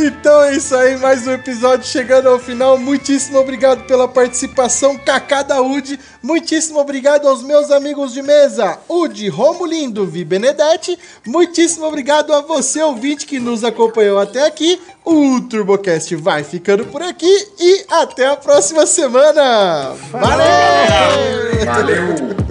[0.07, 2.76] Então é isso aí, mais um episódio chegando ao final.
[2.76, 5.99] Muitíssimo obrigado pela participação, Kaká da UD.
[6.23, 10.99] Muitíssimo obrigado aos meus amigos de mesa, UD, Romulindo, Vi Benedetti.
[11.26, 14.78] Muitíssimo obrigado a você, ouvinte, que nos acompanhou até aqui.
[15.02, 19.94] O TurboCast vai ficando por aqui e até a próxima semana.
[20.12, 21.65] Valeu!
[21.65, 22.43] Valeu!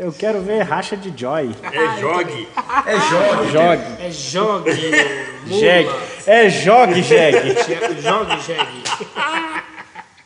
[0.00, 1.50] Eu quero ver racha de Joy.
[1.60, 2.48] É jogue.
[2.86, 3.50] É jogue.
[3.50, 3.82] Jogue.
[3.98, 4.70] É jogue.
[5.46, 5.90] Jegue.
[6.24, 7.54] É jogue, jegue.
[8.00, 8.84] Jogue, jegue.